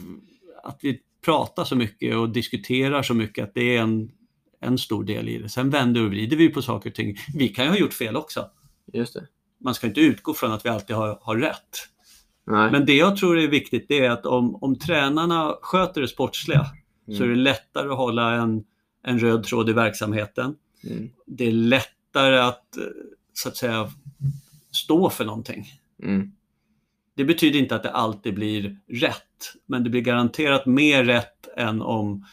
att 0.62 0.78
vi 0.82 1.00
pratar 1.24 1.64
så 1.64 1.76
mycket 1.76 2.16
och 2.16 2.28
diskuterar 2.28 3.02
så 3.02 3.14
mycket 3.14 3.44
att 3.44 3.54
det 3.54 3.76
är 3.76 3.82
en, 3.82 4.10
en 4.60 4.78
stor 4.78 5.04
del 5.04 5.28
i 5.28 5.38
det. 5.38 5.48
Sen 5.48 5.70
vänder 5.70 6.04
och 6.04 6.10
vrider 6.10 6.36
vi 6.36 6.48
på 6.48 6.62
saker 6.62 6.90
och 6.90 6.96
ting. 6.96 7.16
Vi 7.34 7.48
kan 7.48 7.64
ju 7.64 7.70
ha 7.70 7.78
gjort 7.78 7.94
fel 7.94 8.16
också. 8.16 8.50
Just 8.92 9.14
det. 9.14 9.26
Man 9.60 9.74
ska 9.74 9.86
inte 9.86 10.00
utgå 10.00 10.34
från 10.34 10.52
att 10.52 10.64
vi 10.64 10.68
alltid 10.68 10.96
har, 10.96 11.18
har 11.22 11.36
rätt. 11.36 11.88
Nej. 12.46 12.70
Men 12.70 12.86
det 12.86 12.94
jag 12.94 13.16
tror 13.16 13.38
är 13.38 13.48
viktigt 13.48 13.86
det 13.88 14.04
är 14.04 14.10
att 14.10 14.26
om, 14.26 14.56
om 14.56 14.78
tränarna 14.78 15.56
sköter 15.62 16.00
det 16.00 16.08
sportsliga 16.08 16.66
så 17.06 17.24
är 17.24 17.28
det 17.28 17.34
lättare 17.34 17.88
att 17.88 17.96
hålla 17.96 18.32
en, 18.32 18.64
en 19.02 19.18
röd 19.18 19.44
tråd 19.44 19.70
i 19.70 19.72
verksamheten. 19.72 20.54
Mm. 20.84 21.10
Det 21.26 21.46
är 21.46 21.52
lättare 21.52 22.38
att, 22.38 22.76
eh, 22.76 22.82
så 23.32 23.48
att 23.48 23.56
säga, 23.56 23.90
stå 24.70 25.10
för 25.10 25.24
någonting. 25.24 25.66
Mm. 26.02 26.32
Det 27.14 27.24
betyder 27.24 27.58
inte 27.58 27.76
att 27.76 27.82
det 27.82 27.90
alltid 27.90 28.34
blir 28.34 28.76
rätt, 28.88 29.54
men 29.66 29.84
det 29.84 29.90
blir 29.90 30.00
garanterat 30.00 30.66
mer 30.66 31.04
rätt 31.04 31.48
än 31.56 31.82
om, 31.82 32.26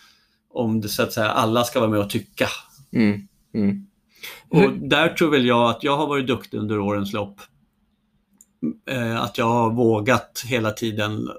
om 0.50 0.82
det 0.82 0.90
så 0.90 1.04
att 1.04 1.14
säga 1.14 1.30
alla 1.30 1.64
ska 1.64 1.80
vara 1.80 1.90
med 1.90 2.00
och 2.00 2.10
tycka. 2.10 2.48
Mm. 2.92 3.28
Mm. 3.54 3.88
Och 4.50 4.72
där 4.74 5.10
tror 5.10 5.32
väl 5.32 5.46
jag 5.46 5.70
att 5.70 5.84
jag 5.84 5.98
har 5.98 6.08
varit 6.08 6.28
duktig 6.28 6.58
under 6.58 6.80
årens 6.80 7.14
lopp. 7.14 7.42
Eh, 8.90 9.22
Att 9.22 9.38
jag 9.38 9.46
har 9.46 9.72
vågat 9.72 10.44
hela 10.48 10.72
tiden 10.72 11.30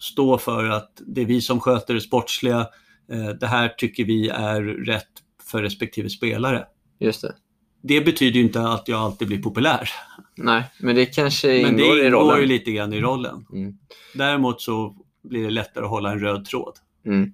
stå 0.00 0.38
för 0.38 0.64
att 0.68 1.02
det 1.06 1.20
är 1.20 1.24
vi 1.26 1.40
som 1.40 1.60
sköter 1.60 1.94
det 1.94 2.00
sportsliga. 2.00 2.66
Eh, 3.12 3.28
Det 3.40 3.46
här 3.46 3.68
tycker 3.68 4.04
vi 4.04 4.28
är 4.28 4.62
rätt 4.62 5.08
för 5.50 5.62
respektive 5.62 6.08
spelare. 6.10 6.66
Just 6.98 7.22
det. 7.22 7.34
Det 7.82 8.00
betyder 8.00 8.38
ju 8.38 8.44
inte 8.44 8.60
att 8.62 8.88
jag 8.88 9.00
alltid 9.00 9.28
blir 9.28 9.42
populär. 9.42 9.90
Nej, 10.36 10.64
men 10.80 10.96
det 10.96 11.06
kanske 11.06 11.56
ingår 11.56 11.68
Men 11.68 11.76
det 11.76 11.82
i 11.82 12.06
ingår 12.06 12.10
rollen. 12.10 12.40
ju 12.40 12.46
lite 12.46 12.72
grann 12.72 12.92
i 12.92 13.00
rollen. 13.00 13.46
Mm. 13.52 13.74
Däremot 14.14 14.60
så 14.62 14.96
blir 15.22 15.44
det 15.44 15.50
lättare 15.50 15.84
att 15.84 15.90
hålla 15.90 16.12
en 16.12 16.20
röd 16.20 16.44
tråd. 16.44 16.72
Mm. 17.06 17.32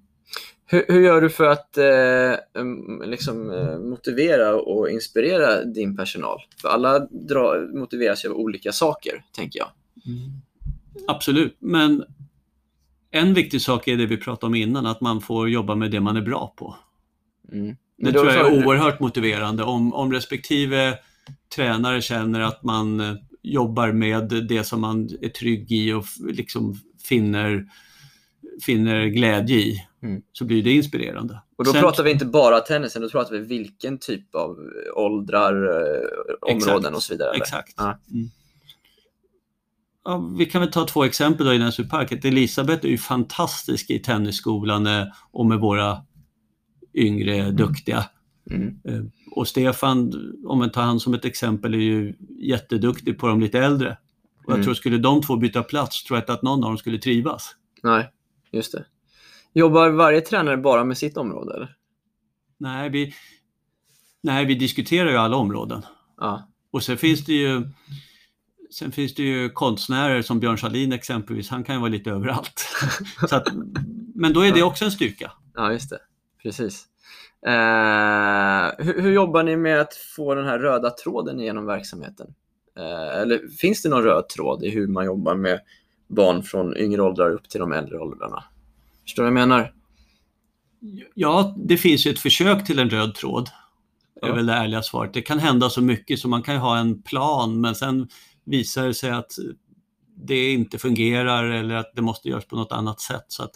Hur, 0.67 0.85
hur 0.89 1.01
gör 1.01 1.21
du 1.21 1.31
för 1.31 1.45
att 1.45 1.79
eh, 1.79 2.65
liksom, 3.07 3.51
eh, 3.51 3.79
motivera 3.79 4.55
och 4.61 4.91
inspirera 4.91 5.65
din 5.65 5.97
personal? 5.97 6.39
För 6.63 6.69
alla 6.69 6.99
dra, 6.99 7.55
motiveras 7.75 8.25
ju 8.25 8.29
av 8.29 8.37
olika 8.37 8.73
saker, 8.73 9.25
tänker 9.33 9.59
jag. 9.59 9.69
Absolut, 11.09 11.57
men 11.59 12.05
en 13.17 13.35
viktig 13.35 13.63
sak 13.63 13.89
är 13.89 13.97
det 13.97 14.07
vi 14.07 14.17
pratade 14.17 14.47
om 14.47 14.55
innan, 14.55 14.87
att 14.87 15.01
man 15.01 15.21
får 15.21 15.49
jobba 15.49 15.75
med 15.75 15.91
det 15.91 16.01
man 16.01 16.17
är 16.17 16.21
bra 16.23 16.55
på. 16.57 16.77
Mm. 17.53 17.77
Det 17.99 18.13
tror 18.13 18.27
jag 18.27 18.53
är 18.53 18.67
oerhört 18.67 19.01
motiverande. 19.01 19.63
Om, 19.65 19.95
om 19.95 20.13
respektive 20.13 20.99
tränare 21.57 22.03
känner 22.03 22.41
att 22.41 22.63
man 22.63 23.01
eh, 23.01 23.15
jobbar 23.43 23.93
med 23.93 24.47
det 24.49 24.65
som 24.65 24.81
man 24.81 25.09
är 25.21 25.29
trygg 25.29 25.73
i 25.73 25.93
och 25.93 26.05
liksom 26.31 26.75
finner, 27.09 27.67
finner 28.67 29.07
glädje 29.07 29.57
i, 29.57 29.83
Mm. 30.03 30.23
så 30.33 30.45
blir 30.45 30.63
det 30.63 30.71
inspirerande. 30.73 31.41
Och 31.57 31.65
då 31.65 31.73
Sen- 31.73 31.81
pratar 31.83 32.05
vi 32.05 32.11
inte 32.11 32.25
bara 32.27 32.61
tennisen, 32.61 33.03
då 33.03 33.09
pratar 33.09 33.33
vi 33.33 33.39
vilken 33.39 33.99
typ 33.99 34.35
av 34.35 34.57
åldrar, 34.95 35.53
eh, 35.67 36.55
Exakt. 36.57 36.71
områden 36.71 36.95
och 36.95 37.03
så 37.03 37.15
vidare. 37.15 37.31
eller? 37.31 37.41
Exakt. 37.41 37.75
Ja. 37.77 37.99
Mm. 38.13 38.29
Ja, 40.09 40.19
vi 40.39 40.47
kan 40.47 40.61
väl 40.61 40.71
ta 40.71 40.85
två 40.87 41.05
exempel 41.05 41.47
då 41.47 41.55
i 41.55 41.59
Näsby 41.59 41.89
Park. 41.89 42.25
Elisabeth 42.25 42.87
är 42.87 42.91
ju 42.91 42.99
fantastisk 42.99 43.91
i 43.91 43.99
tennisskolan 43.99 44.87
eh, 44.87 45.07
och 45.31 45.47
med 45.47 45.59
våra 45.61 45.99
yngre 46.95 47.51
duktiga. 47.51 48.05
Mm. 48.51 48.81
Eh, 48.85 49.01
Och 49.37 49.49
Stefan, 49.49 50.13
om 50.47 50.59
man 50.59 50.71
tar 50.71 50.83
han 50.83 51.01
som 51.01 51.15
ett 51.15 51.25
exempel, 51.25 51.75
är 51.75 51.79
ju 51.79 52.15
jätteduktig 52.41 53.19
på 53.19 53.27
de 53.29 53.41
lite 53.41 53.59
äldre. 53.59 53.97
Och 54.45 54.53
jag 54.53 54.55
Mm. 54.55 54.65
tror 54.65 54.75
skulle 54.75 54.99
de 54.99 55.23
två 55.23 55.37
byta 55.37 55.63
plats, 55.63 56.05
tror 56.05 56.17
jag 56.17 56.23
inte 56.23 56.33
att 56.33 56.43
någon 56.43 56.65
av 56.65 56.71
dem 56.71 56.79
skulle 56.79 56.99
trivas. 56.99 57.55
Nej, 57.83 58.11
just 58.53 58.73
det. 58.73 58.85
Jobbar 59.53 59.89
varje 59.91 60.21
tränare 60.21 60.57
bara 60.57 60.85
med 60.85 60.99
sitt 60.99 61.17
område? 61.17 61.55
Eller? 61.55 61.77
Nej, 62.59 62.91
vi, 62.91 63.15
nej, 64.23 64.45
vi 64.45 64.55
diskuterar 64.55 65.11
ju 65.11 65.17
alla 65.17 65.37
områden. 65.37 65.83
Ja. 66.21 66.49
Och 66.71 66.83
sen 66.83 66.97
finns 66.97 67.25
det 67.25 67.33
ju 67.33 67.63
Sen 68.71 68.93
finns 68.93 69.15
det 69.15 69.23
ju 69.23 69.51
konstnärer 69.51 70.23
som 70.23 70.41
Björn 70.41 70.57
Schalin 70.57 70.93
exempelvis, 70.93 71.49
han 71.49 71.65
kan 71.65 71.75
ju 71.75 71.81
vara 71.81 71.91
lite 71.91 72.11
överallt. 72.11 72.67
Att, 73.31 73.47
men 74.15 74.33
då 74.33 74.41
är 74.41 74.53
det 74.53 74.63
också 74.63 74.85
en 74.85 74.91
styrka. 74.91 75.33
ja, 75.55 75.73
just 75.73 75.91
det. 75.91 75.99
Precis. 76.43 76.85
Eh, 77.47 78.85
hur, 78.87 79.03
hur 79.03 79.13
jobbar 79.13 79.43
ni 79.43 79.57
med 79.57 79.81
att 79.81 79.95
få 79.95 80.35
den 80.35 80.45
här 80.47 80.59
röda 80.59 80.91
tråden 80.91 81.39
genom 81.39 81.67
verksamheten? 81.67 82.35
Eh, 82.79 83.21
eller 83.21 83.49
finns 83.59 83.83
det 83.83 83.89
någon 83.89 84.03
röd 84.03 84.29
tråd 84.29 84.65
i 84.65 84.71
hur 84.71 84.87
man 84.87 85.05
jobbar 85.07 85.35
med 85.35 85.61
barn 86.09 86.43
från 86.43 86.77
yngre 86.77 87.03
åldrar 87.03 87.31
upp 87.31 87.49
till 87.49 87.61
de 87.61 87.73
äldre 87.73 87.99
åldrarna? 87.99 88.45
Förstår 89.03 89.23
du 89.23 89.31
vad 89.31 89.41
jag 89.41 89.49
menar? 89.49 89.73
Ja, 91.15 91.55
det 91.59 91.77
finns 91.77 92.07
ju 92.07 92.11
ett 92.11 92.19
försök 92.19 92.67
till 92.67 92.79
en 92.79 92.91
röd 92.91 93.15
tråd. 93.15 93.51
Det 94.21 94.27
är 94.27 94.29
Ja. 94.31 94.35
väl 94.35 94.47
det 94.47 94.53
ärliga 94.53 94.83
svaret. 94.83 95.15
Det 95.15 95.23
kan 95.23 95.39
hända 95.39 95.71
så 95.71 95.83
mycket 95.83 96.19
så 96.19 96.29
man 96.29 96.43
kan 96.43 96.55
ju 96.55 96.61
ha 96.61 96.79
en 96.79 97.03
plan 97.03 97.61
men 97.61 97.75
sen 97.75 98.09
visar 98.47 98.87
det 98.87 98.95
sig 98.95 99.11
att 99.11 99.33
det 100.17 100.53
inte 100.53 100.79
fungerar 100.79 101.45
eller 101.45 101.75
att 101.75 101.93
det 101.95 102.03
måste 102.03 102.29
göras 102.29 102.45
på 102.45 102.57
något 102.57 102.73
annat 102.73 103.01
sätt. 103.01 103.25
Så 103.29 103.43
att 103.43 103.51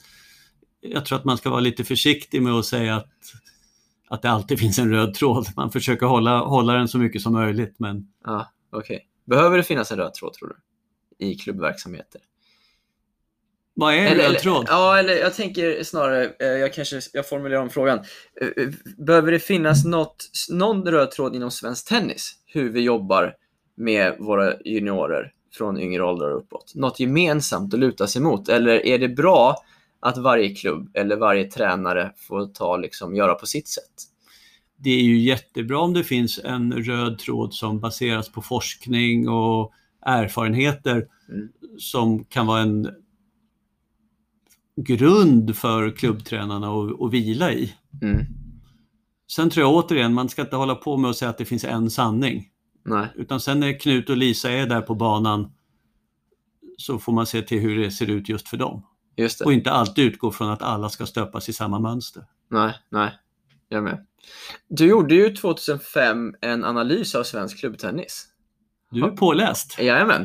jag 0.80 1.06
tror 1.06 1.18
att 1.18 1.24
man 1.24 1.38
ska 1.38 1.50
vara 1.50 1.60
lite 1.60 1.84
försiktig 1.84 2.42
med 2.42 2.52
att 2.52 2.66
säga 2.66 2.96
att, 2.96 3.12
att 4.08 4.22
det 4.22 4.30
alltid 4.30 4.58
finns 4.60 4.78
en 4.78 4.90
röd 4.90 5.14
tråd. 5.14 5.46
Man 5.56 5.72
försöker 5.72 6.06
hålla, 6.06 6.38
hålla 6.38 6.72
den 6.72 6.88
så 6.88 6.98
mycket 6.98 7.22
som 7.22 7.32
möjligt 7.32 7.74
men 7.78 8.08
Ja, 8.24 8.52
okej. 8.72 9.06
Behöver 9.26 9.56
det 9.56 9.62
finnas 9.62 9.92
en 9.92 9.98
röd 9.98 10.14
tråd 10.14 10.32
tror 10.32 10.48
du? 10.48 10.56
I 11.26 11.34
klubbverksamheter? 11.34 12.20
Vad 13.74 13.94
är 13.94 14.14
röd 14.14 14.38
tråd? 14.38 14.66
ja, 14.68 14.98
eller 14.98 15.16
jag 15.16 15.34
tänker 15.34 15.84
snarare, 15.84 16.32
eh, 16.40 16.46
jag 16.46 16.74
kanske 16.74 17.00
jag 17.12 17.28
formulerar 17.28 17.60
om 17.60 17.70
frågan. 17.70 17.98
Eh, 18.40 18.64
eh, 18.64 18.68
Behöver 18.98 19.32
det 19.32 19.38
finnas 19.38 19.84
något, 19.84 20.26
någon 20.50 20.86
röd 20.88 21.10
tråd 21.10 21.36
inom 21.36 21.50
svensk 21.50 21.88
tennis? 21.88 22.34
Hur 22.46 22.72
vi 22.72 22.80
jobbar 22.80 23.34
med 23.80 24.16
våra 24.18 24.54
juniorer 24.64 25.32
från 25.52 25.78
yngre 25.78 26.04
åldrar 26.04 26.30
och 26.30 26.38
uppåt? 26.38 26.72
Något 26.74 27.00
gemensamt 27.00 27.74
att 27.74 27.80
luta 27.80 28.06
sig 28.06 28.22
mot? 28.22 28.48
Eller 28.48 28.86
är 28.86 28.98
det 28.98 29.08
bra 29.08 29.56
att 30.00 30.18
varje 30.18 30.54
klubb 30.54 30.90
eller 30.94 31.16
varje 31.16 31.44
tränare 31.44 32.12
får 32.16 32.46
ta, 32.46 32.76
liksom, 32.76 33.14
göra 33.14 33.34
på 33.34 33.46
sitt 33.46 33.68
sätt? 33.68 34.06
det 34.82 34.90
är 34.90 35.02
ju 35.02 35.18
jättebra 35.18 35.78
om 35.78 35.92
det 35.92 36.04
finns 36.04 36.40
en 36.44 36.72
röd 36.72 37.18
tråd 37.18 37.54
som 37.54 37.80
baseras 37.80 38.28
på 38.28 38.42
forskning 38.42 39.28
och 39.28 39.72
erfarenheter 40.00 41.06
Mm. 41.30 41.48
som 41.78 42.24
kan 42.24 42.46
vara 42.46 42.60
en 42.60 42.88
grund 44.76 45.56
för 45.56 45.90
klubbtränarna 45.90 46.70
att, 46.70 47.00
att 47.00 47.12
vila 47.12 47.52
i. 47.52 47.74
Mm. 48.02 48.26
Sen 49.32 49.50
tror 49.50 49.66
jag 49.66 49.74
återigen, 49.74 50.14
man 50.14 50.28
ska 50.28 50.42
inte 50.42 50.56
hålla 50.56 50.74
på 50.74 50.96
med 50.96 51.10
att 51.10 51.16
säga 51.16 51.28
att 51.28 51.38
det 51.38 51.44
finns 51.44 51.64
en 51.64 51.90
sanning. 51.90 52.48
Nej, 52.82 53.08
Utan 53.14 53.40
sen 53.40 53.60
när 53.60 53.80
Knut 53.80 54.10
och 54.10 54.16
Lisa 54.16 54.50
är 54.50 54.66
där 54.66 54.80
på 54.80 54.94
banan 54.94 55.52
så 56.76 56.98
får 56.98 57.12
man 57.12 57.26
se 57.26 57.42
till 57.42 57.60
hur 57.60 57.78
det 57.78 57.90
ser 57.90 58.10
ut 58.10 58.28
just 58.28 58.48
för 58.48 58.56
dem. 58.56 58.86
just 59.16 59.38
det. 59.38 59.44
Och 59.44 59.52
inte 59.52 59.70
alltid 59.70 60.04
utgå 60.04 60.30
från 60.32 60.50
att 60.50 60.62
alla 60.62 60.88
ska 60.88 61.06
stöpas 61.06 61.48
i 61.48 61.52
samma 61.52 61.78
mönster. 61.78 62.24
Nej, 62.50 62.74
nej. 62.88 63.10
Jag 63.68 63.84
med. 63.84 64.06
Du 64.68 64.86
gjorde 64.86 65.14
ju 65.14 65.36
2005 65.36 66.34
en 66.40 66.64
analys 66.64 67.14
av 67.14 67.22
svensk 67.24 67.58
klubbtennis. 67.58 68.26
Du 68.90 69.04
är 69.04 69.08
påläst. 69.10 69.76
Jajamän. 69.78 70.22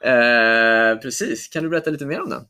Eh, 0.00 1.00
precis. 1.02 1.48
Kan 1.48 1.62
du 1.62 1.68
berätta 1.68 1.90
lite 1.90 2.06
mer 2.06 2.20
om 2.22 2.30
den? 2.30 2.46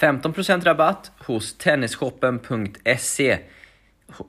15% 0.00 0.64
rabatt 0.64 1.12
hos 1.18 1.58
tennisshoppen.se 1.58 3.38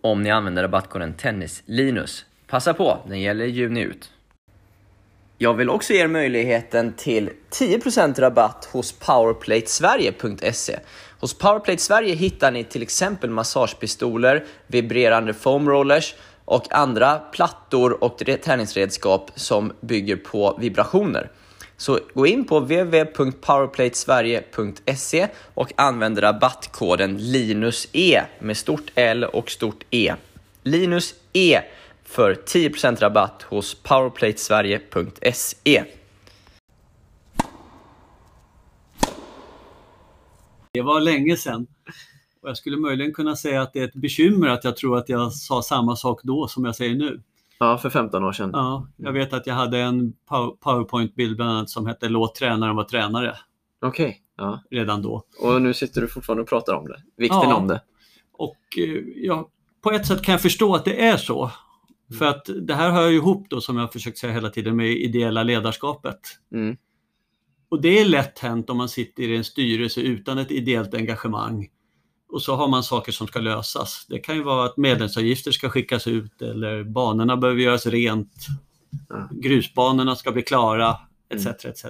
om 0.02 0.24
ni 0.24 0.32
använder 0.32 0.62
rabattkoden 0.62 1.14
tennislinus. 1.14 2.26
Passa 2.48 2.74
på, 2.74 2.98
den 3.08 3.22
gäller 3.22 3.46
juni 3.46 3.82
ut. 3.82 4.12
Jag 5.38 5.54
vill 5.54 5.70
också 5.70 5.94
ge 5.94 6.00
er 6.00 6.08
möjligheten 6.08 6.94
till 6.94 7.30
10% 7.52 8.20
rabatt 8.20 8.70
hos 8.72 8.92
powerplatesverige.se. 8.92 10.80
Hos 11.20 11.38
Powerplate 11.38 11.82
Sverige 11.82 12.16
hittar 12.16 12.52
ni 12.52 12.64
till 12.64 12.82
exempel 12.82 13.30
massagepistoler, 13.30 14.46
vibrerande 14.68 15.34
foamrollers 15.34 16.16
och 16.46 16.74
andra 16.74 17.20
plattor 17.20 18.04
och 18.04 18.18
träningsredskap 18.18 19.32
som 19.36 19.74
bygger 19.82 20.16
på 20.16 20.58
vibrationer. 20.60 21.32
Så 21.82 22.00
gå 22.14 22.28
in 22.28 22.46
på 22.46 22.60
www.powerplatesverige.se 22.60 25.28
och 25.54 25.72
använd 25.76 26.24
rabattkoden 26.24 27.18
LINUSE 27.18 28.26
med 28.40 28.58
stort 28.58 28.92
L 28.96 29.24
och 29.24 29.52
stort 29.52 29.84
E. 29.90 30.14
LINUSE 30.64 31.16
för 32.04 32.34
10% 32.34 33.00
rabatt 33.00 33.44
hos 33.44 33.76
powerplatesverige.se. 33.76 35.84
Det 40.72 40.82
var 40.82 41.02
länge 41.02 41.38
sedan. 41.38 41.68
Och 42.42 42.50
jag 42.50 42.58
skulle 42.58 42.78
möjligen 42.78 43.14
kunna 43.14 43.36
säga 43.36 43.62
att 43.62 43.74
det 43.74 43.80
är 43.80 43.88
ett 43.88 43.94
bekymmer 43.94 44.48
att 44.48 44.64
jag 44.64 44.78
tror 44.78 44.98
att 44.98 45.10
jag 45.10 45.34
sa 45.34 45.62
samma 45.62 45.96
sak 45.96 46.20
då 46.24 46.48
som 46.48 46.66
jag 46.66 46.76
säger 46.76 46.96
nu. 46.96 47.22
Ja, 47.62 47.78
för 47.78 47.90
15 47.90 48.24
år 48.24 48.32
sedan. 48.32 48.50
Ja, 48.54 48.88
jag 48.98 49.12
vet 49.14 49.34
att 49.34 49.48
jag 49.48 49.54
hade 49.54 49.80
en 49.80 50.14
pow- 50.30 50.58
powerpoint-bild 50.60 51.36
bland 51.36 51.52
annat 51.52 51.70
som 51.70 51.86
hette 51.88 52.10
Låt 52.10 52.36
tränaren 52.36 52.76
vara 52.76 52.88
tränare 52.88 53.36
Okej. 53.82 54.22
Ja. 54.38 54.64
redan 54.72 55.02
då. 55.02 55.24
Och 55.44 55.62
nu 55.62 55.74
sitter 55.74 56.02
du 56.02 56.08
fortfarande 56.08 56.42
och 56.44 56.50
pratar 56.50 56.74
om 56.76 56.88
det. 56.88 57.02
Vikten 57.18 57.40
Ja. 57.44 57.56
om 57.56 57.68
det. 57.68 57.82
Och 58.34 58.58
eh, 58.78 59.04
ja, 59.16 59.50
på 59.84 59.92
ett 59.92 60.08
sätt 60.08 60.22
kan 60.22 60.32
jag 60.32 60.42
förstå 60.42 60.76
att 60.76 60.86
det 60.86 61.06
är 61.08 61.18
så. 61.18 61.52
För 62.20 62.26
att 62.26 62.50
det 62.62 62.74
här 62.74 62.92
hör 62.92 63.08
ju 63.10 63.16
ihop 63.16 63.50
då, 63.50 63.62
som 63.62 63.76
jag 63.78 63.84
har 63.84 63.92
försökt 63.92 64.18
säga 64.18 64.34
hela 64.34 64.50
tiden, 64.50 64.76
med 64.76 64.88
ideella 64.92 65.44
ledarskapet. 65.44 66.20
Mm. 66.54 66.78
Och 67.70 67.82
det 67.82 68.00
är 68.00 68.06
lätt 68.06 68.40
hänt 68.40 68.70
om 68.70 68.78
man 68.78 68.90
sitter 68.90 69.24
i 69.24 69.36
en 69.38 69.44
styrelse 69.44 70.02
utan 70.02 70.38
ett 70.38 70.52
ideellt 70.52 70.94
engagemang. 70.94 71.68
Och 72.32 72.42
så 72.42 72.56
har 72.56 72.68
man 72.68 72.84
saker 72.84 73.12
som 73.12 73.28
ska 73.28 73.40
lösas. 73.40 74.06
Det 74.10 74.20
kan 74.20 74.36
ju 74.36 74.44
vara 74.44 74.66
att 74.66 74.78
medlemsavgifter 74.78 75.52
ska 75.52 75.70
skickas 75.70 76.08
ut 76.08 76.42
eller 76.42 76.84
banorna 76.84 77.38
behöver 77.38 77.62
göras 77.62 77.86
rent. 77.86 78.34
Grusbanorna 79.32 80.16
ska 80.16 80.32
bli 80.32 80.42
klara, 80.42 80.98
etc. 81.30 81.46
Mm. 81.46 81.56
etc. 81.72 81.86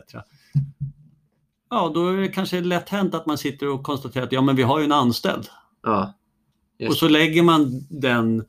Ja, 1.70 1.92
då 1.94 2.08
är 2.08 2.18
det 2.18 2.28
kanske 2.28 2.62
lätt 2.62 2.90
hänt 2.90 3.14
att 3.16 3.26
man 3.26 3.38
sitter 3.38 3.68
och 3.68 3.84
konstaterar 3.84 4.24
att 4.24 4.32
ja, 4.32 4.42
men 4.42 4.56
vi 4.56 4.64
har 4.64 4.80
ju 4.80 4.86
en 4.86 4.92
anställd. 4.92 5.48
Ja. 5.84 6.14
Och 6.88 6.96
så 6.96 7.08
lägger 7.08 7.44
man 7.44 7.86
den, 7.90 8.46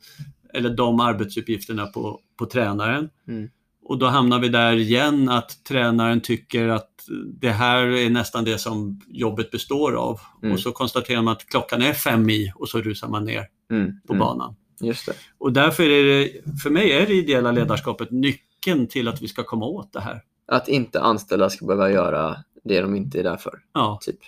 eller 0.53 0.69
de 0.69 0.99
arbetsuppgifterna 0.99 1.85
på, 1.85 2.19
på 2.37 2.45
tränaren. 2.45 3.09
Mm. 3.27 3.49
Och 3.83 3.97
då 3.97 4.05
hamnar 4.05 4.39
vi 4.39 4.49
där 4.49 4.73
igen 4.73 5.29
att 5.29 5.63
tränaren 5.63 6.21
tycker 6.21 6.67
att 6.67 6.92
det 7.41 7.49
här 7.49 7.83
är 7.87 8.09
nästan 8.09 8.43
det 8.43 8.57
som 8.57 9.01
jobbet 9.07 9.51
består 9.51 9.95
av. 9.95 10.19
Mm. 10.41 10.53
Och 10.53 10.59
så 10.59 10.71
konstaterar 10.71 11.21
man 11.21 11.31
att 11.31 11.45
klockan 11.49 11.81
är 11.81 11.93
fem 11.93 12.29
i 12.29 12.51
och 12.55 12.69
så 12.69 12.81
rusar 12.81 13.07
man 13.07 13.25
ner 13.25 13.47
Mm. 13.71 13.91
på 14.07 14.13
mm. 14.13 14.19
banan. 14.19 14.55
Just 14.81 15.05
det. 15.05 15.13
Och 15.37 15.53
därför 15.53 15.83
är 15.83 16.03
det, 16.03 16.29
för 16.63 16.69
mig 16.69 16.91
är 16.91 17.07
det 17.07 17.13
ideella 17.13 17.51
ledarskapet 17.51 18.11
nyckeln 18.11 18.87
till 18.87 19.07
att 19.07 19.21
vi 19.21 19.27
ska 19.27 19.43
komma 19.43 19.65
åt 19.65 19.93
det 19.93 19.99
här. 20.01 20.21
Att 20.47 20.67
inte 20.67 21.01
anställda 21.01 21.49
ska 21.49 21.65
behöva 21.65 21.91
göra 21.91 22.37
det 22.63 22.81
de 22.81 22.95
inte 22.95 23.19
är 23.19 23.23
där 23.23 23.37
för. 23.37 23.53
Ja. 23.73 23.99
Typ. 24.01 24.19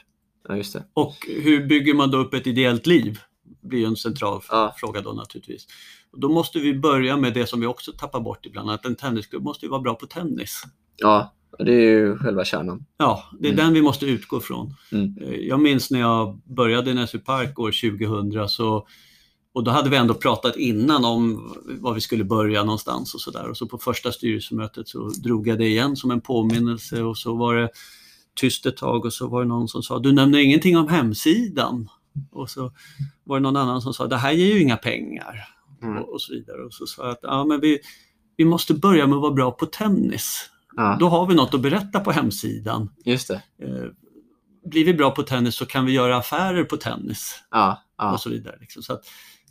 Ja, 0.48 0.56
just 0.58 0.74
det. 0.74 0.84
Och 0.94 1.16
hur 1.44 1.68
bygger 1.68 1.94
man 1.94 2.12
då 2.12 2.18
upp 2.18 2.34
ett 2.34 2.48
ideellt 2.48 2.88
liv? 2.88 3.20
Blir 3.62 3.88
en 3.88 3.96
central 3.96 4.42
Ja. 4.50 4.76
fråga 4.78 5.02
då 5.02 5.12
naturligtvis. 5.12 5.68
Och 6.12 6.20
då 6.20 6.30
måste 6.30 6.60
vi 6.60 6.74
börja 6.74 7.18
med 7.18 7.34
det 7.34 7.48
som 7.48 7.60
vi 7.60 7.66
också 7.68 7.92
tappar 7.92 8.20
bort 8.20 8.46
ibland, 8.46 8.72
att 8.72 8.86
en 8.86 8.96
tennisklubb 8.96 9.44
måste 9.44 9.66
ju 9.66 9.70
vara 9.70 9.82
bra 9.82 9.96
på 9.96 10.06
tennis. 10.06 10.64
Ja, 10.98 11.34
det 11.60 11.72
är 11.74 11.82
ju 11.90 12.18
själva 12.18 12.46
kärnan. 12.46 12.86
Ja, 12.98 13.24
det 13.40 13.48
är 13.48 13.52
Mm. 13.54 13.66
den 13.66 13.74
vi 13.74 13.82
måste 13.82 14.06
utgå 14.06 14.40
från. 14.40 14.74
Mm. 14.92 15.18
Eh, 15.22 15.36
Jag 15.36 15.60
minns 15.60 15.92
när 15.92 16.00
jag 16.00 16.42
började 16.46 16.92
i 16.92 16.94
Näsby 16.94 17.20
Park 17.20 17.60
år 17.60 17.72
2000 17.72 18.50
så, 18.50 18.88
och 19.54 19.64
då 19.64 19.72
hade 19.72 19.90
vi 19.90 19.98
ändå 19.98 20.14
pratat 20.14 20.56
innan 20.56 21.06
om 21.06 21.54
var 21.80 21.94
vi 21.94 22.02
skulle 22.02 22.24
börja 22.24 22.64
någonstans 22.64 23.14
och 23.14 23.22
sådär. 23.22 23.50
Och 23.50 23.58
så 23.58 23.66
på 23.68 23.78
första 23.78 24.12
styrelsemötet 24.12 24.88
så 24.88 25.08
drog 25.24 25.48
jag 25.48 25.58
det 25.58 25.68
igen 25.68 25.96
som 25.96 26.12
en 26.12 26.22
påminnelse 26.22 27.02
och 27.04 27.18
så 27.18 27.36
var 27.36 27.56
det 27.56 27.70
tyst 28.36 28.66
ett 28.66 28.78
tag 28.78 29.06
och 29.06 29.14
så 29.14 29.28
var 29.28 29.42
det 29.42 29.48
någon 29.48 29.68
som 29.68 29.84
sa 29.84 30.00
du 30.00 30.12
nämner 30.12 30.40
ingenting 30.40 30.78
om 30.78 30.88
hemsidan. 30.88 31.90
Och 32.32 32.50
så 32.50 32.72
var 33.24 33.38
det 33.40 33.44
någon 33.44 33.56
annan 33.56 33.82
som 33.82 33.94
sa 33.94 34.08
det 34.08 34.18
här 34.18 34.32
ger 34.32 34.54
ju 34.54 34.62
inga 34.62 34.78
pengar 34.78 35.48
Mm. 35.84 35.98
och, 35.98 36.14
och 36.14 36.22
så 36.22 36.34
vidare. 36.34 36.64
Och 36.66 36.74
så 36.74 36.86
sa 36.88 37.04
jag 37.04 37.12
att 37.12 37.20
ja, 37.22 37.46
men 37.46 37.60
vi, 37.60 37.80
vi 38.38 38.46
måste 38.46 38.74
börja 38.74 39.08
med 39.08 39.16
att 39.16 39.22
vara 39.22 39.32
bra 39.34 39.52
på 39.52 39.66
tennis. 39.66 40.50
Ja, 40.76 40.98
Då 41.00 41.08
har 41.10 41.28
vi 41.28 41.36
något 41.36 41.54
att 41.54 41.62
berätta 41.62 42.00
på 42.00 42.12
hemsidan. 42.12 42.90
just 43.06 43.28
det. 43.28 43.42
Eh, 43.62 43.86
blir 44.66 44.86
vi 44.86 44.94
bra 44.94 45.12
på 45.12 45.24
tennis 45.24 45.56
så 45.56 45.66
kan 45.66 45.86
vi 45.86 45.92
göra 45.92 46.18
affärer 46.18 46.64
på 46.64 46.78
tennis 46.78 47.44
Ja, 47.52 47.82
ja, 47.98 48.14
och 48.14 48.20
så 48.20 48.30
vidare. 48.30 48.58
Liksom. 48.60 48.84
Så 48.84 48.94
att 48.94 49.04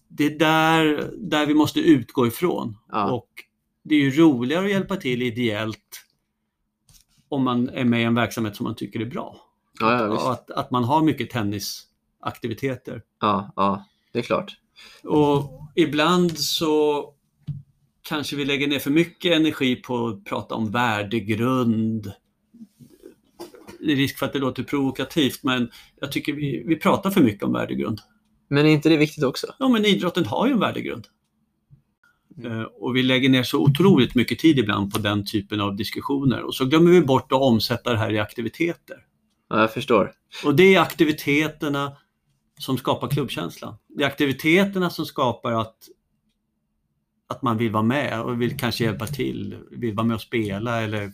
det 0.08 0.24
är 0.24 0.38
där, 0.38 1.10
där 1.18 1.46
vi 1.46 1.54
måste 1.54 1.80
utgå 1.80 2.26
ifrån. 2.26 2.76
Och 3.10 3.28
det 3.82 3.94
är 3.94 4.00
ju 4.00 4.10
roligare 4.10 4.64
att 4.64 4.70
hjälpa 4.70 4.96
till 4.96 5.22
ideellt 5.22 6.04
om 7.28 7.44
man 7.44 7.68
är 7.68 7.84
med 7.84 8.00
i 8.00 8.04
en 8.04 8.14
verksamhet 8.14 8.56
som 8.56 8.64
man 8.64 8.74
tycker 8.76 9.00
är 9.00 9.04
bra. 9.06 9.36
Och 10.10 10.32
att, 10.32 10.50
att 10.50 10.70
man 10.70 10.84
har 10.84 11.02
mycket 11.02 11.30
tennisaktiviteter. 11.30 13.02
ja, 13.20 13.52
ja, 13.56 13.84
det 14.12 14.18
är 14.18 14.22
klart. 14.22 14.56
Och 15.04 15.50
ibland 15.74 16.38
så 16.38 17.04
kanske 18.08 18.36
vi 18.36 18.44
lägger 18.44 18.68
ner 18.68 18.78
för 18.78 18.90
mycket 18.90 19.32
energi 19.32 19.76
på 19.76 20.06
att 20.06 20.24
prata 20.24 20.54
om 20.54 20.70
värdegrund. 20.70 22.12
Det 23.80 23.92
är 23.92 23.96
risk 23.96 24.18
för 24.18 24.26
att 24.26 24.32
det 24.32 24.38
låter 24.38 24.62
provokativt 24.62 25.42
men 25.42 25.70
jag 26.00 26.12
tycker 26.12 26.32
vi, 26.32 26.64
vi 26.66 26.76
pratar 26.76 27.10
för 27.10 27.20
mycket 27.20 27.42
om 27.42 27.52
värdegrund. 27.52 28.00
Men 28.48 28.66
är 28.66 28.70
inte 28.70 28.88
det 28.88 28.96
viktigt 28.96 29.24
också? 29.24 29.46
Ja 29.58 29.68
men 29.68 29.84
idrotten 29.84 30.26
har 30.26 30.46
ju 30.46 30.52
en 30.52 30.60
värdegrund. 30.60 31.06
Eh, 32.44 32.62
Och 32.62 32.96
vi 32.96 33.02
lägger 33.02 33.28
ner 33.28 33.42
så 33.42 33.62
otroligt 33.62 34.14
mycket 34.14 34.38
tid 34.38 34.58
ibland 34.58 34.92
på 34.92 34.98
den 34.98 35.26
typen 35.26 35.60
av 35.60 35.76
diskussioner 35.76 36.42
och 36.42 36.54
så 36.54 36.64
glömmer 36.64 36.90
vi 36.90 37.00
bort 37.00 37.32
att 37.32 37.40
omsätta 37.40 37.92
det 37.92 37.98
här 37.98 38.12
i 38.12 38.18
aktiviteter. 38.18 38.96
Ja, 39.48 39.60
jag 39.60 39.72
förstår. 39.72 40.12
Och 40.44 40.54
det 40.54 40.74
är 40.74 40.80
aktiviteterna 40.80 41.96
som 42.58 42.78
skapar 42.78 43.08
klubbkänslan. 43.08 43.74
Det 43.88 44.02
är 44.02 44.06
aktiviteterna 44.06 44.90
som 44.90 45.06
skapar 45.06 45.52
att, 45.52 45.76
att 47.28 47.42
man 47.42 47.56
vill 47.56 47.70
vara 47.70 47.82
med 47.82 48.20
och 48.20 48.42
vill 48.42 48.56
kanske 48.56 48.84
hjälpa 48.84 49.06
till, 49.06 49.56
vill 49.70 49.94
vara 49.94 50.06
med 50.06 50.14
och 50.14 50.20
spela 50.20 50.82
eller 50.82 51.12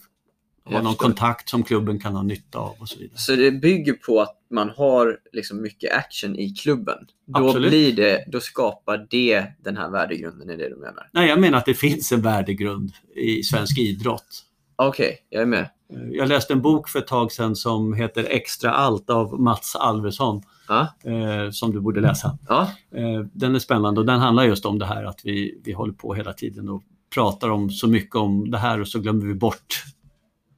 ha 0.64 0.82
någon 0.82 0.94
kontakt 0.94 1.48
som 1.48 1.62
klubben 1.62 2.00
kan 2.00 2.14
ha 2.14 2.22
nytta 2.22 2.58
av 2.58 2.76
och 2.78 2.88
så 2.88 2.98
vidare. 2.98 3.18
Så 3.18 3.36
det 3.36 3.50
bygger 3.50 3.92
på 3.92 4.20
att 4.20 4.36
man 4.50 4.70
har 4.76 5.18
liksom 5.32 5.62
mycket 5.62 5.92
action 5.92 6.36
i 6.36 6.50
klubben. 6.50 6.98
Då, 7.26 7.46
Absolut. 7.46 7.70
blir 7.70 7.92
det, 7.92 8.24
då 8.28 8.40
skapar 8.40 9.06
det 9.10 9.44
den 9.64 9.76
här 9.76 9.90
värdegrunden, 9.90 10.50
är 10.50 10.56
det 10.56 10.68
du 10.68 10.76
menar? 10.76 11.08
Nej, 11.12 11.28
jag 11.28 11.40
menar 11.40 11.58
att 11.58 11.66
det 11.66 11.74
finns 11.74 12.12
en 12.12 12.22
värdegrund 12.22 12.92
i 13.16 13.42
svensk 13.42 13.78
idrott. 13.78 14.44
Okej, 14.76 15.18
jag 15.28 15.42
är 15.42 15.46
med. 15.46 15.70
Jag 16.12 16.28
läste 16.28 16.52
en 16.52 16.62
bok 16.62 16.88
för 16.88 16.98
ett 16.98 17.06
tag 17.06 17.32
sedan 17.32 17.56
som 17.56 17.94
heter 17.94 18.24
Extra 18.24 18.70
allt 18.70 19.10
av 19.10 19.40
Mats 19.40 19.76
Alvesson 19.76 20.42
Ja, 20.70 21.10
eh, 21.10 21.50
som 21.50 21.72
du 21.72 21.80
borde 21.80 22.00
läsa. 22.00 22.38
ja, 22.48 22.70
Eh, 22.90 23.20
den 23.32 23.54
är 23.54 23.58
spännande 23.58 24.00
och 24.00 24.06
den 24.06 24.20
handlar 24.20 24.44
just 24.44 24.66
om 24.66 24.78
det 24.78 24.86
här 24.86 25.04
att 25.04 25.20
vi, 25.24 25.60
vi 25.64 25.72
håller 25.72 25.92
på 25.92 26.14
hela 26.14 26.32
tiden 26.32 26.68
och 26.68 26.82
pratar 27.14 27.48
om 27.50 27.70
så 27.70 27.88
mycket 27.88 28.16
om 28.16 28.50
det 28.50 28.58
här 28.58 28.80
och 28.80 28.88
så 28.88 29.00
glömmer 29.00 29.26
vi 29.26 29.34
bort 29.34 29.82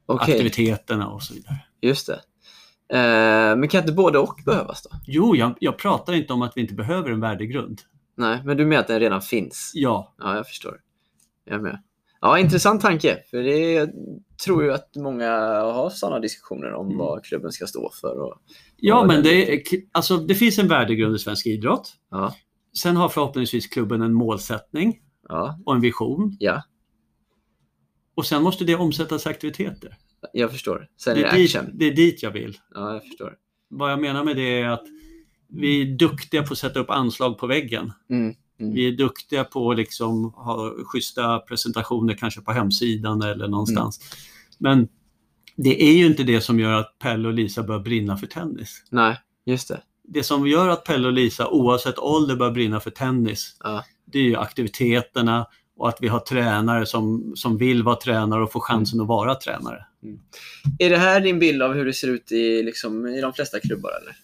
okej. 0.05 0.33
aktiviteterna 0.33 1.07
och 1.09 1.23
så 1.23 1.33
vidare. 1.33 1.55
Just 1.81 2.07
det. 2.07 2.19
Eh, 2.97 3.55
men 3.55 3.67
kan 3.67 3.81
inte 3.81 3.93
både 3.93 4.19
och 4.19 4.41
behövas 4.45 4.83
då? 4.83 4.89
Jo, 5.05 5.35
jag, 5.35 5.53
jag 5.59 5.77
pratar 5.77 6.13
inte 6.13 6.33
om 6.33 6.41
att 6.41 6.51
vi 6.55 6.61
inte 6.61 6.73
behöver 6.73 7.09
en 7.11 7.19
värdegrund. 7.19 7.81
Nej, 8.17 8.41
men 8.45 8.57
du 8.57 8.65
menar 8.65 8.81
att 8.81 8.87
den 8.87 8.99
redan 8.99 9.21
finns? 9.21 9.71
Ja, 9.73 10.13
Ja, 10.19 10.35
jag 10.35 10.47
förstår. 10.47 10.77
Jag 11.45 11.61
med. 11.61 11.79
Ja, 12.25 12.39
intressant 12.39 12.81
tanke. 12.81 13.19
För 13.29 13.37
det 13.37 13.71
jag 13.71 13.89
tror 14.45 14.63
ju 14.63 14.73
att 14.73 14.95
många 14.95 15.29
har 15.61 15.89
sådana 15.89 16.19
diskussioner 16.19 16.73
om 16.73 16.85
Mm. 16.85 16.97
vad 16.97 17.25
klubben 17.25 17.51
ska 17.51 17.67
stå 17.67 17.91
för. 18.01 18.19
Och, 18.21 18.41
ja 18.77 18.99
Ja, 19.01 19.05
men 19.07 19.23
det, 19.23 19.53
är, 19.53 19.61
alltså, 19.91 20.17
det 20.17 20.35
finns 20.35 20.59
en 20.59 20.67
värdegrund 20.67 21.15
i 21.15 21.19
svensk 21.19 21.45
idrott. 21.47 21.93
ja, 22.11 22.35
Sen 22.77 22.95
har 22.95 23.09
förhoppningsvis 23.09 23.67
klubben 23.67 24.01
en 24.01 24.13
målsättning 24.13 24.99
ja, 25.29 25.59
och 25.65 25.75
en 25.75 25.81
vision. 25.81 26.37
ja, 26.39 26.63
Och 28.15 28.25
sen 28.25 28.43
måste 28.43 28.63
det 28.65 28.75
omsättas 28.75 29.25
i 29.25 29.29
aktiviteter. 29.29 29.97
jag 30.33 30.51
förstår. 30.51 30.87
Sen 30.97 31.15
Det 31.15 31.21
är 31.23 31.31
det 31.31 31.37
dit, 31.37 31.55
action. 31.55 31.77
det 31.77 31.85
är 31.85 31.91
dit 31.95 32.23
jag 32.23 32.31
vill. 32.31 32.57
Ja, 32.73 32.93
jag 32.93 33.03
förstår. 33.03 33.35
Vad 33.69 33.91
jag 33.91 34.01
menar 34.01 34.23
med 34.23 34.35
det 34.35 34.61
är 34.61 34.69
att 34.69 34.83
vi 35.49 35.81
är 35.81 35.97
duktiga 35.97 36.43
på 36.43 36.51
att 36.53 36.57
sätta 36.57 36.79
upp 36.79 36.89
anslag 36.89 37.37
på 37.37 37.47
väggen. 37.47 37.91
Mm, 38.09 38.35
mm, 38.63 38.75
Vi 38.75 38.87
är 38.87 38.91
duktiga 38.91 39.43
på 39.43 39.71
att 39.71 39.77
liksom 39.77 40.33
ha 40.33 40.71
schyssta 40.85 41.39
presentationer 41.39 42.13
kanske 42.13 42.41
på 42.41 42.51
hemsidan 42.51 43.21
eller 43.21 43.47
någonstans. 43.47 43.99
Men 44.57 44.87
det 45.55 45.83
är 45.83 45.93
ju 45.93 46.05
inte 46.05 46.23
det 46.23 46.41
som 46.41 46.59
gör 46.59 46.73
att 46.73 46.99
Pelle 46.99 47.27
och 47.27 47.33
Lisa 47.33 47.63
börjar 47.63 47.81
brinna 47.81 48.17
för 48.17 48.27
tennis. 48.27 48.83
Nej, 48.89 49.17
just 49.45 49.67
det. 49.67 49.81
Det 50.03 50.23
som 50.23 50.47
gör 50.47 50.67
att 50.69 50.83
Pelle 50.85 51.07
och 51.07 51.13
Lisa 51.13 51.47
oavsett 51.47 51.99
ålder 51.99 52.35
börjar 52.35 52.51
brinna 52.51 52.79
för 52.79 52.89
tennis, 52.91 53.57
Ja. 53.63 53.83
det 54.05 54.19
är 54.19 54.23
ju 54.23 54.35
aktiviteterna 54.35 55.47
och 55.77 55.89
att 55.89 55.97
vi 56.01 56.07
har 56.07 56.19
tränare 56.19 56.85
som, 56.85 57.33
som 57.35 57.57
vill 57.57 57.83
vara 57.83 57.95
tränare 57.95 58.43
och 58.43 58.51
får 58.51 58.59
chansen 58.59 59.01
att 59.01 59.07
vara 59.07 59.35
tränare. 59.35 59.85
Är 60.79 60.89
det 60.89 60.97
här 60.97 61.19
din 61.21 61.39
bild 61.39 61.61
av 61.61 61.73
hur 61.73 61.85
det 61.85 61.93
ser 61.93 62.07
ut 62.07 62.31
i, 62.31 62.63
liksom, 62.63 63.07
i 63.07 63.21
de 63.21 63.33
flesta 63.33 63.59
klubbar? 63.59 63.91
Eller? 64.01 64.15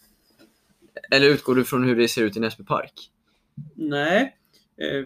eller 1.12 1.28
utgår 1.28 1.56
du 1.56 1.64
från 1.66 1.84
hur 1.84 1.96
det 1.96 2.08
ser 2.08 2.24
ut 2.24 2.38
i 2.38 2.40
Näsby 2.40 2.64
Park? 2.64 2.94
Nej, 3.76 4.36
eh, 4.82 5.06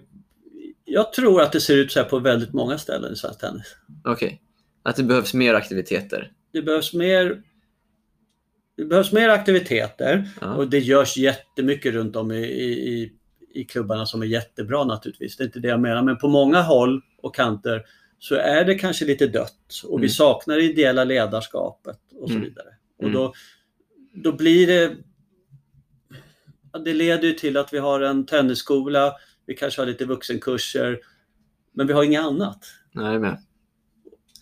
jag 0.86 1.14
tror 1.14 1.42
att 1.42 1.52
det 1.52 1.62
ser 1.62 1.78
ut 1.78 1.92
så 1.92 2.00
här 2.00 2.10
på 2.10 2.20
väldigt 2.20 2.54
många 2.54 2.78
ställen 2.78 3.14
i 3.14 3.16
svensk 3.16 3.40
tennis. 3.40 3.76
Okej. 4.04 4.42
Att 4.84 4.96
det 4.96 5.04
behövs 5.04 5.34
mer 5.34 5.54
aktiviteter? 5.54 6.32
Det 6.54 6.62
behövs 6.62 6.94
mer 6.94 7.44
det 8.78 8.86
behövs 8.86 9.12
mer 9.12 9.30
aktiviteter 9.30 10.30
Ja. 10.42 10.54
och 10.54 10.70
det 10.70 10.80
görs 10.80 11.18
jättemycket 11.18 11.94
runt 11.94 12.16
om 12.16 12.32
i, 12.32 12.38
i, 12.46 13.12
i- 13.54 13.64
klubbarna 13.66 14.06
som 14.06 14.22
är 14.22 14.26
jättebra 14.26 14.84
naturligtvis. 14.84 15.38
Det 15.38 15.44
är 15.44 15.46
inte 15.46 15.60
det 15.60 15.68
jag 15.68 15.80
menar, 15.82 16.04
men 16.04 16.18
på 16.18 16.28
många 16.28 16.62
håll 16.62 17.02
och 17.22 17.36
kanter 17.36 17.84
så 18.20 18.36
är 18.36 18.66
det 18.66 18.76
kanske 18.76 19.06
lite 19.06 19.28
dött 19.28 19.82
och 19.86 20.00
vi 20.00 20.04
Mm. 20.04 20.10
saknar 20.10 20.56
det 20.56 20.64
ideella 20.64 21.04
ledarskapet 21.04 22.00
och 22.20 22.30
så 22.30 22.36
Mm. 22.36 22.48
vidare. 22.48 22.68
Och 22.98 23.04
Mm. 23.04 23.14
då, 23.14 23.34
då 24.14 24.32
blir 24.32 24.68
det 24.68 24.96
det 26.86 26.94
leder 26.94 27.28
ju 27.28 27.34
till 27.34 27.58
att 27.58 27.74
vi 27.74 27.78
har 27.78 28.02
en 28.02 28.26
tennisskola, 28.26 29.14
vi 29.46 29.56
kanske 29.56 29.82
har 29.82 29.86
lite 29.86 30.06
vuxenkurser, 30.06 31.00
men 31.74 31.88
vi 31.88 31.94
har 31.94 32.04
inget 32.04 32.22
annat. 32.22 32.60
Nej, 32.92 33.20
med. 33.20 33.38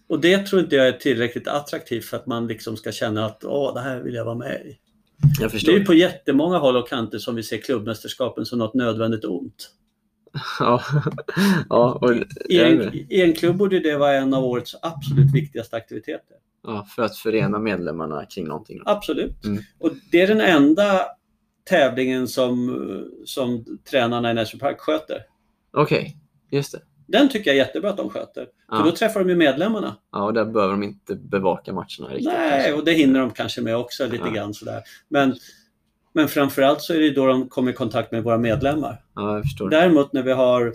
Och 0.07 0.19
det 0.21 0.37
tror 0.45 0.61
inte 0.61 0.75
jag 0.75 0.87
är 0.87 0.91
tillräckligt 0.91 1.47
attraktivt 1.47 2.05
för 2.05 2.17
att 2.17 2.25
man 2.27 2.47
liksom 2.47 2.77
ska 2.77 2.91
känna 2.91 3.25
att 3.25 3.43
Åh, 3.45 3.73
det 3.73 3.79
här 3.81 3.99
vill 3.99 4.13
jag 4.13 4.25
vara 4.25 4.35
med 4.35 4.61
i. 4.65 4.77
Jag 5.39 5.45
Det 5.47 5.49
förstår. 5.51 5.73
är 5.73 5.77
ju 5.77 5.85
på 5.85 5.93
jättemånga 5.93 6.57
håll 6.57 6.77
och 6.77 6.87
kanter 6.89 7.17
som 7.17 7.35
vi 7.35 7.43
ser 7.43 7.57
klubbmästerskapen 7.57 8.45
som 8.45 8.59
något 8.59 8.73
nödvändigt 8.73 9.25
ont. 9.25 9.69
Ja, 10.59 10.81
ja, 11.69 11.99
och, 12.01 12.13
I 12.49 12.59
en. 12.61 12.93
I 12.93 13.21
en 13.21 13.33
klubb 13.33 13.55
borde 13.57 13.79
det 13.79 13.97
vara 13.97 14.13
en 14.13 14.33
av 14.33 14.43
årets 14.43 14.75
absolut 14.81 15.33
viktigaste 15.33 15.75
aktiviteter. 15.75 16.37
ja, 16.63 16.87
för 16.95 17.01
att 17.03 17.17
förena 17.17 17.59
medlemmarna 17.59 18.25
kring 18.25 18.47
någonting. 18.47 18.81
Absolut. 18.85 19.45
Mm. 19.45 19.63
Och 19.79 19.91
det 20.11 20.21
är 20.21 20.27
den 20.27 20.41
enda 20.41 21.01
tävlingen 21.63 22.27
som, 22.27 22.77
som 23.25 23.65
tränarna 23.89 24.31
i 24.31 24.33
Näsby 24.33 24.59
Park 24.59 24.79
sköter. 24.79 25.17
Okej, 25.73 26.17
just 26.51 26.71
det. 26.71 26.81
Den 27.07 27.29
tycker 27.29 27.49
jag 27.49 27.55
är 27.59 27.65
jättebra 27.65 27.89
att 27.89 27.97
de 27.97 28.09
sköter. 28.09 28.43
För 28.43 28.77
Ja. 28.77 28.83
då 28.83 28.91
träffar 28.91 29.19
de 29.19 29.29
ju 29.29 29.35
medlemmarna. 29.35 29.95
Ja, 30.11 30.23
och 30.23 30.33
där 30.33 30.45
behöver 30.45 30.73
de 30.73 30.83
inte 30.83 31.15
bevaka 31.15 31.73
matcherna 31.73 32.07
riktigt. 32.09 32.25
Nej, 32.27 32.51
kanske. 32.51 32.73
och 32.73 32.85
det 32.85 32.91
hinner 32.93 33.19
de 33.19 33.31
kanske 33.31 33.61
med 33.61 33.77
också 33.77 34.05
lite 34.07 34.23
Ja. 34.27 34.31
grann 34.33 34.53
sådär. 34.53 34.81
Men, 35.09 35.35
men 36.13 36.27
framförallt 36.27 36.81
så 36.81 36.93
är 36.93 36.99
det 36.99 37.09
då 37.11 37.25
de 37.25 37.49
kommer 37.49 37.71
i 37.71 37.73
kontakt 37.73 38.11
med 38.11 38.23
våra 38.23 38.37
medlemmar. 38.37 39.03
Ja, 39.15 39.33
jag 39.35 39.43
förstår. 39.43 39.69
Däremot 39.69 40.13
när 40.13 40.23
vi 40.23 40.31
har 40.31 40.65
eh, 40.67 40.73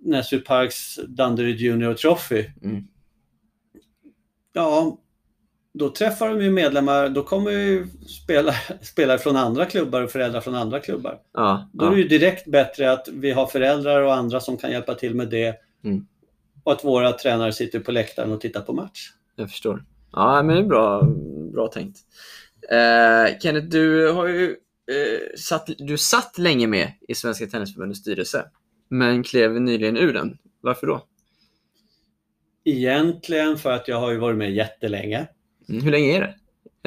Näsby 0.00 0.40
Parks 0.40 0.96
Danderyd 1.08 1.60
Junior 1.60 1.94
Trophy. 1.94 2.44
Mm. 2.62 2.84
Ja, 4.52 4.98
då 5.78 5.90
träffar 5.90 6.28
de 6.28 6.42
ju 6.42 6.50
medlemmar. 6.50 7.08
Då 7.08 7.22
kommer 7.22 7.50
ju 7.50 7.86
spelare, 8.22 8.56
spelare 8.82 9.18
från 9.18 9.36
andra 9.36 9.66
klubbar 9.66 10.02
och 10.02 10.10
föräldrar 10.10 10.40
från 10.40 10.54
andra 10.54 10.80
klubbar. 10.80 11.18
Ja, 11.32 11.70
Då 11.72 11.86
är 11.86 11.90
det 11.90 11.96
ju 11.96 12.08
direkt 12.08 12.46
bättre 12.46 12.92
att 12.92 13.08
vi 13.12 13.30
har 13.30 13.46
föräldrar 13.46 14.02
och 14.02 14.14
andra 14.14 14.40
som 14.40 14.56
kan 14.56 14.70
hjälpa 14.70 14.94
till 14.94 15.14
med 15.14 15.28
det. 15.28 15.54
Mm. 15.84 16.06
Och 16.64 16.72
att 16.72 16.84
våra 16.84 17.12
tränare 17.12 17.52
sitter 17.52 17.80
på 17.80 17.92
läktaren 17.92 18.32
och 18.32 18.40
tittar 18.40 18.60
på 18.60 18.72
match. 18.72 19.10
jag 19.36 19.50
förstår. 19.50 19.84
Ja, 20.12 20.42
men 20.42 20.56
det 20.56 20.62
är 20.62 20.66
bra, 20.66 21.02
bra 21.52 21.68
tänkt. 21.68 21.98
Eh, 22.70 23.38
Kenneth, 23.40 23.66
du 23.66 24.10
har 24.12 24.26
ju 24.26 24.44
eh, 24.90 25.36
satt, 25.38 25.70
du 25.78 25.98
satt 25.98 26.38
länge 26.38 26.66
med 26.66 26.92
i 27.08 27.14
Svenska 27.14 27.46
Tennisförbundets 27.46 28.00
styrelse, 28.00 28.44
men 28.88 29.22
klev 29.22 29.60
nyligen 29.60 29.96
ur 29.96 30.12
den. 30.12 30.38
Varför 30.60 30.86
då? 30.86 31.06
Egentligen 32.64 33.58
för 33.58 33.72
att 33.72 33.88
jag 33.88 34.00
har 34.00 34.10
ju 34.10 34.18
varit 34.18 34.38
med 34.38 34.54
jättelänge. 34.54 35.26
Hur 35.68 35.90
länge 35.90 36.16
är 36.16 36.20
det? 36.20 36.34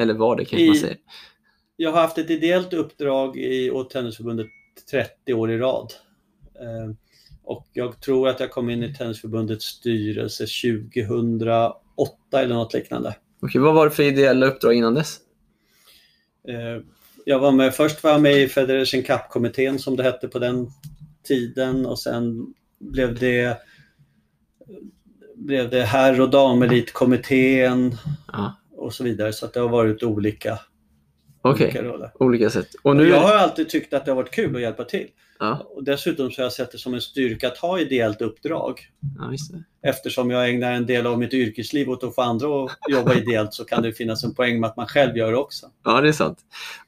Eller 0.02 0.14
var 0.14 0.36
det 0.36 0.44
kanske 0.44 0.66
man 0.66 0.76
I- 0.76 0.78
säger? 0.78 0.96
Jag 1.76 1.92
har 1.92 2.00
haft 2.00 2.18
ett 2.18 2.30
ideellt 2.30 2.72
uppdrag 2.72 3.36
i, 3.36 3.70
åt 3.70 3.90
Tennisförbundet 3.90 4.46
30 4.90 5.34
år 5.34 5.50
i 5.50 5.58
rad. 5.58 5.92
Eh, 6.60 6.94
och 7.42 7.66
jag 7.72 8.00
tror 8.00 8.28
att 8.28 8.40
jag 8.40 8.50
kom 8.50 8.70
in 8.70 8.82
i 8.82 8.94
Tennisförbundets 8.94 9.64
styrelse 9.64 10.46
2008 10.46 11.82
eller 12.34 12.54
något 12.54 12.74
liknande. 12.74 13.16
Okej, 13.42 13.60
vad 13.60 13.74
var 13.74 13.84
det 13.84 13.90
för 13.90 14.02
ideella 14.02 14.46
uppdrag 14.46 14.74
innan 14.74 14.94
dess? 14.94 15.18
Eh, 16.48 16.82
jag 17.24 17.38
var 17.38 17.52
med, 17.52 17.74
först 17.74 18.02
var 18.02 18.10
jag 18.10 18.22
med 18.22 18.42
i 18.42 18.48
Federation 18.48 19.02
Cup-kommittén 19.02 19.78
som 19.78 19.96
det 19.96 20.02
hette 20.02 20.28
på 20.28 20.38
den 20.38 20.70
tiden 21.22 21.86
och 21.86 21.98
sen 21.98 22.54
blev 22.78 23.18
det 23.18 23.56
blev 25.34 25.70
det 25.70 25.82
herr 25.82 26.20
och 26.20 26.30
damelitkommittén 26.30 27.96
Ja, 28.32 28.56
och 28.90 28.94
så 28.94 29.04
vidare. 29.04 29.32
Så 29.32 29.46
att 29.46 29.52
det 29.52 29.60
har 29.60 29.68
varit 29.68 30.02
olika, 30.02 30.58
Okej, 31.42 31.66
olika 31.66 31.82
roller. 31.82 32.10
olika 32.14 32.50
sätt. 32.50 32.68
Och 32.82 32.96
nu... 32.96 33.08
jag 33.08 33.20
har 33.20 33.34
alltid 33.34 33.68
tyckt 33.68 33.94
att 33.94 34.04
det 34.04 34.10
har 34.10 34.16
varit 34.16 34.30
kul 34.30 34.56
att 34.56 34.62
hjälpa 34.62 34.84
till. 34.84 35.06
Ja, 35.38 35.66
Och 35.70 35.84
dessutom 35.84 36.30
så 36.30 36.40
har 36.40 36.44
jag 36.44 36.52
sett 36.52 36.72
det 36.72 36.78
som 36.78 36.94
en 36.94 37.00
styrka 37.00 37.48
att 37.48 37.58
ha 37.58 37.80
ideellt 37.80 38.22
uppdrag. 38.22 38.80
ja. 39.18 39.32
Eftersom 39.82 40.30
jag 40.30 40.50
ägnar 40.50 40.72
en 40.72 40.86
del 40.86 41.06
av 41.06 41.18
mitt 41.18 41.34
yrkesliv 41.34 41.90
åt 41.90 42.04
att 42.04 42.14
få 42.14 42.22
andra 42.22 42.64
att 42.64 42.70
jobba 42.88 43.14
ideellt 43.14 43.54
så 43.54 43.64
kan 43.64 43.82
det 43.82 43.92
finnas 43.92 44.24
en 44.24 44.34
poäng 44.34 44.60
med 44.60 44.70
att 44.70 44.76
man 44.76 44.86
själv 44.86 45.16
gör 45.16 45.30
det 45.32 45.38
också. 45.38 45.66
Ja, 45.84 46.00
det 46.00 46.08
är 46.08 46.12
sant. 46.12 46.38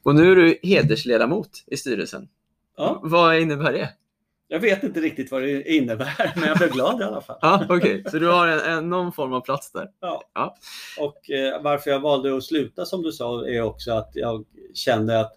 Och 0.02 0.14
nu 0.14 0.32
är 0.32 0.36
du 0.36 0.58
hedersledamot 0.62 1.50
i 1.66 1.76
styrelsen. 1.76 2.28
Ja, 2.76 3.00
Vad 3.04 3.38
innebär 3.38 3.72
det? 3.72 3.88
Jag 4.52 4.60
vet 4.60 4.82
inte 4.82 5.00
riktigt 5.00 5.30
vad 5.30 5.42
det 5.42 5.72
innebär, 5.72 6.32
men 6.36 6.48
jag 6.48 6.58
blev 6.58 6.70
glad 6.70 7.00
i 7.00 7.04
alla 7.04 7.20
fall. 7.20 7.38
Ja, 7.40 7.66
okej. 7.68 8.04
Så 8.10 8.18
du 8.18 8.26
har 8.26 8.46
en, 8.46 8.78
en, 8.78 8.90
någon 8.90 9.12
form 9.12 9.32
av 9.32 9.40
plats 9.40 9.72
där? 9.72 9.88
Ja. 10.00 10.22
Ja. 10.34 10.56
Och 10.98 11.30
eh, 11.30 11.62
varför 11.62 11.90
jag 11.90 12.00
valde 12.00 12.36
att 12.36 12.44
sluta 12.44 12.84
som 12.84 13.02
du 13.02 13.12
sa 13.12 13.46
är 13.46 13.62
också 13.62 13.92
att 13.92 14.10
jag 14.14 14.44
kände 14.74 15.20
att 15.20 15.32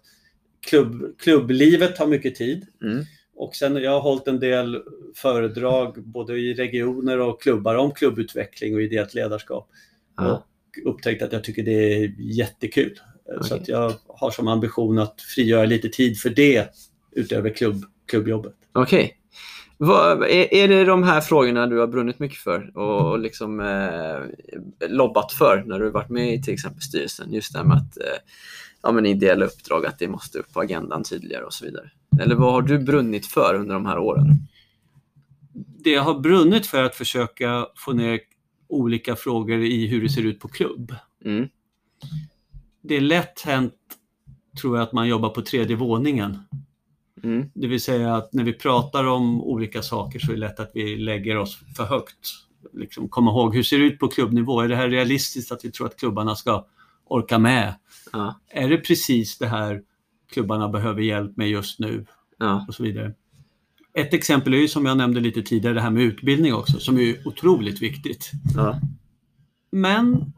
klubb, 0.66 1.18
klubblivet 1.18 1.96
tar 1.96 2.06
mycket 2.06 2.34
tid. 2.34 2.66
Mm. 2.82 3.04
Och 3.36 3.54
sen 3.54 3.76
jag 3.76 3.90
har 3.90 4.00
hållit 4.00 4.28
en 4.28 4.40
del 4.40 4.82
föredrag 5.14 6.04
både 6.04 6.38
i 6.38 6.54
regioner 6.54 7.18
och 7.18 7.42
klubbar 7.42 7.74
om 7.74 7.92
klubbutveckling 7.92 8.74
och 8.74 8.82
ideellt 8.82 9.14
ledarskap. 9.14 9.68
Ja. 10.16 10.32
Och 10.32 10.92
upptäckt 10.92 11.22
att 11.22 11.32
jag 11.32 11.44
tycker 11.44 11.62
det 11.62 11.94
är 11.94 12.14
jättekul. 12.18 12.98
Så 13.26 13.54
Okej. 13.54 13.60
att 13.60 13.68
jag 13.68 13.92
har 14.08 14.30
som 14.30 14.48
ambition 14.48 14.98
att 14.98 15.20
frigöra 15.20 15.64
lite 15.64 15.88
tid 15.88 16.18
för 16.18 16.30
det 16.30 16.68
utöver 17.12 17.50
klubb, 17.50 17.84
klubbjobbet. 18.06 18.54
Okej. 18.72 19.16
Vad, 19.78 20.22
är, 20.22 20.54
är 20.54 20.68
det 20.68 20.84
de 20.84 21.02
här 21.02 21.20
frågorna 21.20 21.66
du 21.66 21.78
har 21.78 21.86
brunnit 21.86 22.18
mycket 22.18 22.38
för 22.38 22.70
och, 22.74 23.10
och 23.10 23.18
liksom 23.18 23.60
eh, 23.60 24.88
lobbat 24.88 25.32
för 25.32 25.64
när 25.66 25.78
du 25.78 25.84
har 25.84 25.92
varit 25.92 26.10
med 26.10 26.34
i 26.34 26.42
till 26.42 26.54
exempel 26.54 26.82
styrelsen? 26.82 27.32
Just 27.32 27.52
det 27.52 27.58
här 27.58 27.66
med 27.66 27.76
att 27.76 27.96
eh, 27.96 28.18
ja, 28.82 28.92
men 28.92 29.06
ideella 29.06 29.44
uppdrag, 29.44 29.86
att 29.86 29.98
det 29.98 30.08
måste 30.08 30.38
upp 30.38 30.52
på 30.52 30.60
agendan 30.60 31.04
tydligare 31.04 31.44
och 31.44 31.52
så 31.52 31.64
vidare. 31.64 31.90
Eller 32.20 32.34
vad 32.34 32.52
har 32.52 32.62
du 32.62 32.78
brunnit 32.78 33.26
för 33.26 33.54
under 33.54 33.74
de 33.74 33.86
här 33.86 33.98
åren? 33.98 34.46
det 35.86 35.90
jag 35.90 36.02
har 36.02 36.18
brunnit 36.20 36.66
för 36.66 36.84
att 36.84 36.94
försöka 36.94 37.66
få 37.76 37.92
ner 37.92 38.20
olika 38.68 39.16
frågor 39.16 39.58
i 39.58 39.86
hur 39.86 40.02
det 40.02 40.08
ser 40.08 40.22
ut 40.22 40.40
på 40.40 40.48
klubb. 40.48 40.94
Mm. 41.24 41.48
Det 42.82 42.96
är 42.96 43.00
lätt 43.00 43.40
hänt, 43.40 43.74
tror 44.60 44.76
jag, 44.76 44.82
att 44.82 44.92
man 44.92 45.08
jobbar 45.08 45.28
på 45.28 45.42
tredje 45.42 45.76
våningen. 45.76 46.38
Mm. 47.26 47.50
Det 47.54 47.66
vill 47.66 47.80
säga 47.80 48.14
att 48.14 48.32
när 48.32 48.44
vi 48.44 48.52
pratar 48.52 49.04
om 49.04 49.42
olika 49.42 49.82
saker 49.82 50.18
så 50.18 50.30
är 50.30 50.34
det 50.34 50.40
lätt 50.40 50.60
att 50.60 50.70
vi 50.74 50.96
lägger 50.96 51.36
oss 51.36 51.58
för 51.76 51.84
högt. 51.84 52.18
Liksom, 52.74 53.08
komma 53.08 53.30
ihåg, 53.30 53.54
hur 53.54 53.62
ser 53.62 53.78
det 53.78 53.84
ut 53.84 53.98
på 53.98 54.08
klubbnivå? 54.08 54.60
Är 54.60 54.68
det 54.68 54.76
här 54.76 54.88
realistiskt 54.88 55.52
att 55.52 55.64
vi 55.64 55.70
tror 55.70 55.86
att 55.86 55.96
klubbarna 55.96 56.36
ska 56.36 56.66
orka 57.04 57.38
med? 57.38 57.74
Ja. 58.12 58.40
Är 58.50 58.68
det 58.68 58.78
precis 58.78 59.38
det 59.38 59.46
här 59.46 59.82
klubbarna 60.32 60.68
behöver 60.68 61.02
hjälp 61.02 61.36
med 61.36 61.48
just 61.48 61.78
nu? 61.80 62.06
Ja. 62.38 62.64
Och 62.68 62.74
så 62.74 62.82
vidare. 62.82 63.14
Ett 63.94 64.14
exempel 64.14 64.54
är 64.54 64.58
ju 64.58 64.68
som 64.68 64.86
jag 64.86 64.96
nämnde 64.96 65.20
lite 65.20 65.42
tidigare, 65.42 65.74
det 65.74 65.80
här 65.80 65.90
med 65.90 66.02
utbildning 66.02 66.54
också, 66.54 66.80
som 66.80 66.98
är 66.98 67.28
otroligt 67.28 67.82
viktigt. 67.82 68.30
Ja. 68.56 68.80
Men 69.70 70.32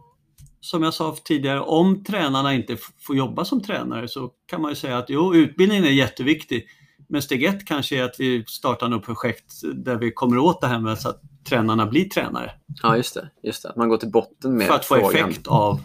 som 0.61 0.82
jag 0.82 0.95
sa 0.95 1.16
tidigare, 1.24 1.61
om 1.61 2.05
tränarna 2.05 2.55
inte 2.55 2.76
får 3.01 3.16
jobba 3.16 3.45
som 3.45 3.62
tränare 3.62 4.09
så 4.09 4.30
kan 4.47 4.62
man 4.62 4.70
ju 4.70 4.74
säga 4.74 4.99
att 4.99 5.11
jo, 5.11 5.34
utbildningen 5.34 5.84
är 5.84 5.91
jätteviktig. 5.91 6.66
Men 7.09 7.22
steg 7.22 7.44
ett 7.44 7.66
kanske 7.66 7.98
är 7.98 8.04
att 8.04 8.20
vi 8.20 8.44
startar 8.46 8.88
något 8.88 9.04
projekt 9.04 9.52
där 9.74 9.96
vi 9.96 10.12
kommer 10.12 10.38
åt 10.38 10.61
det 10.61 10.66
här 10.66 10.80
med 10.80 10.98
så 10.98 11.09
att 11.09 11.20
tränarna 11.44 11.86
blir 11.86 12.09
tränare. 12.09 12.52
ja, 12.82 12.96
just 12.96 13.14
det. 13.14 13.30
Just 13.42 13.62
det. 13.62 13.68
Att 13.68 13.76
man 13.76 13.88
går 13.88 13.96
till 13.96 14.11
botten 14.11 14.56
med 14.56 14.66
För 14.66 14.74
att 14.74 14.84
få 14.84 14.94
frågan. 14.94 15.30
effekt 15.30 15.46
av, 15.46 15.80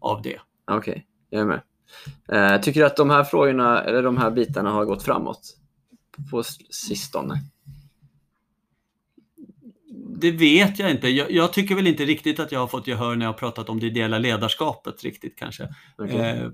av 0.00 0.22
det. 0.22 0.38
Okej, 0.70 1.06
jag 1.30 1.40
är 1.40 1.44
med. 1.44 1.62
Eh, 2.28 2.60
tycker 2.60 2.80
du 2.80 2.86
att 2.86 2.96
de 2.96 3.10
här 3.10 3.24
frågorna, 3.24 3.82
eller 3.82 4.02
de 4.02 4.16
här 4.16 4.30
bitarna 4.30 4.70
har 4.70 4.84
gått 4.84 5.02
framåt 5.02 5.56
på 6.30 6.42
sistone? 6.70 7.40
Det 10.20 10.30
vet 10.30 10.78
jag 10.78 10.90
inte. 10.90 11.08
Jag, 11.08 11.30
jag 11.30 11.52
tycker 11.52 11.74
väl 11.74 11.86
inte 11.86 12.04
riktigt 12.04 12.40
att 12.40 12.52
jag 12.52 12.60
har 12.60 12.66
fått 12.66 12.86
gehör 12.86 13.16
när 13.16 13.26
jag 13.26 13.32
har 13.32 13.38
pratat 13.38 13.68
om 13.68 13.80
det 13.80 13.86
ideella 13.86 14.18
ledarskapet 14.18 15.02
riktigt 15.02 15.38
kanske. 15.38 15.68
Okej. 15.98 16.16
Eh, 16.16 16.50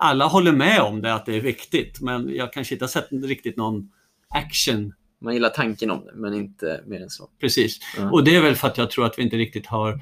alla 0.00 0.26
håller 0.26 0.52
med 0.52 0.80
om 0.80 1.02
det, 1.02 1.14
att 1.14 1.26
det 1.26 1.36
är 1.36 1.40
viktigt, 1.40 2.00
men 2.00 2.34
jag 2.34 2.52
kanske 2.52 2.74
inte 2.74 2.84
har 2.84 2.88
sett 2.88 3.08
riktigt 3.10 3.56
någon 3.56 3.92
action 4.28 4.94
Man 5.20 5.34
gillar 5.34 5.48
tanken 5.48 5.90
om 5.90 6.04
det, 6.04 6.12
men 6.14 6.34
inte 6.34 6.84
mer 6.86 7.00
än 7.02 7.10
så. 7.10 7.30
Precis. 7.40 7.78
Ja. 7.96 8.10
Och 8.10 8.24
det 8.24 8.36
är 8.36 8.42
väl 8.42 8.56
för 8.56 8.68
att 8.68 8.78
jag 8.78 8.90
tror 8.90 9.06
att 9.06 9.18
vi 9.18 9.22
inte 9.22 9.36
riktigt 9.36 9.66
har 9.66 10.00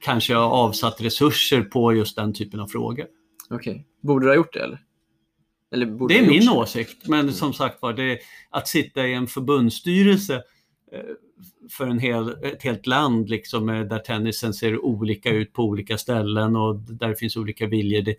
kanske 0.00 0.36
avsatt 0.36 1.00
resurser 1.00 1.62
på 1.62 1.94
just 1.94 2.16
den 2.16 2.34
typen 2.34 2.60
av 2.60 2.66
frågor. 2.66 3.06
Okej. 3.50 3.86
Borde 4.02 4.26
du 4.26 4.30
ha 4.30 4.36
gjort 4.36 4.52
det, 4.52 4.60
eller? 4.60 4.78
eller 5.74 5.86
borde 5.86 6.14
Det 6.14 6.20
är 6.20 6.26
min 6.26 6.42
gjort 6.42 6.56
åsikt, 6.56 7.08
men 7.08 7.32
som 7.32 7.52
sagt 7.52 7.82
var, 7.82 7.92
det, 7.92 8.18
att 8.50 8.68
sitta 8.68 9.06
i 9.06 9.14
en 9.14 9.26
förbundsstyrelse 9.26 10.42
eh, 10.92 11.00
för 11.70 11.86
en 11.86 11.98
hel, 11.98 12.28
ett 12.42 12.62
helt 12.62 12.86
land 12.86 13.28
liksom, 13.28 13.68
eh, 13.68 13.80
där 13.80 13.98
tennisen 13.98 14.54
ser 14.54 14.84
olika 14.84 15.30
ut 15.30 15.52
på 15.52 15.62
olika 15.62 15.98
ställen 15.98 16.56
och 16.56 16.76
där 16.76 17.08
det 17.08 17.16
finns 17.16 17.36
olika 17.36 17.66
viljor. 17.66 18.02
Det, 18.02 18.16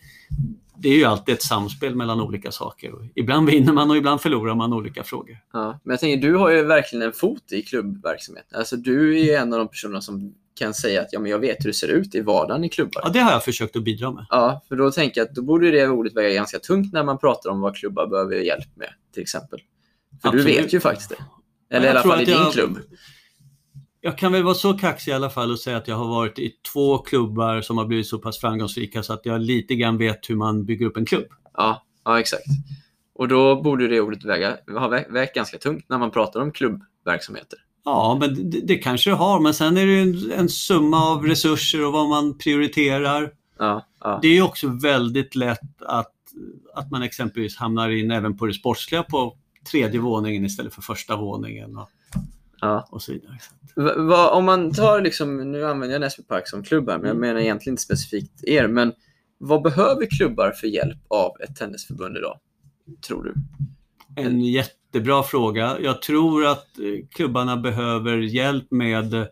det 0.77 0.89
är 0.89 0.97
ju 0.97 1.05
alltid 1.05 1.35
ett 1.35 1.43
samspel 1.43 1.95
mellan 1.95 2.21
olika 2.21 2.51
saker. 2.51 2.91
Ibland 3.15 3.49
vinner 3.49 3.73
man 3.73 3.91
och 3.91 3.97
ibland 3.97 4.21
förlorar 4.21 4.55
man 4.55 4.73
olika 4.73 5.03
frågor. 5.03 5.37
Ja, 5.53 5.79
men 5.83 5.93
jag 5.93 5.99
tänker, 5.99 6.27
du 6.27 6.35
har 6.35 6.51
ju 6.51 6.63
verkligen 6.63 7.05
en 7.05 7.13
fot 7.13 7.51
i 7.51 7.61
klubbverksamhet. 7.61 8.45
Alltså, 8.55 8.75
du 8.75 9.19
är 9.19 9.39
en 9.39 9.53
av 9.53 9.59
de 9.59 9.67
personerna 9.67 10.01
som 10.01 10.33
kan 10.59 10.73
säga 10.73 11.01
att 11.01 11.07
ja, 11.11 11.19
men 11.19 11.31
jag 11.31 11.39
vet 11.39 11.57
hur 11.59 11.69
det 11.69 11.73
ser 11.73 11.87
ut 11.87 12.15
i 12.15 12.21
vardagen 12.21 12.63
i 12.63 12.69
klubbar. 12.69 13.01
Ja, 13.05 13.09
det 13.09 13.19
har 13.19 13.31
jag 13.31 13.43
försökt 13.43 13.75
att 13.75 13.83
bidra 13.83 14.11
med. 14.11 14.25
Ja, 14.29 14.61
för 14.67 14.75
då 14.75 14.91
tänker 14.91 15.21
jag 15.21 15.27
att 15.29 15.35
då 15.35 15.41
borde 15.41 15.71
det 15.71 15.87
ordet 15.87 16.15
väga 16.15 16.33
ganska 16.33 16.59
tungt 16.59 16.93
när 16.93 17.03
man 17.03 17.17
pratar 17.17 17.49
om 17.49 17.61
vad 17.61 17.75
klubbar 17.75 18.07
behöver 18.07 18.35
hjälp 18.35 18.75
med, 18.75 18.89
till 19.13 19.21
exempel. 19.21 19.59
För 20.21 20.27
Absolut. 20.27 20.45
du 20.45 20.61
vet 20.61 20.73
ju 20.73 20.79
faktiskt 20.79 21.09
det. 21.09 21.15
Eller 21.75 21.87
jag 21.87 21.95
i 21.95 21.97
alla 21.97 22.09
fall 22.09 22.21
i 22.21 22.25
din 22.25 22.33
jag- 22.33 22.53
klubb. 22.53 22.79
Jag 24.05 24.17
kan 24.17 24.31
väl 24.31 24.43
vara 24.43 24.55
så 24.55 24.73
kaxig 24.73 25.11
i 25.11 25.15
alla 25.15 25.29
fall 25.29 25.51
och 25.51 25.59
säga 25.59 25.77
att 25.77 25.87
jag 25.87 25.95
har 25.95 26.07
varit 26.07 26.39
i 26.39 26.53
två 26.73 26.97
klubbar 26.97 27.61
som 27.61 27.77
har 27.77 27.85
blivit 27.85 28.07
så 28.07 28.19
pass 28.19 28.39
framgångsrika 28.39 29.03
så 29.03 29.13
att 29.13 29.25
jag 29.25 29.41
lite 29.41 29.75
grann 29.75 29.97
vet 29.97 30.29
hur 30.29 30.35
man 30.35 30.65
bygger 30.65 30.85
upp 30.85 30.97
en 30.97 31.05
klubb. 31.05 31.25
Ja, 31.53 31.85
ja, 32.05 32.19
exakt. 32.19 32.43
Och 33.15 33.27
då 33.27 33.61
borde 33.61 33.87
det 33.87 34.01
ordet 34.01 34.25
väga, 34.25 34.57
ha 34.67 34.87
vä- 34.89 35.11
vägt 35.11 35.35
ganska 35.35 35.57
tungt 35.57 35.85
när 35.89 35.97
man 35.97 36.11
pratar 36.11 36.41
om 36.41 36.51
klubbverksamheter. 36.51 37.59
Ja, 37.85 38.17
men 38.19 38.49
det, 38.49 38.61
det 38.61 38.75
kanske 38.75 39.09
det 39.09 39.15
har, 39.15 39.39
men 39.39 39.53
sen 39.53 39.77
är 39.77 39.85
det 39.85 39.99
en, 39.99 40.31
en 40.31 40.49
summa 40.49 41.05
av 41.11 41.25
resurser 41.25 41.85
och 41.85 41.93
vad 41.93 42.09
man 42.09 42.37
prioriterar. 42.37 43.31
Ja, 43.59 43.85
ja, 43.99 44.19
Det 44.21 44.37
är 44.37 44.41
också 44.41 44.67
väldigt 44.67 45.35
lätt 45.35 45.81
att, 45.81 46.13
att 46.73 46.91
man 46.91 47.03
exempelvis 47.03 47.57
hamnar 47.57 47.89
in 47.89 48.11
även 48.11 48.37
på 48.37 48.45
det 48.45 48.53
sportsliga 48.53 49.03
på 49.03 49.37
tredje 49.71 49.99
våningen 49.99 50.45
istället 50.45 50.73
för 50.73 50.81
första 50.81 51.15
våningen 51.15 51.77
och, 51.77 51.89
ja. 52.65 52.87
och 52.91 53.01
så 53.01 53.11
vidare. 53.13 53.37
Va, 53.75 53.93
va, 54.03 54.29
om 54.29 54.45
man 54.45 54.73
tar 54.73 55.01
liksom, 55.01 55.51
nu 55.51 55.65
använder 55.65 55.93
jag 55.95 55.99
Näsby 55.99 56.23
Park 56.23 56.47
som 56.47 56.63
klubb 56.63 56.89
här, 56.89 56.97
men 56.97 57.05
jag 57.07 57.15
Mm. 57.15 57.21
menar 57.27 57.39
egentligen 57.41 57.73
inte 57.73 57.83
specifikt 57.83 58.43
er. 58.43 58.67
Men 58.67 58.93
vad 59.37 59.61
behöver 59.61 60.05
klubbar 60.17 60.51
för 60.51 60.67
hjälp 60.67 60.97
av 61.07 61.31
ett 61.41 61.55
tennisförbund 61.55 62.17
idag? 62.17 62.39
Tror 63.07 63.23
du? 63.23 63.33
En 64.21 64.41
jättebra 64.41 65.23
fråga. 65.23 65.77
Jag 65.79 66.01
tror 66.01 66.45
att 66.45 66.79
eh, 66.79 67.07
klubbarna 67.11 67.57
behöver 67.57 68.17
hjälp 68.17 68.71
med 68.71 69.13
eh, 69.13 69.25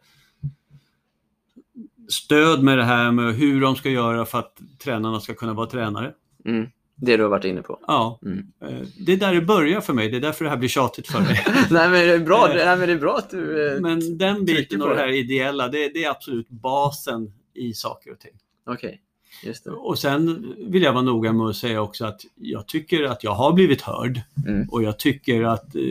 stöd 2.10 2.64
med 2.64 2.78
det 2.78 2.84
här 2.84 3.12
med 3.12 3.34
hur 3.36 3.62
de 3.62 3.76
ska 3.76 3.90
göra 3.90 4.26
för 4.26 4.40
att 4.40 4.58
tränarna 4.84 5.20
ska 5.20 5.34
kunna 5.34 5.54
vara 5.54 5.68
tränare. 5.68 6.14
Mm. 6.46 6.68
Det 6.96 7.18
du 7.18 7.24
har 7.24 7.30
varit 7.30 7.46
inne 7.46 7.62
på. 7.62 7.80
Ja, 7.88 8.20
Mm. 8.26 8.38
eh, 8.62 8.88
det 9.00 9.14
är 9.14 9.18
där 9.18 9.34
det 9.34 9.42
börjar 9.42 9.82
för 9.82 9.94
mig. 9.94 10.10
Det 10.10 10.18
är 10.18 10.22
därför 10.22 10.44
det 10.46 10.50
här 10.50 10.58
blir 10.58 10.70
tjatigt 10.70 11.08
för 11.08 11.20
mig. 11.20 11.46
nej, 11.72 11.90
men 11.90 11.92
det 11.92 12.14
är 12.14 12.20
bra, 12.20 12.48
det, 12.48 12.66
nej, 12.66 12.78
men 12.78 12.88
det 12.88 12.94
är 12.94 13.00
bra 13.00 13.18
att 13.18 13.30
du... 13.30 13.74
eh, 13.76 13.82
Men 13.82 14.18
den 14.18 14.46
biten 14.46 14.82
och 14.82 14.90
det 14.90 14.96
här 14.96 15.08
ideella, 15.08 15.68
det, 15.68 15.90
det 15.94 16.04
är 16.04 16.10
absolut 16.10 16.50
basen 16.50 17.34
i 17.54 17.74
saker 17.74 18.12
och 18.12 18.20
ting. 18.20 18.32
Okej, 18.68 19.02
det. 19.44 19.70
Och 19.72 20.00
sen 20.00 20.54
vill 20.58 20.84
jag 20.84 20.94
vara 20.94 21.04
noga 21.04 21.34
med 21.34 21.48
att 21.48 21.56
säga 21.56 21.82
också 21.82 22.06
att 22.06 22.22
jag 22.36 22.68
tycker 22.68 23.04
att 23.04 23.24
jag 23.24 23.32
har 23.34 23.54
blivit 23.54 23.82
hörd 23.82 24.22
Mm. 24.48 24.70
och 24.70 24.84
jag 24.84 25.00
tycker 25.00 25.44
att 25.44 25.76
eh, 25.76 25.82